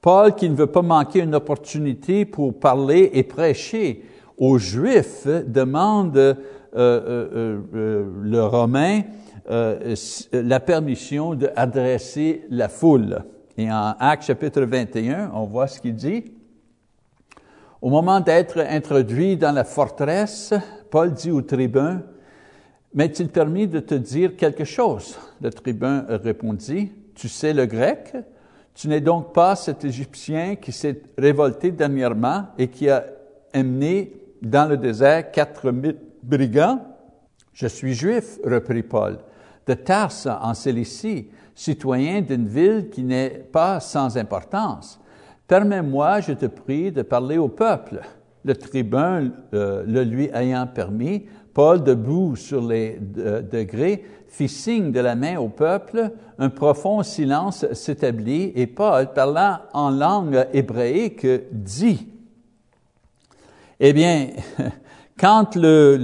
Paul, 0.00 0.36
qui 0.36 0.48
ne 0.48 0.54
veut 0.54 0.68
pas 0.68 0.82
manquer 0.82 1.18
une 1.18 1.34
opportunité 1.34 2.24
pour 2.24 2.60
parler 2.60 3.10
et 3.12 3.24
prêcher 3.24 4.04
aux 4.38 4.58
Juifs 4.58 5.26
demande 5.46 6.36
le 6.72 8.40
Romain 8.42 9.02
la 10.32 10.60
permission 10.60 11.34
d'adresser 11.34 12.44
la 12.50 12.68
foule. 12.68 13.24
Et 13.56 13.70
en 13.70 13.94
Actes 13.98 14.24
chapitre 14.24 14.62
21, 14.62 15.32
on 15.34 15.44
voit 15.44 15.66
ce 15.66 15.80
qu'il 15.80 15.94
dit. 15.94 16.32
Au 17.82 17.90
moment 17.90 18.20
d'être 18.20 18.58
introduit 18.58 19.36
dans 19.36 19.52
la 19.52 19.64
forteresse, 19.64 20.54
Paul 20.90 21.12
dit 21.12 21.30
au 21.30 21.42
tribun, 21.42 22.02
M'est-il 22.92 23.28
permis 23.28 23.68
de 23.68 23.78
te 23.78 23.94
dire 23.94 24.36
quelque 24.36 24.64
chose? 24.64 25.16
Le 25.40 25.50
tribun 25.50 26.04
répondit, 26.08 26.92
Tu 27.14 27.28
sais 27.28 27.52
le 27.52 27.66
grec? 27.66 28.16
Tu 28.74 28.88
n'es 28.88 29.00
donc 29.00 29.32
pas 29.32 29.56
cet 29.56 29.84
Égyptien 29.84 30.56
qui 30.56 30.72
s'est 30.72 31.02
révolté 31.16 31.70
dernièrement 31.70 32.46
et 32.58 32.68
qui 32.68 32.88
a 32.88 33.04
amené 33.52 34.12
dans 34.42 34.68
le 34.68 34.76
désert 34.76 35.30
quatre 35.30 35.70
brigands. 36.22 36.80
Je 37.52 37.66
suis 37.66 37.94
juif, 37.94 38.38
reprit 38.44 38.82
Paul, 38.82 39.18
de 39.66 39.74
Tarse 39.74 40.26
en 40.26 40.54
Cilicie, 40.54 41.28
citoyen 41.54 42.22
d'une 42.22 42.46
ville 42.46 42.88
qui 42.90 43.02
n'est 43.02 43.30
pas 43.30 43.80
sans 43.80 44.16
importance. 44.16 45.00
Permets-moi, 45.46 46.20
je 46.20 46.32
te 46.32 46.46
prie, 46.46 46.92
de 46.92 47.02
parler 47.02 47.36
au 47.36 47.48
peuple. 47.48 48.00
Le 48.44 48.54
tribun 48.54 49.32
euh, 49.52 49.84
le 49.86 50.04
lui 50.04 50.30
ayant 50.32 50.66
permis, 50.66 51.26
Paul, 51.52 51.82
debout 51.82 52.36
sur 52.36 52.66
les 52.66 52.98
degrés, 53.00 54.04
fit 54.28 54.48
signe 54.48 54.92
de 54.92 55.00
la 55.00 55.16
main 55.16 55.38
au 55.38 55.48
peuple, 55.48 56.12
un 56.38 56.48
profond 56.48 57.02
silence 57.02 57.66
s'établit 57.72 58.52
et 58.54 58.66
Paul, 58.66 59.12
parlant 59.12 59.58
en 59.72 59.90
langue 59.90 60.46
hébraïque, 60.52 61.26
dit, 61.52 62.06
eh 63.80 63.92
bien, 63.92 64.28
quand 65.20 65.54
le, 65.54 65.98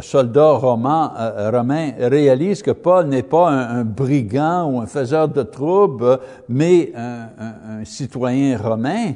soldat 0.00 0.52
romain, 0.52 1.12
euh, 1.18 1.50
romain, 1.50 1.90
réalise 1.98 2.62
que 2.62 2.70
Paul 2.70 3.08
n'est 3.08 3.22
pas 3.22 3.50
un, 3.50 3.84
brigand 3.84 4.70
ou 4.70 4.80
un 4.80 4.86
faiseur 4.86 5.28
de 5.28 5.42
troubles, 5.42 6.18
mais 6.48 6.92
un, 6.96 7.84
citoyen 7.84 8.56
romain, 8.56 9.12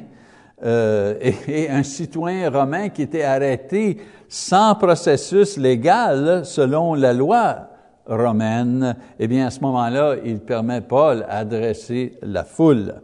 euh, 0.63 1.15
et, 1.47 1.67
un 1.67 1.81
citoyen 1.81 2.51
romain 2.51 2.89
qui 2.89 3.01
était 3.01 3.23
arrêté 3.23 3.97
sans 4.29 4.75
processus 4.75 5.57
légal 5.57 6.45
selon 6.45 6.93
la 6.93 7.13
loi 7.13 7.69
romaine, 8.05 8.95
eh 9.19 9.27
bien, 9.27 9.47
à 9.47 9.49
ce 9.49 9.61
moment-là, 9.61 10.15
il 10.23 10.39
permet 10.39 10.81
Paul 10.81 11.25
d'adresser 11.27 12.19
la 12.21 12.43
foule. 12.43 13.01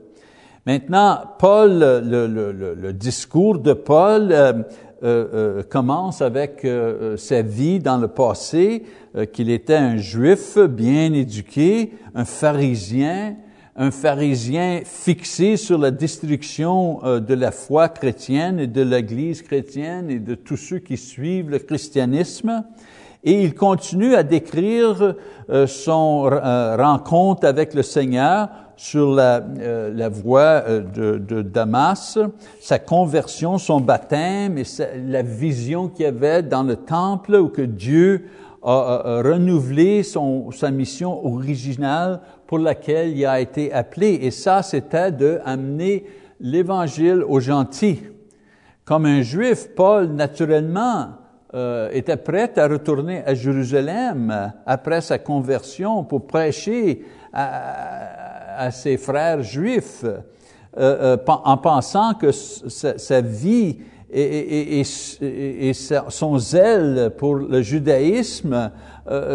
Maintenant, 0.65 1.19
Paul, 1.39 1.80
le, 1.80 2.91
discours 2.93 3.60
de 3.60 3.73
Paul 3.73 4.32
euh, 5.04 5.63
commence 5.63 6.21
avec 6.21 6.65
sa 7.17 7.41
vie 7.41 7.80
dans 7.80 7.97
le 7.97 8.08
passé, 8.08 8.84
qu'il 9.34 9.49
était 9.49 9.76
un 9.76 9.97
juif 9.97 10.58
bien 10.58 11.12
éduqué, 11.12 11.91
un 12.15 12.23
pharisien, 12.23 13.36
un 13.76 13.91
pharisien 13.91 14.82
fixé 14.86 15.58
sur 15.58 15.78
la 15.78 15.91
destruction 15.91 17.02
de 17.19 17.34
la 17.34 17.52
foi 17.52 17.89
chrétienne 17.89 18.60
et 18.60 18.67
de 18.67 18.82
l'Église 18.82 19.41
chrétienne 19.41 20.10
et 20.10 20.19
de 20.19 20.36
tous 20.36 20.58
ceux 20.58 20.80
qui 20.80 20.95
suivent 20.95 21.49
le 21.49 21.60
christianisme. 21.60 22.63
Et 23.23 23.41
il 23.41 23.55
continue 23.55 24.15
à 24.15 24.23
décrire 24.23 25.15
euh, 25.49 25.65
son 25.65 26.29
euh, 26.29 26.75
rencontre 26.75 27.47
avec 27.47 27.73
le 27.73 27.81
Seigneur 27.81 28.49
sur 28.75 29.13
la, 29.13 29.41
euh, 29.59 30.09
voie 30.12 30.62
de, 30.62 31.17
de, 31.17 31.41
Damas, 31.41 32.19
sa 32.59 32.79
conversion, 32.79 33.57
son 33.57 33.79
baptême 33.79 34.57
et 34.57 34.63
la 35.07 35.21
vision 35.21 35.88
qu'il 35.88 36.05
avait 36.05 36.43
dans 36.43 36.63
le 36.63 36.75
temple 36.75 37.36
où 37.36 37.47
que 37.47 37.62
Dieu 37.62 38.25
a, 38.62 39.21
renouvelé 39.23 40.03
son, 40.03 40.51
sa 40.51 40.71
mission 40.71 41.25
originale 41.25 42.19
pour 42.45 42.59
laquelle 42.59 43.17
il 43.17 43.25
a 43.25 43.39
été 43.39 43.71
appelé. 43.71 44.19
Et 44.21 44.31
ça, 44.31 44.63
c'était 44.63 45.12
d'amener 45.12 46.05
l'Évangile 46.41 47.23
aux 47.25 47.39
gentils. 47.39 48.01
Comme 48.83 49.05
un 49.05 49.21
juif, 49.21 49.69
Paul, 49.75 50.07
naturellement, 50.07 51.22
euh, 51.55 51.89
était 51.93 52.17
prêt 52.17 52.51
à 52.57 52.67
retourner 52.67 53.21
à 53.27 53.35
Jérusalem 53.35 54.51
après 54.65 55.01
sa 55.01 55.19
conversion 55.19 56.03
pour 56.03 56.25
prêcher 56.25 57.05
à, 57.31 58.71
ses 58.71 58.97
frères 58.97 59.43
juifs, 59.43 60.03
euh, 60.03 60.17
euh, 60.79 61.17
en 61.27 61.57
pensant 61.57 62.15
que 62.15 62.31
sa, 62.31 63.21
vie 63.21 63.77
et, 64.11 64.81
son 64.83 66.39
zèle 66.39 67.11
pour 67.19 67.35
le 67.35 67.61
judaïsme 67.61 68.71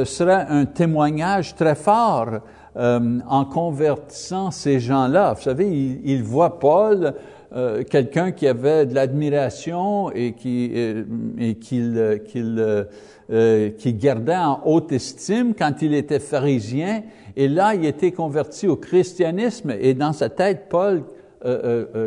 serait 0.05 0.47
un 0.49 0.65
témoignage 0.65 1.55
très 1.55 1.77
fort 1.77 2.41
en 2.75 3.45
convertissant 3.45 4.51
ces 4.51 4.81
gens-là. 4.81 5.35
Vous 5.35 5.43
savez, 5.43 5.69
il, 5.69 6.01
il 6.05 6.25
voit 6.25 6.59
Paul 6.59 7.15
euh, 7.55 7.83
quelqu'un 7.83 8.31
qui 8.31 8.47
avait 8.47 8.85
de 8.85 8.95
l'admiration 8.95 10.13
et 10.13 10.33
qui 10.33 10.71
euh, 10.75 11.05
et 11.39 11.55
qu'il 11.55 11.95
euh, 11.97 12.19
qu'il 12.19 13.75
qui 13.79 13.95
gardait 13.95 14.37
en 14.37 14.61
haute 14.67 14.93
estime 14.93 15.55
quand 15.55 15.81
il 15.81 15.95
était 15.95 16.19
pharisien 16.19 17.05
et 17.37 17.49
là 17.49 17.75
il 17.75 17.87
était 17.87 18.13
converti 18.13 18.69
au 18.69 18.77
christianisme 18.77 19.73
et 19.81 19.95
dans 19.95 20.13
sa 20.13 20.29
tête 20.29 20.67
Paul 20.69 21.05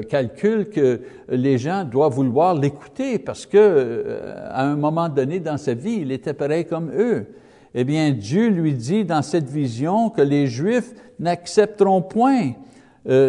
calcule 0.10 0.70
que 0.70 1.02
les 1.30 1.58
gens 1.58 1.86
doivent 1.86 2.14
vouloir 2.14 2.54
l'écouter 2.54 3.18
parce 3.18 3.46
que 3.46 4.18
à 4.50 4.66
un 4.66 4.76
moment 4.76 5.10
donné 5.10 5.40
dans 5.40 5.58
sa 5.58 5.74
vie 5.76 6.00
il 6.02 6.12
était 6.12 6.34
pareil 6.34 6.66
comme 6.66 6.92
eux. 6.96 7.28
Eh 7.74 7.84
bien 7.84 8.12
Dieu 8.12 8.50
lui 8.50 8.74
dit 8.74 9.06
dans 9.06 9.22
cette 9.22 9.50
vision 9.50 10.10
que 10.10 10.22
les 10.22 10.48
Juifs 10.48 10.94
n'accepteront 11.20 12.02
point 12.02 12.54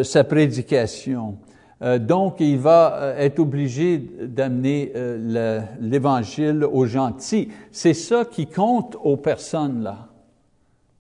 sa 0.02 0.24
prédication. 0.24 1.36
Euh, 1.82 1.98
donc, 1.98 2.36
il 2.38 2.58
va 2.58 2.94
euh, 2.94 3.18
être 3.18 3.40
obligé 3.40 3.98
d'amener 3.98 4.92
euh, 4.94 5.60
l'Évangile 5.80 6.64
aux 6.64 6.86
gentils. 6.86 7.48
C'est 7.72 7.94
ça 7.94 8.24
qui 8.24 8.46
compte 8.46 8.96
aux 9.02 9.16
personnes 9.16 9.82
là. 9.82 10.08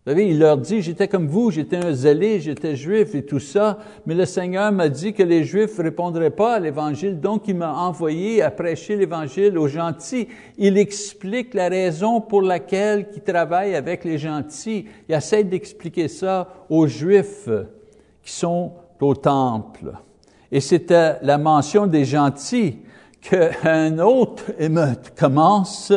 Vous 0.04 0.10
savez, 0.10 0.30
il 0.30 0.40
leur 0.40 0.58
dit, 0.58 0.82
j'étais 0.82 1.06
comme 1.06 1.28
vous, 1.28 1.52
j'étais 1.52 1.76
un 1.76 1.92
zélé, 1.92 2.40
j'étais 2.40 2.74
juif 2.74 3.14
et 3.14 3.24
tout 3.24 3.38
ça, 3.38 3.78
mais 4.04 4.16
le 4.16 4.24
Seigneur 4.24 4.72
m'a 4.72 4.88
dit 4.88 5.12
que 5.12 5.22
les 5.22 5.44
juifs 5.44 5.78
ne 5.78 5.84
répondraient 5.84 6.30
pas 6.30 6.54
à 6.54 6.58
l'Évangile, 6.58 7.20
donc 7.20 7.46
il 7.46 7.54
m'a 7.54 7.72
envoyé 7.72 8.42
à 8.42 8.50
prêcher 8.50 8.96
l'Évangile 8.96 9.56
aux 9.56 9.68
gentils. 9.68 10.26
Il 10.58 10.76
explique 10.76 11.54
la 11.54 11.68
raison 11.68 12.20
pour 12.20 12.42
laquelle 12.42 13.06
il 13.14 13.22
travaille 13.22 13.76
avec 13.76 14.02
les 14.02 14.18
gentils. 14.18 14.86
Il 15.08 15.14
essaie 15.14 15.44
d'expliquer 15.44 16.08
ça 16.08 16.48
aux 16.68 16.88
juifs 16.88 17.48
qui 18.24 18.32
sont 18.32 18.72
au 19.00 19.14
temple. 19.14 19.92
Et 20.52 20.60
c'était 20.60 21.16
la 21.22 21.38
mention 21.38 21.86
des 21.86 22.04
gentils 22.04 22.76
qu'un 23.22 23.98
autre 24.00 24.44
émeute 24.58 25.14
commence 25.18 25.92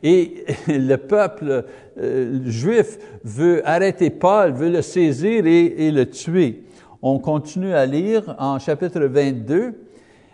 et 0.00 0.44
le 0.68 0.96
peuple 0.96 1.64
euh, 1.98 2.40
juif 2.44 2.98
veut 3.24 3.68
arrêter 3.68 4.10
Paul, 4.10 4.52
veut 4.52 4.70
le 4.70 4.82
saisir 4.82 5.44
et, 5.44 5.90
le 5.90 6.06
tuer. 6.08 6.62
On 7.02 7.18
continue 7.18 7.74
à 7.74 7.84
lire 7.84 8.36
en 8.38 8.60
chapitre 8.60 9.00
22. 9.00 9.74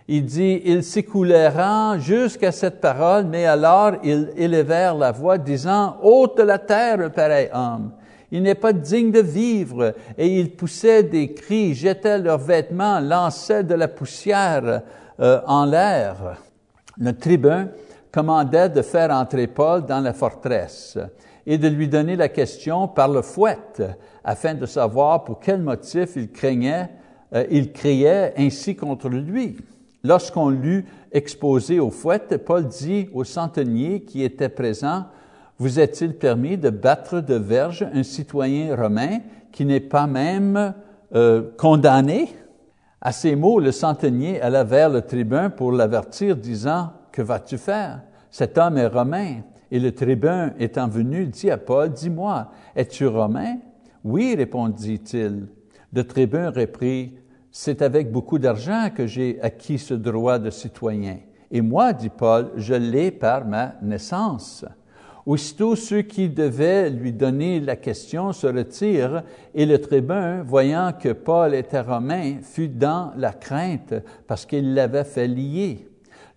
Il 0.08 0.26
dit, 0.26 0.60
ils 0.66 0.84
s'écoulèrent 0.84 1.98
jusqu'à 1.98 2.52
cette 2.52 2.80
parole, 2.80 3.24
mais 3.24 3.46
alors 3.46 3.92
ils 4.04 4.30
élevèrent 4.36 4.96
la 4.96 5.12
voix 5.12 5.38
disant, 5.38 5.96
ôte 6.02 6.40
la 6.40 6.58
terre 6.58 7.10
pareil 7.10 7.48
homme 7.54 7.92
il 8.32 8.42
n'est 8.42 8.56
pas 8.56 8.72
digne 8.72 9.12
de 9.12 9.20
vivre. 9.20 9.94
Et 10.16 10.40
ils 10.40 10.56
poussaient 10.56 11.02
des 11.02 11.34
cris, 11.34 11.74
jetaient 11.74 12.18
leurs 12.18 12.38
vêtements, 12.38 12.98
lançaient 12.98 13.62
de 13.62 13.74
la 13.74 13.88
poussière 13.88 14.82
euh, 15.20 15.40
en 15.46 15.66
l'air. 15.66 16.38
Le 16.98 17.12
tribun 17.12 17.68
commandait 18.10 18.70
de 18.70 18.82
faire 18.82 19.10
entrer 19.10 19.46
Paul 19.46 19.84
dans 19.84 20.00
la 20.00 20.14
forteresse 20.14 20.98
et 21.46 21.58
de 21.58 21.68
lui 21.68 21.88
donner 21.88 22.16
la 22.16 22.28
question 22.28 22.88
par 22.88 23.08
le 23.08 23.20
fouet, 23.20 23.58
afin 24.24 24.54
de 24.54 24.64
savoir 24.64 25.24
pour 25.24 25.38
quel 25.38 25.60
motif 25.60 26.16
il 26.16 26.30
craignait, 26.30 26.88
euh, 27.34 27.44
il 27.50 27.72
criait 27.72 28.32
ainsi 28.38 28.74
contre 28.74 29.10
lui. 29.10 29.58
Lorsqu'on 30.04 30.48
l'eut 30.48 30.86
exposé 31.12 31.80
au 31.80 31.90
fouet, 31.90 32.38
Paul 32.44 32.66
dit 32.66 33.10
au 33.12 33.24
centenier 33.24 34.02
qui 34.02 34.22
était 34.24 34.48
présent, 34.48 35.04
vous 35.62 35.78
est-il 35.78 36.14
permis 36.14 36.58
de 36.58 36.70
battre 36.70 37.20
de 37.20 37.36
verge 37.36 37.86
un 37.94 38.02
citoyen 38.02 38.74
romain 38.74 39.20
qui 39.52 39.64
n'est 39.64 39.78
pas 39.78 40.08
même 40.08 40.74
euh, 41.14 41.50
condamné? 41.56 42.30
À 43.00 43.12
ces 43.12 43.36
mots, 43.36 43.60
le 43.60 43.70
centenier 43.70 44.40
alla 44.40 44.64
vers 44.64 44.90
le 44.90 45.02
tribun 45.02 45.50
pour 45.50 45.70
l'avertir, 45.70 46.36
disant, 46.36 46.92
Que 47.12 47.22
vas-tu 47.22 47.58
faire? 47.58 48.02
Cet 48.28 48.58
homme 48.58 48.76
est 48.76 48.88
romain. 48.88 49.42
Et 49.70 49.78
le 49.78 49.94
tribun 49.94 50.52
étant 50.58 50.88
venu, 50.88 51.26
dit 51.26 51.48
à 51.48 51.58
Paul, 51.58 51.90
Dis-moi, 51.90 52.50
es-tu 52.74 53.06
romain? 53.06 53.58
Oui, 54.02 54.34
répondit-il. 54.36 55.46
Le 55.92 56.04
tribun 56.04 56.50
reprit, 56.50 57.14
C'est 57.52 57.82
avec 57.82 58.10
beaucoup 58.10 58.40
d'argent 58.40 58.88
que 58.92 59.06
j'ai 59.06 59.40
acquis 59.40 59.78
ce 59.78 59.94
droit 59.94 60.40
de 60.40 60.50
citoyen. 60.50 61.18
Et 61.52 61.60
moi, 61.60 61.92
dit 61.92 62.08
Paul, 62.08 62.50
je 62.56 62.74
l'ai 62.74 63.12
par 63.12 63.46
ma 63.46 63.74
naissance. 63.80 64.64
Aussitôt, 65.24 65.76
ceux 65.76 66.02
qui 66.02 66.28
devaient 66.28 66.90
lui 66.90 67.12
donner 67.12 67.60
la 67.60 67.76
question 67.76 68.32
se 68.32 68.46
retirent, 68.48 69.22
et 69.54 69.66
le 69.66 69.80
tribun, 69.80 70.42
voyant 70.42 70.92
que 70.92 71.12
Paul 71.12 71.54
était 71.54 71.80
romain, 71.80 72.38
fut 72.42 72.68
dans 72.68 73.12
la 73.16 73.32
crainte 73.32 73.94
parce 74.26 74.46
qu'il 74.46 74.74
l'avait 74.74 75.04
fait 75.04 75.28
lier. 75.28 75.86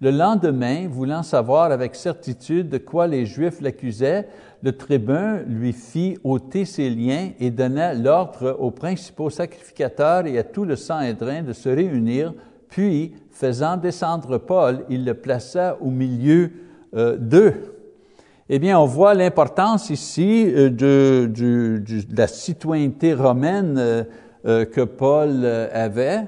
Le 0.02 0.12
lendemain, 0.12 0.88
voulant 0.88 1.24
savoir 1.24 1.72
avec 1.72 1.96
certitude 1.96 2.70
de 2.70 2.78
quoi 2.78 3.08
les 3.08 3.26
Juifs 3.26 3.62
l'accusaient, 3.62 4.28
le 4.62 4.74
tribun 4.74 5.40
lui 5.48 5.74
fit 5.74 6.18
ôter 6.24 6.66
ses 6.66 6.90
liens 6.90 7.30
et 7.40 7.50
donna 7.50 7.94
l'ordre 7.94 8.56
aux 8.60 8.72
principaux 8.72 9.30
sacrificateurs 9.30 10.28
et 10.28 10.38
à 10.38 10.44
tout 10.44 10.66
le 10.66 10.76
Sanhédrin 10.76 11.44
de 11.44 11.54
se 11.54 11.70
réunir, 11.70 12.34
puis, 12.68 13.14
faisant 13.32 13.78
descendre 13.78 14.38
Paul, 14.38 14.86
il 14.90 15.06
le 15.06 15.14
plaça 15.14 15.78
au 15.82 15.90
milieu 15.90 16.52
euh, 16.96 17.16
d'eux. 17.18 17.75
Eh 18.48 18.60
bien, 18.60 18.80
on 18.80 18.86
voit 18.86 19.16
l'importance 19.16 19.90
ici 19.90 20.46
euh, 20.56 20.70
de, 20.70 21.82
la 22.16 22.28
citoyenneté 22.28 23.16
romaine 23.16 23.76
euh, 23.76 24.04
euh, 24.46 24.66
que 24.66 24.82
Paul 24.82 25.44
avait. 25.74 26.26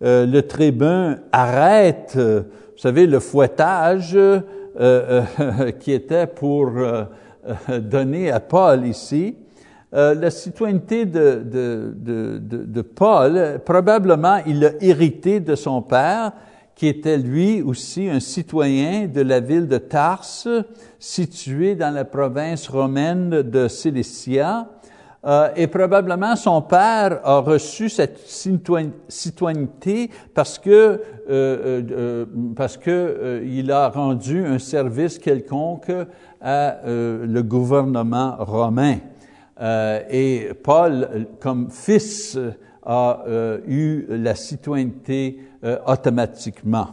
le 0.00 0.40
tribun 0.40 1.20
arrête, 1.30 2.16
vous 2.16 2.78
savez, 2.78 3.06
le 3.06 3.20
fouettage 3.20 4.18
qui 5.78 5.92
était 5.92 6.26
pour 6.26 6.72
donner 7.68 8.32
à 8.32 8.40
Paul 8.40 8.84
ici. 8.84 9.36
la 9.92 10.30
citoyenneté 10.30 11.06
de, 11.06 11.40
de, 11.44 12.82
Paul, 12.82 13.60
probablement, 13.64 14.38
il 14.44 14.64
a 14.66 14.70
hérité 14.80 15.38
de 15.38 15.54
son 15.54 15.80
père, 15.80 16.32
qui 16.74 16.88
était 16.88 17.18
lui 17.18 17.62
aussi 17.62 18.08
un 18.08 18.20
citoyen 18.20 19.06
de 19.06 19.20
la 19.20 19.40
ville 19.40 19.68
de 19.68 19.78
Tarse, 19.78 20.48
située 20.98 21.74
dans 21.74 21.94
la 21.94 22.04
province 22.04 22.68
romaine 22.68 23.30
de 23.42 23.68
Cilicia. 23.68 24.68
Euh, 25.26 25.48
et 25.56 25.68
probablement 25.68 26.36
son 26.36 26.60
père 26.60 27.20
a 27.24 27.38
reçu 27.38 27.88
cette 27.88 28.18
citoyenneté 28.28 30.10
parce 30.34 30.58
que 30.58 30.70
euh, 30.70 31.00
euh, 31.30 31.82
euh 31.90 32.26
parce 32.54 32.76
que 32.76 32.90
euh, 32.90 33.42
il 33.46 33.72
a 33.72 33.88
rendu 33.88 34.44
un 34.44 34.58
service 34.58 35.18
quelconque 35.18 35.90
à 36.42 36.80
le 36.84 37.40
gouvernement 37.40 38.36
romain. 38.38 38.98
et 40.10 40.50
Paul, 40.62 41.26
comme 41.40 41.70
fils, 41.70 42.38
a 42.84 43.24
eu 43.66 44.04
la 44.10 44.34
citoyenneté 44.34 45.38
euh, 45.64 45.78
automatiquement. 45.86 46.88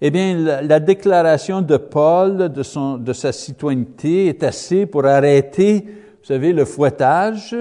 Eh 0.00 0.10
bien, 0.10 0.62
la, 0.62 0.78
déclaration 0.78 1.60
de 1.60 1.76
Paul 1.76 2.52
de, 2.52 2.62
son, 2.62 2.98
de 2.98 3.12
sa 3.12 3.32
citoyenneté 3.32 4.28
est 4.28 4.44
assez 4.44 4.86
pour 4.86 5.04
arrêter, 5.04 5.84
vous 5.84 6.26
savez, 6.26 6.52
le 6.52 6.64
fouettage, 6.64 7.56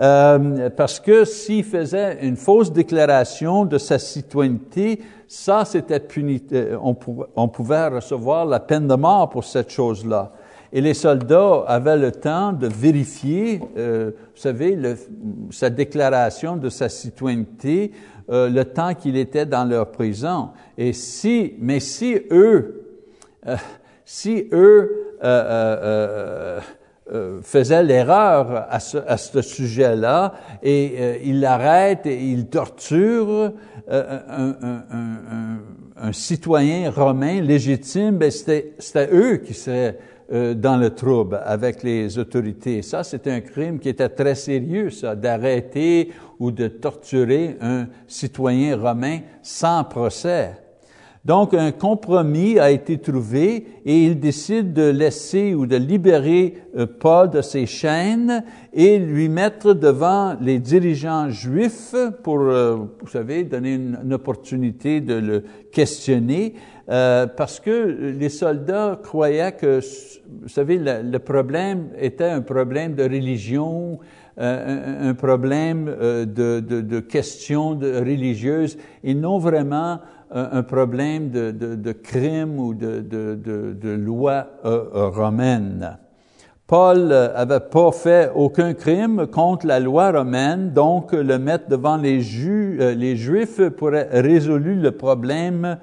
euh, 0.00 0.70
parce 0.70 0.98
que 0.98 1.24
s'il 1.24 1.62
faisait 1.62 2.18
une 2.22 2.36
fausse 2.36 2.72
déclaration 2.72 3.64
de 3.64 3.78
sa 3.78 3.98
citoyenneté, 3.98 5.00
ça, 5.28 5.64
c'était 5.64 6.00
puni, 6.00 6.42
euh, 6.52 6.76
on, 6.82 6.96
on, 7.36 7.48
pouvait 7.48 7.86
recevoir 7.86 8.46
la 8.46 8.58
peine 8.58 8.88
de 8.88 8.94
mort 8.96 9.30
pour 9.30 9.44
cette 9.44 9.70
chose-là. 9.70 10.32
Et 10.72 10.80
les 10.80 10.94
soldats 10.94 11.64
avaient 11.66 11.96
le 11.96 12.12
temps 12.12 12.52
de 12.52 12.68
vérifier, 12.68 13.60
euh, 13.76 14.12
vous 14.34 14.40
savez, 14.40 14.76
le, 14.76 14.96
sa 15.50 15.68
déclaration 15.68 16.56
de 16.56 16.68
sa 16.68 16.88
citoyenneté 16.88 17.92
euh, 18.30 18.48
le 18.48 18.64
temps 18.64 18.94
qu'il 18.94 19.16
était 19.16 19.46
dans 19.46 19.64
leur 19.64 19.90
prison. 19.90 20.50
Et 20.78 20.92
si, 20.92 21.54
mais 21.58 21.80
si 21.80 22.16
eux, 22.30 22.86
euh, 23.46 23.56
si 24.04 24.48
eux 24.52 25.16
euh, 25.24 26.60
faisaient 27.42 27.82
l'erreur 27.82 28.66
à 28.70 28.78
ce, 28.78 28.98
à 28.98 29.16
ce 29.16 29.42
sujet-là 29.42 30.32
et 30.62 31.20
ils 31.24 31.40
l'arrêtent 31.40 32.06
et 32.06 32.24
ils 32.24 32.46
torturent 32.46 33.52
un, 33.88 33.98
un, 33.98 34.56
un, 34.62 34.84
un, 34.92 35.58
citoyen 36.12 36.90
romain 36.90 37.40
légitime, 37.40 38.16
ben 38.16 38.30
c'était 38.30 39.08
eux 39.12 39.38
qui 39.38 39.54
seraient 39.54 39.98
dans 40.30 40.76
le 40.76 40.90
trouble 40.90 41.40
avec 41.44 41.82
les 41.82 42.16
autorités. 42.16 42.82
Ça, 42.82 43.02
c'était 43.02 43.32
un 43.32 43.40
crime 43.40 43.80
qui 43.80 43.88
était 43.88 44.08
très 44.08 44.36
sérieux, 44.36 44.90
ça, 44.90 45.16
d'arrêter 45.16 46.12
ou 46.38 46.52
de 46.52 46.68
torturer 46.68 47.56
un 47.60 47.88
citoyen 48.06 48.76
romain 48.76 49.20
sans 49.42 49.82
procès. 49.82 50.52
Donc 51.24 51.52
un 51.52 51.70
compromis 51.70 52.58
a 52.58 52.70
été 52.70 52.96
trouvé 52.96 53.66
et 53.84 54.04
il 54.04 54.18
décide 54.18 54.72
de 54.72 54.88
laisser 54.88 55.54
ou 55.54 55.66
de 55.66 55.76
libérer 55.76 56.54
euh, 56.78 56.86
Paul 56.86 57.28
de 57.28 57.42
ses 57.42 57.66
chaînes 57.66 58.42
et 58.72 58.98
lui 58.98 59.28
mettre 59.28 59.74
devant 59.74 60.34
les 60.40 60.58
dirigeants 60.58 61.28
juifs 61.28 61.94
pour, 62.22 62.40
euh, 62.40 62.76
vous 63.00 63.08
savez, 63.08 63.44
donner 63.44 63.74
une, 63.74 64.14
opportunité 64.14 65.02
de 65.02 65.14
le 65.14 65.44
questionner, 65.70 66.54
euh, 66.88 67.26
parce 67.26 67.60
que 67.60 68.12
les 68.18 68.30
soldats 68.30 68.98
croyaient 69.02 69.52
que, 69.52 69.80
vous 70.42 70.48
savez, 70.48 70.78
le 70.78 71.18
problème 71.18 71.90
était 71.98 72.24
un 72.24 72.40
problème 72.40 72.94
de 72.94 73.02
religion, 73.02 73.98
un, 74.36 75.12
problème 75.14 75.84
de, 75.84 76.60
de, 76.60 77.00
questions 77.00 77.78
religieuse. 77.78 78.78
Et 79.04 79.14
non 79.14 79.38
vraiment 79.38 79.98
un 80.30 80.62
problème 80.62 81.30
de, 81.30 81.50
de, 81.50 81.74
de 81.74 81.92
crime 81.92 82.58
ou 82.58 82.74
de, 82.74 83.00
de, 83.00 83.34
de, 83.34 83.90
loi 83.90 84.46
euh, 84.64 84.84
euh, 84.94 85.08
romaine. 85.08 85.98
Paul 86.66 87.12
avait 87.12 87.58
pas 87.58 87.90
fait 87.90 88.30
aucun 88.34 88.74
crime 88.74 89.26
contre 89.26 89.66
la 89.66 89.80
loi 89.80 90.12
romaine, 90.12 90.72
donc 90.72 91.12
le 91.12 91.38
mettre 91.38 91.68
devant 91.68 91.96
les, 91.96 92.20
ju 92.20 92.78
les 92.94 93.16
Juifs 93.16 93.60
pourrait 93.70 94.08
résoudre 94.12 94.68
le 94.68 94.92
problème 94.92 95.78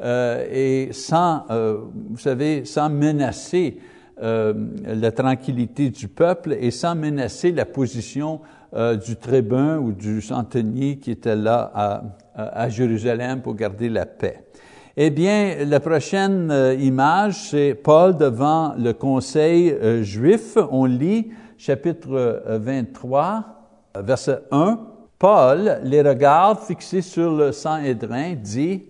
euh, 0.00 0.46
et 0.50 0.92
sans, 0.92 1.44
vous 1.48 2.16
savez, 2.16 2.64
sans 2.64 2.88
menacer 2.88 3.80
euh, 4.22 4.52
la 4.84 5.12
tranquillité 5.12 5.88
du 5.88 6.06
peuple 6.06 6.52
et 6.60 6.70
sans 6.70 6.94
menacer 6.94 7.52
la 7.52 7.64
position 7.64 8.40
euh, 8.74 8.96
du 8.96 9.16
tribun 9.16 9.78
ou 9.78 9.92
du 9.92 10.20
centenier 10.20 10.98
qui 10.98 11.10
était 11.10 11.36
là 11.36 11.72
à, 12.34 12.68
Jérusalem 12.68 13.42
pour 13.42 13.54
garder 13.54 13.88
la 13.88 14.06
paix. 14.06 14.44
Eh 14.96 15.10
bien, 15.10 15.56
la 15.66 15.80
prochaine 15.80 16.50
euh, 16.50 16.74
image, 16.74 17.50
c'est 17.50 17.74
Paul 17.74 18.16
devant 18.16 18.74
le 18.78 18.92
conseil 18.92 19.76
juif. 20.02 20.56
On 20.70 20.84
lit 20.84 21.30
chapitre 21.58 22.42
23, 22.46 23.44
verset 23.96 24.40
1. 24.50 24.78
Paul 25.18 25.80
les 25.84 26.00
regarde 26.00 26.60
fixés 26.60 27.02
sur 27.02 27.32
le 27.32 27.52
Sanhédrin, 27.52 28.34
dit, 28.34 28.84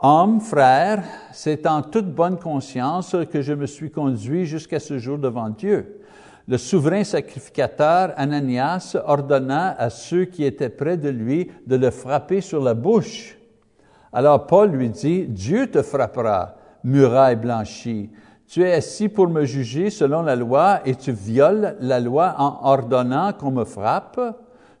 Homme, 0.00 0.40
frère, 0.40 1.02
c'est 1.32 1.66
en 1.66 1.82
toute 1.82 2.14
bonne 2.14 2.38
conscience 2.38 3.16
que 3.32 3.42
je 3.42 3.52
me 3.52 3.66
suis 3.66 3.90
conduit 3.90 4.46
jusqu'à 4.46 4.78
ce 4.78 4.96
jour 4.98 5.18
devant 5.18 5.50
Dieu. 5.50 6.00
Le 6.48 6.56
souverain 6.56 7.04
sacrificateur 7.04 8.14
Ananias 8.16 8.96
ordonna 9.04 9.76
à 9.78 9.90
ceux 9.90 10.24
qui 10.24 10.44
étaient 10.44 10.70
près 10.70 10.96
de 10.96 11.10
lui 11.10 11.50
de 11.66 11.76
le 11.76 11.90
frapper 11.90 12.40
sur 12.40 12.62
la 12.62 12.72
bouche. 12.72 13.36
Alors 14.14 14.46
Paul 14.46 14.70
lui 14.70 14.88
dit, 14.88 15.26
Dieu 15.28 15.70
te 15.70 15.82
frappera, 15.82 16.54
muraille 16.84 17.36
blanchie. 17.36 18.08
Tu 18.46 18.62
es 18.62 18.72
assis 18.72 19.10
pour 19.10 19.28
me 19.28 19.44
juger 19.44 19.90
selon 19.90 20.22
la 20.22 20.36
loi 20.36 20.80
et 20.86 20.94
tu 20.94 21.12
violes 21.12 21.76
la 21.80 22.00
loi 22.00 22.34
en 22.38 22.60
ordonnant 22.62 23.34
qu'on 23.34 23.50
me 23.50 23.64
frappe. 23.64 24.18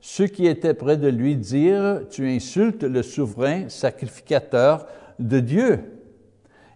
Ceux 0.00 0.26
qui 0.28 0.46
étaient 0.46 0.72
près 0.72 0.96
de 0.96 1.08
lui 1.08 1.36
dirent, 1.36 2.00
Tu 2.08 2.26
insultes 2.26 2.82
le 2.82 3.02
souverain 3.02 3.68
sacrificateur 3.68 4.86
de 5.18 5.40
Dieu. 5.40 5.98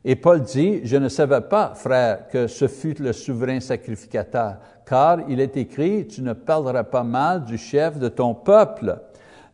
Et 0.04 0.16
Paul 0.16 0.42
dit, 0.42 0.80
je 0.84 0.96
ne 0.96 1.08
savais 1.08 1.42
pas, 1.42 1.74
frère, 1.74 2.26
que 2.28 2.48
ce 2.48 2.66
fut 2.66 2.94
le 2.94 3.12
souverain 3.12 3.60
sacrificateur, 3.60 4.56
car 4.92 5.20
il 5.26 5.40
est 5.40 5.56
écrit, 5.56 6.06
tu 6.06 6.20
ne 6.20 6.34
parleras 6.34 6.84
pas 6.84 7.02
mal 7.02 7.44
du 7.44 7.56
chef 7.56 7.98
de 7.98 8.08
ton 8.08 8.34
peuple. 8.34 8.98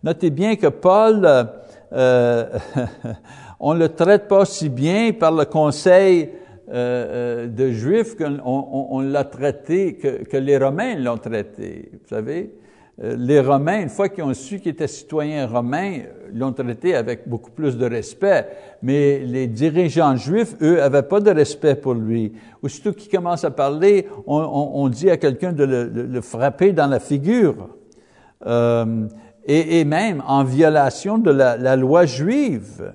Notez 0.02 0.30
bien 0.30 0.56
que 0.56 0.66
Paul, 0.66 1.24
euh, 1.24 1.44
euh 1.92 2.46
on 3.60 3.74
ne 3.74 3.78
le 3.78 3.88
traite 3.90 4.26
pas 4.26 4.44
si 4.44 4.68
bien 4.68 5.12
par 5.12 5.30
le 5.30 5.44
conseil 5.44 6.30
euh, 6.70 7.44
euh 7.44 7.46
de 7.46 7.70
Juifs 7.70 8.16
qu'on 8.16 8.40
on, 8.44 8.98
l'a 8.98 9.22
traité, 9.22 9.94
que, 9.94 10.36
les 10.36 10.58
Romains 10.58 10.96
l'ont 10.96 11.18
traité. 11.18 11.88
Vous 11.92 12.08
savez, 12.08 12.52
les 13.00 13.40
Romains, 13.40 13.82
une 13.82 13.88
fois 13.88 14.08
qu'ils 14.08 14.24
ont 14.24 14.34
su 14.34 14.58
qu'il 14.58 14.72
était 14.72 14.88
citoyen 14.88 15.46
romain, 15.46 16.00
l'ont 16.34 16.52
traité 16.52 16.96
avec 16.96 17.28
beaucoup 17.28 17.52
plus 17.52 17.76
de 17.76 17.86
respect. 17.86 18.48
Mais 18.82 19.20
les 19.20 19.46
dirigeants 19.46 20.16
juifs, 20.16 20.56
eux, 20.60 20.82
avaient 20.82 21.04
pas 21.04 21.20
de 21.20 21.30
respect 21.30 21.76
pour 21.76 21.94
lui. 21.94 22.32
Aussitôt 22.60 22.92
qu'il 22.92 23.08
commence 23.08 23.44
à 23.44 23.52
parler, 23.52 24.08
on, 24.26 24.88
dit 24.88 25.10
à 25.10 25.16
quelqu'un 25.16 25.52
de, 25.52 25.64
le, 25.64 26.20
frapper 26.20 26.72
dans 26.72 26.88
la 26.88 26.98
figure. 26.98 27.68
Euh, 28.46 29.06
et, 29.46 29.84
même 29.84 30.22
en 30.26 30.42
violation 30.42 31.18
de 31.18 31.30
la, 31.30 31.76
loi 31.76 32.04
juive. 32.04 32.94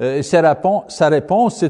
Euh, 0.00 0.22
sa, 0.22 0.40
réponse, 0.40 0.84
sa 0.88 1.08
réponse, 1.08 1.64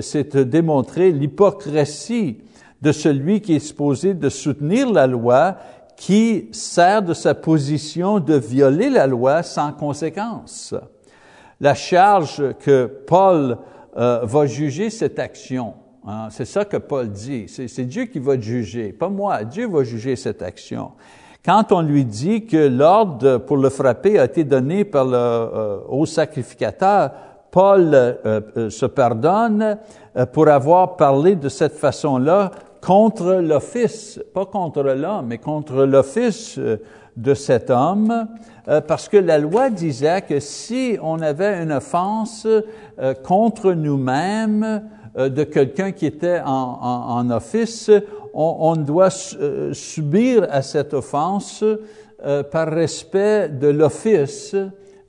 c'est 0.00 0.36
de 0.36 0.42
démontrer 0.44 1.12
l'hypocrisie 1.12 2.38
de 2.80 2.90
celui 2.90 3.40
qui 3.40 3.54
est 3.56 3.60
supposé 3.60 4.14
de 4.14 4.28
soutenir 4.28 4.90
la 4.90 5.06
loi 5.06 5.56
qui 5.96 6.48
sert 6.52 7.02
de 7.02 7.14
sa 7.14 7.34
position 7.34 8.18
de 8.18 8.34
violer 8.34 8.90
la 8.90 9.06
loi 9.06 9.42
sans 9.42 9.72
conséquence. 9.72 10.74
La 11.60 11.74
charge 11.74 12.54
que 12.60 12.86
Paul 12.86 13.56
euh, 13.96 14.20
va 14.24 14.46
juger 14.46 14.90
cette 14.90 15.18
action, 15.18 15.74
hein, 16.06 16.28
c'est 16.30 16.44
ça 16.44 16.64
que 16.64 16.76
Paul 16.76 17.08
dit, 17.10 17.46
c'est 17.46 17.84
Dieu 17.84 18.06
qui 18.06 18.18
va 18.18 18.40
juger, 18.40 18.92
pas 18.92 19.08
moi, 19.08 19.44
Dieu 19.44 19.68
va 19.68 19.84
juger 19.84 20.16
cette 20.16 20.42
action. 20.42 20.92
Quand 21.44 21.72
on 21.72 21.82
lui 21.82 22.04
dit 22.04 22.46
que 22.46 22.68
l'ordre 22.68 23.38
pour 23.38 23.56
le 23.56 23.68
frapper 23.68 24.18
a 24.18 24.24
été 24.24 24.44
donné 24.44 24.84
par 24.84 25.04
le 25.04 25.16
euh, 25.16 25.78
haut 25.88 26.06
sacrificateur, 26.06 27.10
Paul 27.50 27.90
euh, 27.92 28.70
se 28.70 28.86
pardonne 28.86 29.78
pour 30.32 30.48
avoir 30.48 30.96
parlé 30.96 31.36
de 31.36 31.48
cette 31.48 31.74
façon-là 31.74 32.50
contre 32.82 33.34
l'office, 33.34 34.20
pas 34.34 34.44
contre 34.44 34.82
l'homme, 34.82 35.26
mais 35.28 35.38
contre 35.38 35.84
l'office 35.84 36.58
euh, 36.58 36.76
de 37.16 37.32
cet 37.32 37.70
homme, 37.70 38.26
euh, 38.68 38.80
parce 38.80 39.08
que 39.08 39.16
la 39.16 39.38
loi 39.38 39.70
disait 39.70 40.22
que 40.22 40.40
si 40.40 40.98
on 41.00 41.20
avait 41.20 41.62
une 41.62 41.72
offense 41.72 42.46
euh, 42.46 43.14
contre 43.14 43.72
nous-mêmes 43.72 44.82
de 45.14 45.44
quelqu'un 45.44 45.92
qui 45.92 46.06
était 46.06 46.40
en, 46.42 47.30
office, 47.30 47.90
on, 48.32 48.76
doit 48.76 49.10
subir 49.10 50.46
à 50.50 50.62
cette 50.62 50.94
offense 50.94 51.62
par 52.50 52.68
respect 52.68 53.50
de 53.50 53.68
l'office 53.68 54.56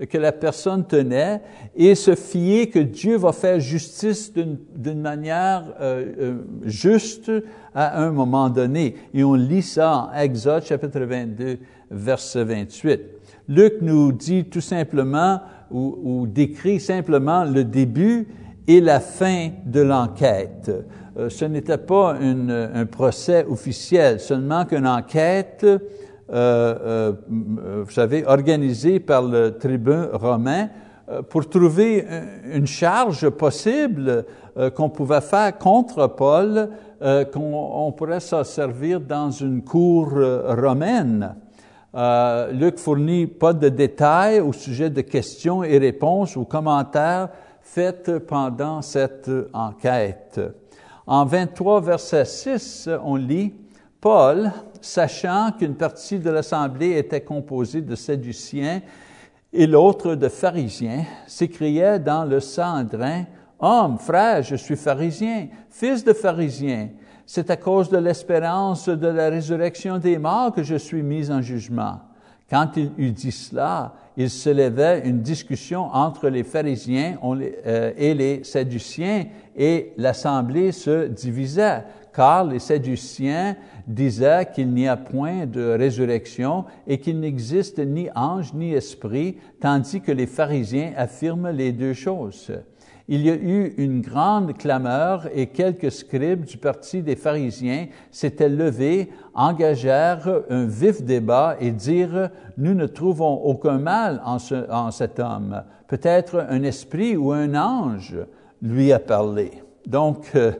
que 0.09 0.17
la 0.17 0.31
personne 0.31 0.85
tenait 0.85 1.41
et 1.75 1.95
se 1.95 2.15
fier 2.15 2.69
que 2.69 2.79
Dieu 2.79 3.17
va 3.17 3.31
faire 3.31 3.59
justice 3.59 4.33
d'une 4.33 5.01
manière 5.01 5.63
juste 6.63 7.31
à 7.73 8.01
un 8.01 8.11
moment 8.11 8.49
donné. 8.49 8.95
Et 9.13 9.23
on 9.23 9.35
lit 9.35 9.61
ça 9.61 10.09
en 10.11 10.13
Exode 10.13 10.63
chapitre 10.63 10.99
22, 10.99 11.57
verset 11.91 12.43
28. 12.43 13.01
Luc 13.47 13.75
nous 13.81 14.11
dit 14.11 14.45
tout 14.45 14.61
simplement 14.61 15.41
ou, 15.71 16.27
décrit 16.27 16.79
simplement 16.79 17.43
le 17.43 17.63
début 17.63 18.27
et 18.67 18.79
la 18.79 18.99
fin 18.99 19.49
de 19.65 19.81
l'enquête. 19.81 20.71
Euh, 21.17 21.29
ce 21.29 21.45
n'était 21.45 21.77
pas 21.77 22.15
un 22.15 22.85
procès 22.85 23.45
officiel, 23.45 24.19
seulement 24.19 24.65
qu'une 24.65 24.87
enquête, 24.87 25.61
euh, 25.63 25.77
euh, 25.77 25.79
vous 26.29 27.89
savez, 27.89 28.25
organisée 28.25 28.99
par 28.99 29.21
le 29.23 29.57
tribun 29.57 30.09
romain 30.13 30.69
pour 31.29 31.49
trouver 31.49 32.05
une 32.45 32.65
charge 32.65 33.29
possible 33.29 34.25
qu'on 34.75 34.89
pouvait 34.89 35.21
faire 35.21 35.57
contre 35.57 36.07
Paul, 36.07 36.69
qu'on 37.33 37.93
pourrait 37.95 38.21
s'en 38.21 38.43
servir 38.43 39.01
dans 39.01 39.29
une 39.31 39.63
cour 39.63 40.11
romaine. 40.47 41.35
Luc 42.51 42.79
fournit 42.79 43.27
pas 43.27 43.53
de 43.53 43.69
détails 43.69 44.39
au 44.39 44.53
sujet 44.53 44.89
de 44.89 45.01
questions 45.01 45.63
et 45.63 45.77
réponses 45.77 46.35
ou 46.35 46.45
commentaires 46.45 47.29
faits 47.61 48.19
pendant 48.19 48.81
cette 48.81 49.29
enquête. 49.53 50.39
En 51.05 51.25
23, 51.25 51.81
verset 51.81 52.25
6, 52.25 52.89
on 53.03 53.17
lit, 53.17 53.53
Paul, 53.99 54.51
sachant 54.83 55.51
qu'une 55.57 55.75
partie 55.75 56.19
de 56.19 56.29
l'assemblée 56.29 56.97
était 56.97 57.21
composée 57.21 57.81
de 57.81 57.95
Sadduciens 57.95 58.81
et 59.53 59.65
l'autre 59.65 60.15
de 60.15 60.27
pharisiens, 60.27 61.05
s'écriait 61.27 61.99
dans 61.99 62.25
le 62.25 62.39
Sandrin, 62.39 63.25
Homme, 63.59 63.97
frère, 63.97 64.43
je 64.43 64.55
suis 64.55 64.75
pharisien, 64.75 65.47
fils 65.69 66.03
de 66.03 66.11
pharisien. 66.11 66.89
C'est 67.25 67.49
à 67.49 67.55
cause 67.55 67.89
de 67.89 67.97
l'espérance 67.97 68.89
de 68.89 69.07
la 69.07 69.29
résurrection 69.29 69.99
des 69.99 70.17
morts 70.17 70.51
que 70.51 70.63
je 70.63 70.75
suis 70.75 71.01
mis 71.01 71.31
en 71.31 71.41
jugement. 71.41 72.01
Quand 72.49 72.71
il 72.75 72.91
eut 72.97 73.11
dit 73.11 73.31
cela, 73.31 73.93
il 74.17 74.29
se 74.29 74.49
levait 74.49 75.03
une 75.05 75.21
discussion 75.21 75.85
entre 75.93 76.27
les 76.27 76.43
pharisiens 76.43 77.17
euh, 77.23 77.93
et 77.95 78.13
les 78.13 78.43
sadduciens, 78.43 79.27
et 79.55 79.93
l'assemblée 79.97 80.73
se 80.73 81.07
divisait, 81.07 81.83
car 82.13 82.43
les 82.43 82.59
sadduciens 82.59 83.55
disait 83.87 84.47
qu'il 84.53 84.69
n'y 84.73 84.87
a 84.87 84.97
point 84.97 85.45
de 85.45 85.75
résurrection 85.77 86.65
et 86.87 86.99
qu'il 86.99 87.19
n'existe 87.19 87.79
ni 87.79 88.09
ange 88.15 88.53
ni 88.53 88.73
esprit, 88.73 89.37
tandis 89.59 90.01
que 90.01 90.11
les 90.11 90.27
pharisiens 90.27 90.93
affirment 90.95 91.49
les 91.49 91.71
deux 91.71 91.93
choses. 91.93 92.51
Il 93.09 93.25
y 93.25 93.29
a 93.29 93.35
eu 93.35 93.73
une 93.77 93.99
grande 93.99 94.57
clameur 94.57 95.27
et 95.33 95.47
quelques 95.47 95.91
scribes 95.91 96.45
du 96.45 96.57
parti 96.57 97.01
des 97.01 97.17
pharisiens 97.17 97.87
s'étaient 98.11 98.47
levés, 98.47 99.09
engagèrent 99.33 100.43
un 100.49 100.65
vif 100.65 101.01
débat 101.01 101.57
et 101.59 101.71
dirent, 101.71 102.29
nous 102.57 102.73
ne 102.73 102.85
trouvons 102.85 103.33
aucun 103.43 103.77
mal 103.77 104.21
en, 104.23 104.91
cet 104.91 105.19
homme. 105.19 105.63
Peut-être 105.87 106.45
un 106.49 106.63
esprit 106.63 107.17
ou 107.17 107.33
un 107.33 107.55
ange 107.55 108.15
lui 108.61 108.93
a 108.93 108.99
parlé. 108.99 109.51
Donc, 109.85 110.31
euh, 110.35 110.53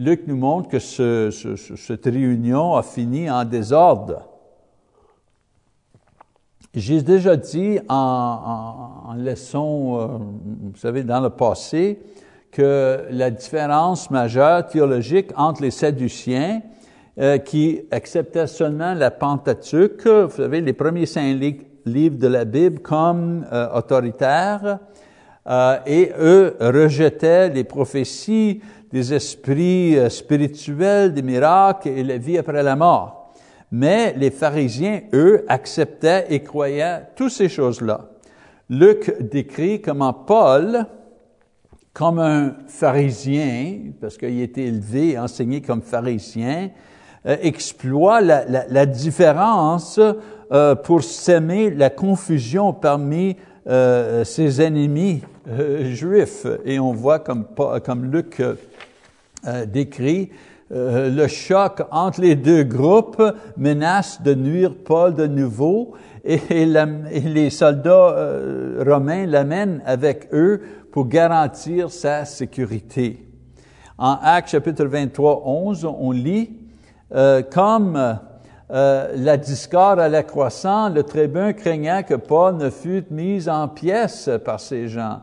Luc 0.00 0.22
nous 0.26 0.36
montre 0.36 0.70
que 0.70 0.78
cette 0.78 2.06
réunion 2.06 2.74
a 2.74 2.82
fini 2.82 3.30
en 3.30 3.44
désordre. 3.44 4.30
J'ai 6.72 7.02
déjà 7.02 7.36
dit 7.36 7.78
en, 7.86 9.14
leçon, 9.18 9.98
euh, 9.98 10.06
vous 10.72 10.78
savez, 10.78 11.02
dans 11.02 11.20
le 11.20 11.28
passé, 11.28 12.00
que 12.50 13.08
la 13.10 13.30
différence 13.30 14.10
majeure 14.10 14.66
théologique 14.68 15.32
entre 15.36 15.60
les 15.60 15.70
Sadduciens, 15.70 16.62
euh, 17.18 17.36
qui 17.36 17.82
acceptaient 17.90 18.46
seulement 18.46 18.94
la 18.94 19.10
Pentateuque, 19.10 20.06
vous 20.06 20.34
savez, 20.34 20.62
les 20.62 20.72
premiers 20.72 21.04
cinq 21.04 21.38
livres 21.84 22.16
de 22.16 22.26
la 22.26 22.46
Bible 22.46 22.78
comme 22.78 23.44
euh, 23.52 23.68
autoritaires, 23.74 24.78
et 25.86 26.12
eux 26.20 26.54
rejetaient 26.60 27.48
les 27.48 27.64
prophéties 27.64 28.60
des 28.92 29.14
esprits 29.14 29.96
euh, 29.96 30.08
spirituels, 30.08 31.12
des 31.12 31.22
miracles 31.22 31.88
et 31.88 32.02
la 32.02 32.18
vie 32.18 32.38
après 32.38 32.62
la 32.62 32.76
mort. 32.76 33.32
Mais 33.72 34.14
les 34.16 34.30
pharisiens, 34.30 35.02
eux, 35.12 35.44
acceptaient 35.48 36.26
et 36.30 36.42
croyaient 36.42 37.02
toutes 37.14 37.30
ces 37.30 37.48
choses-là. 37.48 38.08
Luc 38.68 39.14
décrit 39.20 39.80
comment 39.80 40.12
Paul, 40.12 40.86
comme 41.92 42.18
un 42.18 42.54
pharisien, 42.66 43.92
parce 44.00 44.16
qu'il 44.16 44.40
était 44.40 44.64
élevé, 44.64 45.18
enseigné 45.18 45.60
comme 45.60 45.82
pharisien, 45.82 46.70
euh, 47.26 47.36
exploit 47.42 48.22
la, 48.22 48.86
différence 48.86 50.00
euh, 50.52 50.74
pour 50.74 51.02
s'aimer 51.02 51.68
la 51.68 51.90
confusion 51.90 52.72
parmi 52.72 53.36
euh, 53.68 54.24
ses 54.24 54.62
ennemis 54.62 55.20
juifs. 55.92 56.46
Et 56.64 56.78
on 56.80 56.92
voit 56.92 57.18
comme, 57.18 57.44
comme 57.84 58.10
Luc 58.10 58.40
euh, 59.46 59.64
décrit, 59.64 60.30
euh, 60.70 61.08
le 61.08 61.26
choc 61.26 61.82
entre 61.90 62.20
les 62.20 62.36
deux 62.36 62.62
groupes 62.62 63.22
menace 63.56 64.20
de 64.20 64.34
nuire 64.34 64.74
Paul 64.84 65.14
de 65.14 65.26
nouveau 65.26 65.94
et, 66.24 66.38
les 66.66 67.48
soldats 67.48 67.90
euh, 67.90 68.84
romains 68.86 69.24
l'amènent 69.24 69.82
avec 69.86 70.28
eux 70.34 70.60
pour 70.92 71.08
garantir 71.08 71.90
sa 71.90 72.26
sécurité. 72.26 73.26
En 73.96 74.18
Actes 74.22 74.50
chapitre 74.50 74.84
23, 74.84 75.42
11, 75.46 75.86
on 75.86 76.10
lit, 76.10 76.50
comme 77.50 78.18
la 78.70 79.36
discorde 79.36 80.00
allait 80.00 80.24
croissant, 80.24 80.88
le 80.88 81.02
tribun 81.02 81.52
craignant 81.52 82.02
que 82.02 82.14
Paul 82.14 82.56
ne 82.56 82.70
fût 82.70 83.04
mis 83.10 83.48
en 83.48 83.68
pièces 83.68 84.30
par 84.44 84.60
ces 84.60 84.88
gens 84.88 85.20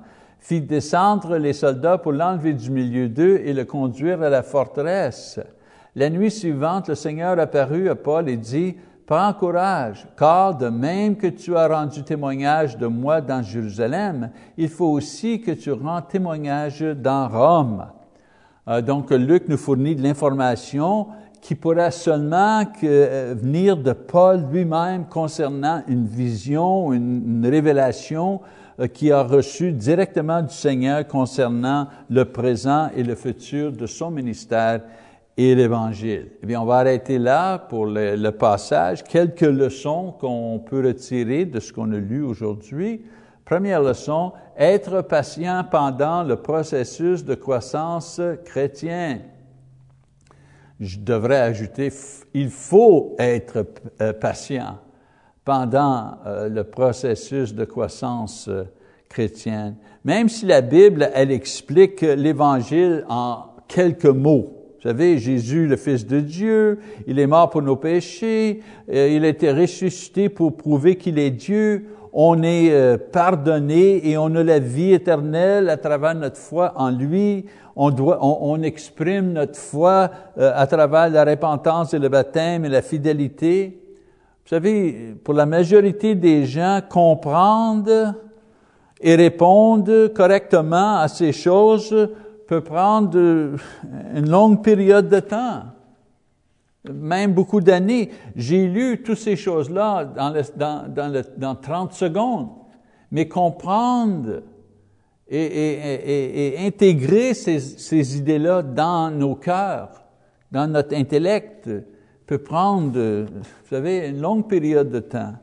fit 0.48 0.62
descendre 0.62 1.36
les 1.36 1.52
soldats 1.52 1.98
pour 1.98 2.14
l'enlever 2.14 2.54
du 2.54 2.72
milieu 2.72 3.10
d'eux 3.10 3.42
et 3.44 3.52
le 3.52 3.66
conduire 3.66 4.22
à 4.22 4.30
la 4.30 4.44
forteresse. 4.44 5.42
La 5.94 6.10
nuit 6.10 6.32
suivante, 6.32 6.88
le 6.88 6.96
Seigneur 6.96 7.38
apparut 7.38 7.90
à 7.90 7.96
Paul 7.96 8.30
et 8.30 8.38
dit, 8.38 8.78
Prends 9.06 9.34
courage, 9.34 10.08
car 10.18 10.56
de 10.56 10.70
même 10.70 11.18
que 11.18 11.28
tu 11.28 11.58
as 11.58 11.68
rendu 11.68 12.02
témoignage 12.04 12.78
de 12.78 12.88
moi 12.88 13.20
dans 13.20 13.42
Jérusalem, 13.42 14.30
il 14.58 14.70
faut 14.70 14.88
aussi 14.88 15.42
que 15.42 15.52
tu 15.52 15.74
rends 15.74 16.02
témoignage 16.02 16.80
dans 16.80 17.28
Rome. 17.28 17.86
Euh, 18.70 18.82
donc, 18.82 19.12
Luc 19.12 19.50
nous 19.50 19.58
fournit 19.58 19.98
de 19.98 20.04
l'information 20.04 21.08
qui 21.42 21.56
pourrait 21.56 21.92
seulement 21.92 22.64
euh, 22.84 23.36
venir 23.38 23.76
de 23.76 23.92
Paul 23.92 24.46
lui-même 24.50 25.08
concernant 25.08 25.84
une 25.90 26.06
vision, 26.06 26.94
une 26.94 27.46
révélation 27.46 28.40
euh, 28.80 28.88
qui 28.88 29.12
a 29.12 29.24
reçu 29.24 29.72
directement 29.72 30.42
du 30.42 30.54
Seigneur 30.54 31.08
concernant 31.08 31.88
le 32.10 32.26
présent 32.26 32.90
et 32.96 33.04
le 33.04 33.16
futur 33.16 33.72
de 33.72 33.86
son 33.86 34.12
ministère 34.12 34.82
et 35.36 35.56
l'Évangile. 35.56 36.32
Eh 36.42 36.46
bien, 36.46 36.62
on 36.62 36.66
va 36.66 36.78
arrêter 36.78 37.20
là 37.20 37.58
pour 37.58 37.86
le, 37.86 38.16
le 38.16 38.32
passage. 38.32 39.04
Quelques 39.04 39.42
leçons 39.42 40.14
qu'on 40.20 40.60
peut 40.60 40.86
retirer 40.86 41.46
de 41.46 41.60
ce 41.60 41.72
qu'on 41.74 41.92
a 41.92 41.98
lu 41.98 42.24
aujourd'hui. 42.24 43.04
Première 43.46 43.82
leçon, 43.82 44.34
être 44.58 45.02
patient 45.02 45.64
pendant 45.70 46.24
le 46.24 46.36
processus 46.36 47.24
de 47.24 47.36
croissance 47.36 48.20
chrétien. 48.44 49.20
Je 50.80 51.00
devrais 51.00 51.40
ajouter, 51.40 51.92
il 52.34 52.50
faut 52.50 53.16
être 53.18 53.66
euh, 54.02 54.14
patient 54.14 54.78
pendant 55.48 56.18
euh, 56.26 56.50
le 56.50 56.66
processus 56.66 57.56
de 57.56 57.64
croissance 57.64 58.50
euh, 58.50 58.66
chrétienne. 59.08 59.78
Même 60.04 60.28
si 60.28 60.46
la 60.46 60.60
Bible, 60.60 61.10
elle 61.14 61.32
explique 61.32 62.02
l'Évangile 62.02 63.06
en 63.08 63.46
quelques 63.70 64.08
mots. 64.08 64.52
Vous 64.76 64.82
savez, 64.90 65.18
Jésus, 65.18 65.66
le 65.66 65.78
Fils 65.78 66.06
de 66.06 66.20
Dieu, 66.20 66.80
il 67.08 67.18
est 67.18 67.28
mort 67.28 67.50
pour 67.50 67.62
nos 67.62 67.78
péchés, 67.78 68.62
euh, 68.92 69.08
il 69.10 69.24
a 69.24 69.30
été 69.30 69.50
ressuscité 69.54 70.28
pour 70.28 70.58
prouver 70.58 70.98
qu'il 70.98 71.18
est 71.18 71.32
Dieu, 71.32 71.86
on 72.12 72.44
est 72.44 72.98
pardonné 73.12 74.10
et 74.10 74.18
on 74.18 74.36
a 74.36 74.44
la 74.44 74.60
vie 74.60 74.92
éternelle 74.92 75.70
à 75.70 75.78
travers 75.78 76.16
notre 76.16 76.38
foi 76.38 76.74
en 76.76 76.90
lui. 76.90 77.46
On, 77.76 77.92
doit, 77.92 78.18
on, 78.22 78.40
on 78.42 78.64
exprime 78.64 79.34
notre 79.34 79.58
foi 79.58 80.10
à 80.36 80.66
travers 80.66 81.10
la 81.10 81.24
repentance 81.24 81.94
et 81.94 82.00
le 82.00 82.10
baptême 82.10 82.66
et 82.66 82.70
la 82.70 82.82
fidélité. 82.82 83.87
Vous 84.48 84.56
savez, 84.56 85.14
pour 85.26 85.34
la 85.34 85.46
majorité 85.46 86.16
des 86.16 86.46
gens, 86.46 86.80
comprendre 86.90 88.16
et 89.02 89.16
répondre 89.16 90.08
correctement 90.08 91.00
à 91.00 91.10
ces 91.10 91.34
choses 91.34 91.94
peut 92.48 92.62
prendre 92.62 93.18
une 94.16 94.30
longue 94.30 94.64
période 94.64 95.10
de 95.10 95.20
temps, 95.20 95.64
même 96.90 97.34
beaucoup 97.34 97.60
d'années. 97.60 98.10
J'ai 98.38 98.68
lu 98.68 99.04
toutes 99.04 99.18
ces 99.18 99.36
choses-là 99.36 100.06
dans, 100.06 100.34
dans, 100.56 100.94
dans, 100.94 101.24
dans 101.36 101.56
30 101.56 101.92
secondes, 101.92 102.48
mais 103.12 103.28
comprendre 103.28 104.44
et, 105.28 105.44
et, 105.44 106.54
et, 106.64 106.66
intégrer 106.66 107.34
ces, 107.34 107.60
ces 107.60 108.18
idées-là 108.18 108.62
dans 108.62 109.12
nos 109.12 109.36
cœurs, 109.36 110.06
dans 110.54 110.72
notre 110.72 110.96
intellect, 110.96 111.70
peut 112.28 112.38
prendre, 112.38 113.00
vous 113.00 113.70
savez, 113.70 114.10
une 114.10 114.22
longue 114.22 114.48
période 114.48 114.92
de 114.92 115.00
temps. 115.00 115.34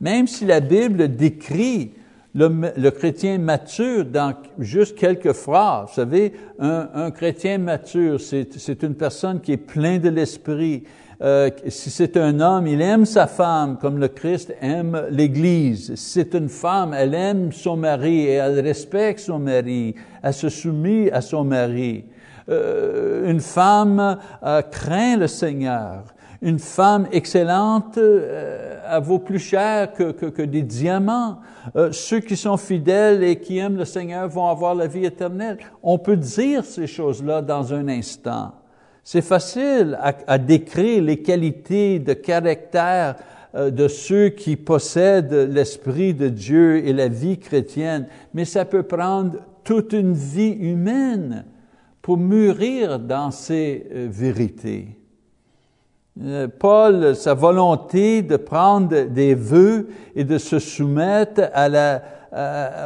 Même 0.00 0.26
si 0.26 0.44
la 0.44 0.60
Bible 0.60 1.16
décrit 1.16 1.92
le, 2.34 2.90
chrétien 2.90 3.38
mature 3.38 4.04
dans 4.04 4.34
juste 4.58 4.96
quelques 4.96 5.32
phrases. 5.32 5.88
Vous 5.88 5.94
savez, 5.94 6.32
un, 6.58 7.10
chrétien 7.10 7.58
mature, 7.58 8.20
c'est 8.20 8.82
une 8.82 8.94
personne 8.94 9.40
qui 9.40 9.52
est 9.52 9.56
plein 9.56 9.98
de 9.98 10.10
l'esprit. 10.10 10.84
Euh, 11.20 11.50
si 11.66 11.90
c'est 11.90 12.16
un 12.16 12.38
homme, 12.38 12.68
il 12.68 12.80
aime 12.80 13.04
sa 13.04 13.26
femme 13.26 13.76
comme 13.80 13.98
le 13.98 14.06
Christ 14.06 14.54
aime 14.60 15.06
l'Église. 15.10 15.96
Si 15.96 16.10
c'est 16.12 16.34
une 16.34 16.48
femme, 16.48 16.94
elle 16.94 17.12
aime 17.12 17.50
son 17.50 17.76
mari 17.76 18.20
et 18.20 18.34
elle 18.34 18.60
respecte 18.60 19.18
son 19.18 19.40
mari. 19.40 19.96
Elle 20.22 20.34
se 20.34 20.48
soumet 20.48 21.10
à 21.10 21.20
son 21.20 21.42
mari. 21.42 22.04
Euh, 22.48 23.28
une 23.28 23.40
femme 23.40 24.18
euh, 24.44 24.62
craint 24.62 25.16
le 25.16 25.26
Seigneur. 25.26 26.04
Une 26.40 26.58
femme 26.58 27.08
excellente 27.10 27.98
euh, 27.98 29.00
vaut 29.02 29.18
plus 29.18 29.40
cher 29.40 29.92
que, 29.92 30.12
que, 30.12 30.26
que 30.26 30.42
des 30.42 30.62
diamants. 30.62 31.38
Euh, 31.76 31.90
ceux 31.92 32.20
qui 32.20 32.36
sont 32.36 32.56
fidèles 32.56 33.24
et 33.24 33.40
qui 33.40 33.58
aiment 33.58 33.76
le 33.76 33.84
Seigneur 33.84 34.28
vont 34.28 34.46
avoir 34.46 34.74
la 34.74 34.86
vie 34.86 35.04
éternelle. 35.04 35.58
On 35.82 35.98
peut 35.98 36.16
dire 36.16 36.64
ces 36.64 36.86
choses-là 36.86 37.42
dans 37.42 37.74
un 37.74 37.88
instant. 37.88 38.52
C'est 39.02 39.22
facile 39.22 39.98
à, 40.00 40.14
à, 40.26 40.38
décrire 40.38 41.02
les 41.02 41.22
qualités 41.22 41.98
de 41.98 42.12
caractère 42.12 43.16
euh, 43.54 43.70
de 43.70 43.88
ceux 43.88 44.28
qui 44.28 44.56
possèdent 44.56 45.48
l'Esprit 45.50 46.12
de 46.12 46.28
Dieu 46.28 46.86
et 46.86 46.92
la 46.92 47.08
vie 47.08 47.38
chrétienne, 47.38 48.06
mais 48.34 48.44
ça 48.44 48.66
peut 48.66 48.82
prendre 48.82 49.38
toute 49.64 49.94
une 49.94 50.12
vie 50.12 50.52
humaine 50.52 51.46
pour 52.02 52.18
mûrir 52.18 52.98
dans 52.98 53.30
ces 53.30 53.86
euh, 53.90 54.08
vérités. 54.10 54.97
Euh, 56.20 56.48
Paul, 56.48 57.14
sa 57.14 57.34
volonté 57.34 58.22
de 58.22 58.36
prendre 58.36 59.04
des 59.04 59.34
vœux 59.34 59.88
et 60.16 60.24
de 60.24 60.36
se 60.38 60.58
soumettre 60.58 61.42
à 61.54 61.68
la, 61.68 62.02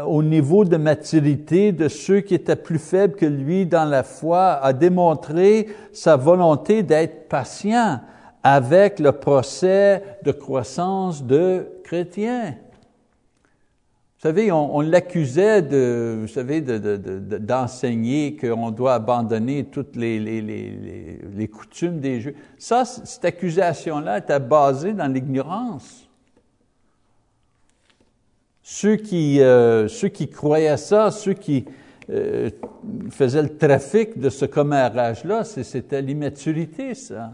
au 0.06 0.22
niveau 0.22 0.64
de 0.64 0.76
maturité 0.76 1.72
de 1.72 1.88
ceux 1.88 2.20
qui 2.20 2.34
étaient 2.34 2.56
plus 2.56 2.78
faibles 2.78 3.14
que 3.14 3.26
lui 3.26 3.66
dans 3.66 3.88
la 3.88 4.02
foi, 4.02 4.58
a 4.62 4.72
démontré 4.72 5.68
sa 5.92 6.16
volonté 6.16 6.82
d'être 6.82 7.28
patient 7.28 8.00
avec 8.42 8.98
le 8.98 9.12
procès 9.12 10.02
de 10.24 10.32
croissance 10.32 11.24
de 11.24 11.66
chrétiens. 11.84 12.54
Vous 14.22 14.28
savez, 14.28 14.52
on, 14.52 14.80
l'accusait 14.82 15.62
de, 15.62 16.18
vous 16.20 16.28
savez, 16.28 16.60
d'enseigner 16.60 18.30
de, 18.30 18.36
de, 18.36 18.52
qu'on 18.52 18.70
doit 18.70 18.94
abandonner 18.94 19.64
toutes 19.64 19.96
les, 19.96 21.50
coutumes 21.52 21.98
des 21.98 22.20
Juifs. 22.20 22.36
Ça, 22.56 22.84
cette 22.84 23.24
accusation-là 23.24 24.18
était 24.18 24.38
basée 24.38 24.92
dans 24.92 25.12
l'ignorance. 25.12 26.08
Ceux 28.62 28.94
qui, 28.94 29.40
euh, 29.40 29.88
croyaient 30.30 30.76
ça, 30.76 31.10
ceux 31.10 31.34
qui 31.34 31.64
euh, 32.08 32.48
faisaient 33.10 33.42
le 33.42 33.56
trafic 33.56 34.20
de 34.20 34.30
ce 34.30 34.44
commérage-là, 34.44 35.42
c'était 35.42 36.00
l'immaturité, 36.00 36.94
ça. 36.94 37.32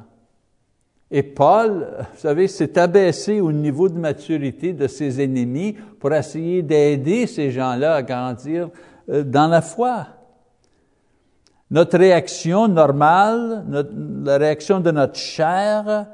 Et 1.10 1.22
Paul, 1.22 1.86
vous 2.12 2.20
savez, 2.20 2.48
s'est 2.48 2.78
abaissé 2.78 3.40
au 3.40 3.50
niveau 3.50 3.88
de 3.88 3.98
maturité 3.98 4.74
de 4.74 4.86
ses 4.86 5.22
ennemis 5.22 5.74
pour 5.98 6.12
essayer 6.12 6.62
d'aider 6.62 7.26
ces 7.26 7.50
gens-là 7.50 7.94
à 7.94 8.02
grandir 8.02 8.68
euh, 9.08 9.24
dans 9.24 9.48
la 9.48 9.62
foi. 9.62 10.06
Notre 11.70 11.98
réaction 11.98 12.68
normale, 12.68 13.64
la 14.24 14.38
réaction 14.38 14.80
de 14.80 14.90
notre 14.90 15.16
chair 15.16 16.06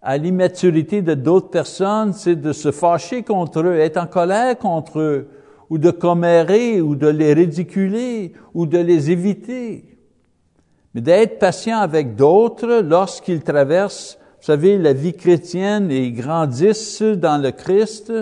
à 0.00 0.16
l'immaturité 0.18 1.00
de 1.00 1.14
d'autres 1.14 1.50
personnes, 1.50 2.12
c'est 2.12 2.36
de 2.36 2.52
se 2.52 2.70
fâcher 2.70 3.22
contre 3.22 3.60
eux, 3.60 3.78
être 3.78 3.96
en 3.96 4.06
colère 4.06 4.58
contre 4.58 5.00
eux, 5.00 5.28
ou 5.70 5.78
de 5.78 5.90
commérer, 5.90 6.82
ou 6.82 6.94
de 6.94 7.08
les 7.08 7.32
ridiculer, 7.32 8.32
ou 8.52 8.66
de 8.66 8.78
les 8.78 9.10
éviter. 9.10 9.98
Mais 10.92 11.00
d'être 11.00 11.38
patient 11.38 11.78
avec 11.78 12.16
d'autres 12.16 12.82
lorsqu'ils 12.82 13.42
traversent 13.42 14.18
vous 14.44 14.48
savez, 14.48 14.76
la 14.76 14.92
vie 14.92 15.14
chrétienne 15.14 15.90
et 15.90 16.12
grandissent 16.12 17.00
dans 17.00 17.40
le 17.40 17.50
Christ, 17.50 18.12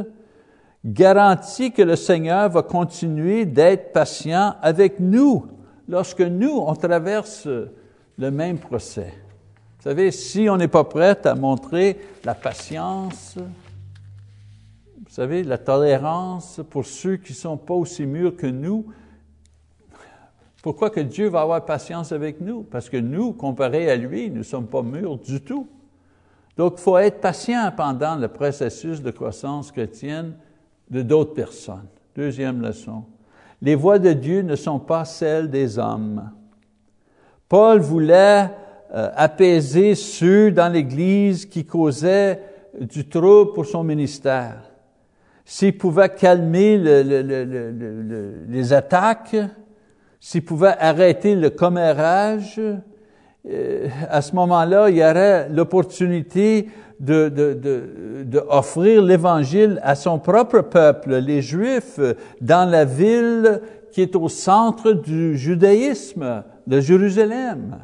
garantit 0.85 1.73
que 1.73 1.83
le 1.83 1.97
Seigneur 1.97 2.49
va 2.49 2.63
continuer 2.63 3.45
d'être 3.45 3.93
patient 3.93 4.55
avec 4.63 5.01
nous 5.01 5.47
lorsque 5.89 6.21
nous, 6.21 6.63
on 6.65 6.77
traverse 6.77 7.49
le 8.19 8.31
même 8.31 8.59
procès. 8.59 9.13
Vous 9.79 9.83
savez, 9.83 10.13
si 10.13 10.49
on 10.49 10.59
n'est 10.59 10.69
pas 10.69 10.85
prêt 10.85 11.19
à 11.27 11.35
montrer 11.35 11.99
la 12.25 12.37
patience, 12.37 13.35
vous 13.37 15.11
savez, 15.11 15.43
la 15.43 15.59
tolérance 15.59 16.61
pour 16.71 16.87
ceux 16.87 17.17
qui 17.17 17.33
ne 17.33 17.37
sont 17.37 17.57
pas 17.57 17.75
aussi 17.75 18.07
mûrs 18.07 18.37
que 18.37 18.47
nous, 18.47 18.87
pourquoi 20.63 20.91
que 20.91 21.01
Dieu 21.01 21.27
va 21.27 21.41
avoir 21.41 21.65
patience 21.65 22.13
avec 22.13 22.41
nous? 22.41 22.63
Parce 22.63 22.89
que 22.89 22.97
nous, 22.97 23.33
comparés 23.33 23.91
à 23.91 23.97
lui, 23.97 24.31
nous 24.31 24.39
ne 24.39 24.43
sommes 24.45 24.69
pas 24.69 24.83
mûrs 24.83 25.19
du 25.19 25.41
tout. 25.41 25.67
Donc, 26.57 26.75
il 26.77 26.81
faut 26.81 26.99
être 26.99 27.21
patient 27.21 27.73
pendant 27.77 28.17
le 28.17 28.29
processus 28.29 29.01
de 29.01 29.11
croissance 29.11 29.73
chrétienne 29.73 30.35
de 30.91 31.03
d'autres 31.03 31.35
personnes. 31.35 31.89
Deuxième 32.15 32.61
leçon. 32.61 33.05
Les 33.63 33.75
voies 33.75 33.99
de 33.99 34.13
Dieu 34.13 34.43
ne 34.43 34.57
sont 34.57 34.79
pas 34.79 35.05
celles 35.05 35.49
des 35.49 35.79
hommes. 35.79 36.31
Paul 37.49 37.81
voulait 37.81 38.51
euh, 38.95 39.11
apaiser 39.15 39.95
ceux 39.95 40.51
dans 40.51 40.71
l'Église 40.71 41.47
qui 41.47 41.65
causaient 41.65 42.43
du 42.79 43.09
trouble 43.09 43.53
pour 43.53 43.67
son 43.67 43.85
ministère. 43.85 44.57
S'il 45.45 45.77
pouvait 45.77 46.09
calmer 46.11 46.77
le, 46.77 47.03
le, 47.03 47.23
le, 47.23 48.45
les 48.49 48.73
attaques, 48.73 49.37
s'il 50.21 50.45
pouvait 50.45 50.77
arrêter 50.79 51.35
le 51.35 51.51
commérage, 51.51 52.61
à 54.09 54.23
ce 54.23 54.35
moment-là, 54.37 54.89
il 54.89 54.97
y 54.97 55.05
aurait 55.05 55.49
l'opportunité 55.49 56.69
de, 57.01 57.29
de, 57.29 58.25
de, 58.25 58.45
offrir 58.49 59.03
l'Évangile 59.03 59.81
à 59.83 59.97
son 59.97 60.21
propre 60.21 60.61
peuple, 60.61 61.17
les 61.17 61.43
Juifs, 61.43 61.99
dans 62.41 62.71
la 62.71 62.85
ville 62.85 63.61
qui 63.91 64.03
est 64.03 64.15
au 64.15 64.29
centre 64.29 64.93
du 64.93 65.37
judaïsme, 65.37 66.45
de 66.67 66.81
Jérusalem. 66.81 67.79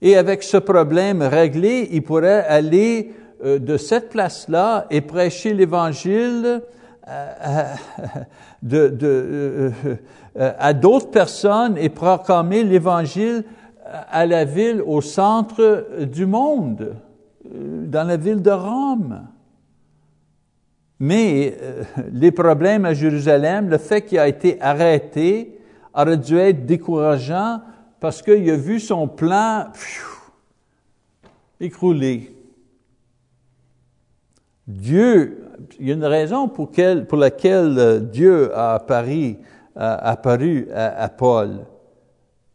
Et 0.00 0.16
avec 0.16 0.42
ce 0.42 0.56
problème 0.56 1.22
réglé, 1.22 1.88
il 1.92 2.02
pourrait 2.02 2.46
aller 2.46 3.12
euh, 3.44 3.58
de 3.58 3.76
cette 3.76 4.08
place-là 4.08 4.86
et 4.90 5.02
prêcher 5.02 5.52
l'Évangile 5.52 6.62
euh, 7.06 7.74
à 10.58 10.72
d'autres 10.74 11.10
personnes 11.10 11.76
et 11.76 11.90
proclamer 11.90 12.64
l'Évangile 12.64 13.44
à 13.90 14.26
la 14.26 14.44
ville 14.44 14.82
au 14.86 15.00
centre 15.00 16.04
du 16.04 16.26
monde, 16.26 16.96
euh, 17.46 17.86
dans 17.86 18.04
la 18.04 18.16
ville 18.16 18.42
de 18.42 18.50
Rome. 18.50 19.26
Mais 20.98 21.56
euh, 21.60 21.82
les 22.12 22.30
problèmes 22.30 22.84
à 22.84 22.94
Jérusalem, 22.94 23.68
le 23.68 23.78
fait 23.78 24.02
qu'il 24.02 24.18
a 24.18 24.28
été 24.28 24.60
arrêté, 24.60 25.58
aurait 25.92 26.16
dû 26.16 26.38
être 26.38 26.66
décourageant 26.66 27.60
parce 27.98 28.22
qu'il 28.22 28.48
a 28.48 28.56
vu 28.56 28.78
son 28.78 29.08
plan 29.08 29.66
écrouler. 31.58 32.34
Dieu, 34.66 35.44
il 35.80 35.88
y 35.88 35.90
a 35.90 35.94
une 35.94 36.04
raison 36.04 36.48
pour, 36.48 36.70
laquelle 37.16 37.76
euh, 37.76 37.98
Dieu 37.98 38.54
a 38.54 38.74
apparu, 38.74 39.38
à 39.74 41.08
Paul. 41.08 41.66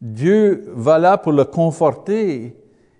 Dieu 0.01 0.65
va 0.75 0.99
là 0.99 1.17
pour 1.17 1.31
le 1.31 1.45
conforter. 1.45 2.55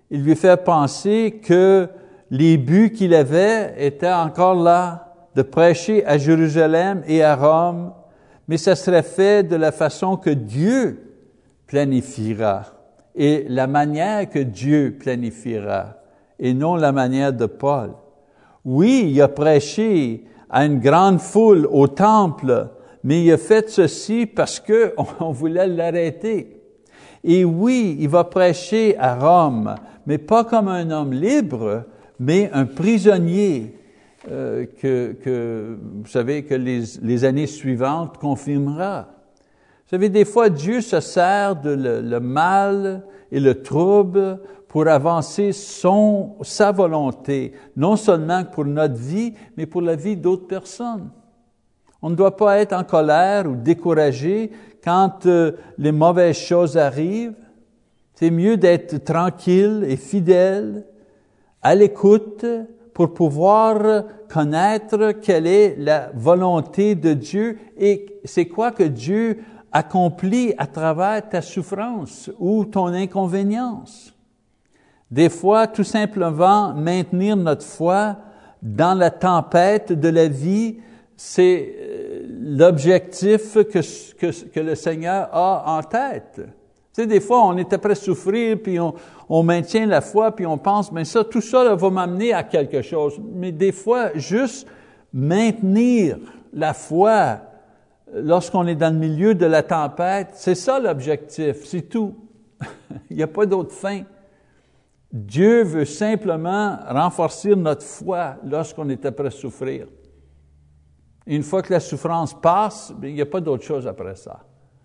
Il 0.10 0.24
lui 0.24 0.36
fait 0.36 0.64
penser 0.64 1.42
que 1.44 1.88
les 2.32 2.58
buts 2.58 2.92
qu'il 2.92 3.14
avait 3.14 3.74
étaient 3.78 4.12
encore 4.12 4.56
là, 4.56 5.14
de 5.36 5.42
prêcher 5.42 6.06
à 6.06 6.18
Jérusalem 6.18 7.04
et 7.08 7.22
à 7.22 7.36
Rome, 7.36 7.94
mais 8.48 8.58
ça 8.58 8.76
serait 8.76 9.04
fait 9.04 9.44
de 9.44 9.56
la 9.56 9.72
façon 9.72 10.18
que 10.18 10.30
Dieu 10.30 11.16
planifiera 11.68 12.64
et 13.16 13.46
la 13.50 13.68
manière 13.68 14.30
que 14.30 14.40
Dieu 14.40 14.98
planifiera 15.00 15.98
et 16.40 16.54
non 16.54 16.76
la 16.76 16.92
manière 16.92 17.34
de 17.34 17.46
Paul. 17.46 17.92
Oui, 18.64 19.10
il 19.10 19.22
a 19.22 19.28
prêché 19.28 20.26
à 20.50 20.66
une 20.66 20.80
grande 20.80 21.20
foule 21.20 21.68
au 21.72 21.88
temple, 21.88 22.70
mais 23.04 23.24
il 23.24 23.32
a 23.32 23.38
fait 23.38 23.70
ceci 23.70 24.26
parce 24.26 24.60
que 24.60 24.94
on 25.20 25.32
voulait 25.32 25.68
l'arrêter. 25.68 26.55
Et 27.28 27.44
oui, 27.44 27.98
il 28.00 28.08
va 28.08 28.24
prêcher 28.24 28.96
à 29.00 29.16
Rome, 29.16 29.74
mais 30.06 30.20
pas 30.20 30.44
comme 30.44 30.68
un 30.68 30.92
homme 30.92 31.12
libre, 31.12 31.86
mais 32.20 32.52
un 32.54 32.66
prisonnier 32.66 33.76
euh, 34.30 34.68
que, 34.80 35.14
que, 35.14 35.76
vous 36.04 36.08
savez, 36.08 36.44
que 36.44 36.54
les, 36.54 37.26
années 37.26 37.48
suivantes 37.48 38.20
confirmera. 38.20 39.08
Vous 39.40 39.90
savez, 39.90 40.10
des 40.10 40.24
fois, 40.24 40.50
Dieu 40.50 40.82
se 40.82 41.00
sert 41.00 41.56
de 41.56 41.72
le, 41.72 42.02
le 42.02 42.20
mal 42.20 43.04
et 43.32 43.40
le 43.40 43.60
trouble 43.60 44.40
pour 44.68 44.88
avancer 44.88 45.52
son, 45.52 46.36
sa 46.44 46.72
volonté, 46.72 47.54
non 47.76 47.96
seulement 47.96 48.44
pour 48.46 48.66
notre 48.66 49.00
vie, 49.00 49.34
mais 49.58 49.66
pour 49.66 49.82
la 49.82 49.96
vie 49.96 50.16
d'autres 50.16 50.46
personnes. 50.46 51.10
On 52.06 52.12
ne 52.12 52.16
doit 52.16 52.38
pas 52.38 52.60
être 52.60 52.74
en 52.74 52.84
colère 52.84 53.50
ou 53.50 53.56
découragé 53.56 54.52
quand 54.84 55.26
euh, 55.26 55.54
les 55.80 55.92
mauvaises 55.92 56.38
choses 56.38 56.78
arrivent. 56.78 57.34
C'est 58.14 58.30
mieux 58.30 58.58
d'être 58.58 59.04
tranquille 59.04 59.84
et 59.88 59.96
fidèle, 59.98 60.86
à 61.64 61.74
l'écoute, 61.74 62.46
pour 62.94 63.12
pouvoir 63.12 64.04
connaître 64.32 65.14
quelle 65.14 65.48
est 65.48 65.78
la 65.80 66.12
volonté 66.14 66.94
de 66.94 67.14
Dieu 67.14 67.58
et 67.76 68.20
c'est 68.24 68.46
quoi 68.46 68.70
que 68.70 68.84
Dieu 68.84 69.40
accomplit 69.72 70.54
à 70.60 70.68
travers 70.68 71.28
ta 71.28 71.42
souffrance 71.42 72.30
ou 72.38 72.66
ton 72.66 72.86
inconvénience. 72.86 74.14
Des 75.10 75.30
fois, 75.30 75.66
tout 75.66 75.84
simplement, 75.84 76.72
maintenir 76.76 77.36
notre 77.36 77.66
foi 77.66 78.18
dans 78.62 78.94
la 78.94 79.10
tempête 79.10 79.92
de 79.92 80.10
la 80.10 80.28
vie, 80.28 80.78
c'est 81.18 81.85
l'objectif 82.46 83.56
que, 83.56 84.46
que, 84.46 84.60
le 84.60 84.76
Seigneur 84.76 85.30
a 85.34 85.78
en 85.78 85.82
tête. 85.82 86.36
Tu 86.36 87.02
sais, 87.02 87.08
des 87.08 87.20
fois, 87.20 87.44
on 87.44 87.58
est 87.58 87.74
après 87.74 87.96
souffrir, 87.96 88.58
puis 88.62 88.80
on, 88.80 88.94
on 89.28 89.42
maintient 89.42 89.88
la 89.88 90.00
foi, 90.00 90.34
puis 90.34 90.46
on 90.46 90.60
pense, 90.60 90.92
mais 90.92 91.06
ça, 91.06 91.24
tout 91.24 91.42
ça 91.42 91.74
va 91.74 91.90
m'amener 91.90 92.34
à 92.34 92.44
quelque 92.44 92.84
chose. 92.84 93.20
Mais 93.34 93.52
des 93.52 93.72
fois, 93.72 94.12
juste 94.14 94.68
maintenir 95.12 96.18
la 96.54 96.76
foi 96.76 97.40
lorsqu'on 98.14 98.68
est 98.68 98.76
dans 98.76 98.94
le 98.94 99.00
milieu 99.00 99.34
de 99.34 99.48
la 99.48 99.64
tempête, 99.64 100.30
c'est 100.34 100.56
ça 100.56 100.80
l'objectif, 100.80 101.66
c'est 101.66 101.90
tout. 101.90 102.14
Il 103.10 103.18
n'y 103.18 103.24
a 103.24 103.28
pas 103.28 103.48
d'autre 103.48 103.74
fin. 103.74 104.04
Dieu 105.12 105.64
veut 105.64 105.86
simplement 105.86 106.78
renforcer 106.88 107.56
notre 107.56 107.84
foi 107.84 108.36
lorsqu'on 108.46 108.88
est 108.90 109.04
après 109.06 109.32
souffrir. 109.32 109.88
Une 111.28 111.44
fois 111.44 111.62
que 111.62 111.74
la 111.74 111.80
souffrance 111.80 112.34
passe, 112.40 112.94
il 113.02 113.14
n'y 113.14 113.22
a 113.22 113.26
pas 113.26 113.42
d'autre 113.42 113.64
chose 113.64 113.88
après 113.88 114.16
ça. 114.16 114.42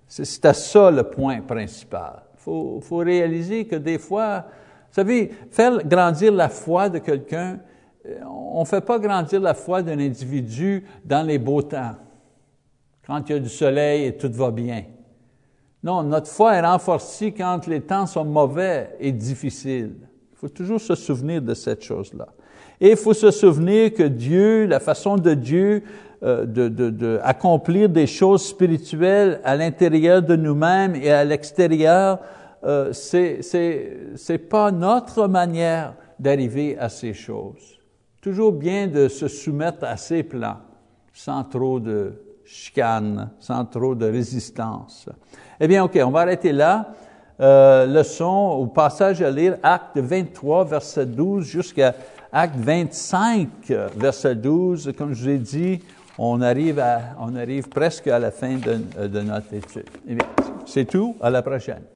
C'est 0.09 0.45
à 0.45 0.55
ça 0.55 0.91
le 0.91 1.05
point 1.05 1.41
principal. 1.43 2.23
Il 2.35 2.41
faut, 2.41 2.81
faut, 2.81 2.97
réaliser 2.99 3.67
que 3.67 3.77
des 3.77 3.99
fois, 3.99 4.47
vous 4.89 4.95
savez, 4.95 5.31
faire 5.51 5.87
grandir 5.87 6.33
la 6.33 6.49
foi 6.49 6.89
de 6.89 6.99
quelqu'un, 6.99 7.61
euh, 8.07 8.19
on 8.25 8.61
ne 8.61 8.65
fait 8.65 8.81
pas 8.81 8.99
grandir 8.99 9.41
la 9.41 9.55
foi 9.55 9.83
d'un 9.83 9.99
individu 9.99 10.85
dans 11.05 11.25
les 11.25 11.39
beaux 11.39 11.63
temps, 11.63 11.97
quand 13.07 13.29
il 13.29 13.33
y 13.33 13.37
a 13.37 13.39
du 13.39 13.49
soleil 13.49 14.07
et 14.07 14.17
tout 14.17 14.33
va 14.33 14.51
bien. 14.51 14.85
Non, 15.83 16.03
notre 16.03 16.29
foi 16.29 16.55
est 16.55 16.61
renforcée 16.61 17.33
quand 17.33 17.67
les 17.67 17.81
temps 17.81 18.07
sont 18.07 18.25
mauvais 18.25 18.97
et 18.99 19.13
difficiles. 19.13 19.95
Il 20.33 20.37
faut 20.37 20.49
toujours 20.49 20.81
se 20.81 20.95
souvenir 20.95 21.41
de 21.43 21.55
cette 21.55 21.83
chose-là. 21.83 22.29
Et 22.81 22.91
il 22.93 22.97
faut 22.97 23.15
se 23.15 23.31
souvenir 23.31 23.93
que 23.93 24.03
Dieu, 24.03 24.67
la 24.67 24.81
façon 24.81 25.17
de 25.17 25.35
Dieu 25.35 25.83
euh, 26.23 26.45
de, 26.45 26.69
de, 26.69 26.91
de, 26.91 27.19
accomplir 27.23 27.89
des 27.89 28.07
choses 28.07 28.45
spirituelles 28.45 29.41
à 29.43 29.57
l'intérieur 29.57 30.21
de 30.21 30.37
nous-mêmes 30.37 30.95
et 30.95 31.11
à 31.11 31.25
l'extérieur, 31.25 32.19
euh, 32.63 32.93
c'est 32.93 33.41
c'est 33.43 34.39
pas 34.39 34.71
notre 34.71 35.27
manière 35.29 35.95
d'arriver 36.19 36.77
à 36.79 36.91
ces 36.91 37.15
choses. 37.15 37.79
Toujours 38.21 38.53
bien 38.53 38.87
de 38.87 39.09
se 39.09 39.29
soumettre 39.29 39.85
à 39.85 39.97
ces 39.97 40.23
plans, 40.23 40.59
sans 41.15 41.43
trop 41.43 41.81
de 41.81 42.13
chicane, 42.45 43.31
sans 43.39 43.65
trop 43.65 43.95
de 43.95 44.05
résistance. 44.05 45.09
Eh 45.59 45.67
bien, 45.67 45.85
ok, 45.85 45.99
on 46.05 46.11
va 46.11 46.21
arrêter 46.21 46.53
là. 46.53 46.93
Euh, 47.41 47.87
leçon 47.87 48.59
ou 48.61 48.67
passage 48.67 49.23
à 49.23 49.31
lire, 49.31 49.57
acte 49.63 49.97
23, 49.97 50.67
verset 50.67 51.07
12 51.07 51.47
jusqu'à 51.47 51.95
acte 52.31 52.57
25, 52.57 53.49
verset 53.97 54.35
12. 54.35 54.93
Comme 54.99 55.15
je 55.15 55.23
vous 55.23 55.31
ai 55.31 55.39
dit, 55.39 55.81
on 56.23 56.43
arrive, 56.43 56.79
à, 56.79 57.17
on 57.19 57.35
arrive 57.35 57.69
presque 57.69 58.07
à 58.09 58.19
la 58.19 58.31
fin 58.31 58.57
de, 58.57 59.07
de 59.09 59.21
notre 59.23 59.55
étude. 59.55 59.87
Eh 60.07 60.15
bien, 60.15 60.27
c'est 60.67 60.85
tout. 60.85 61.17
À 61.21 61.31
la 61.31 61.41
prochaine. 61.41 61.83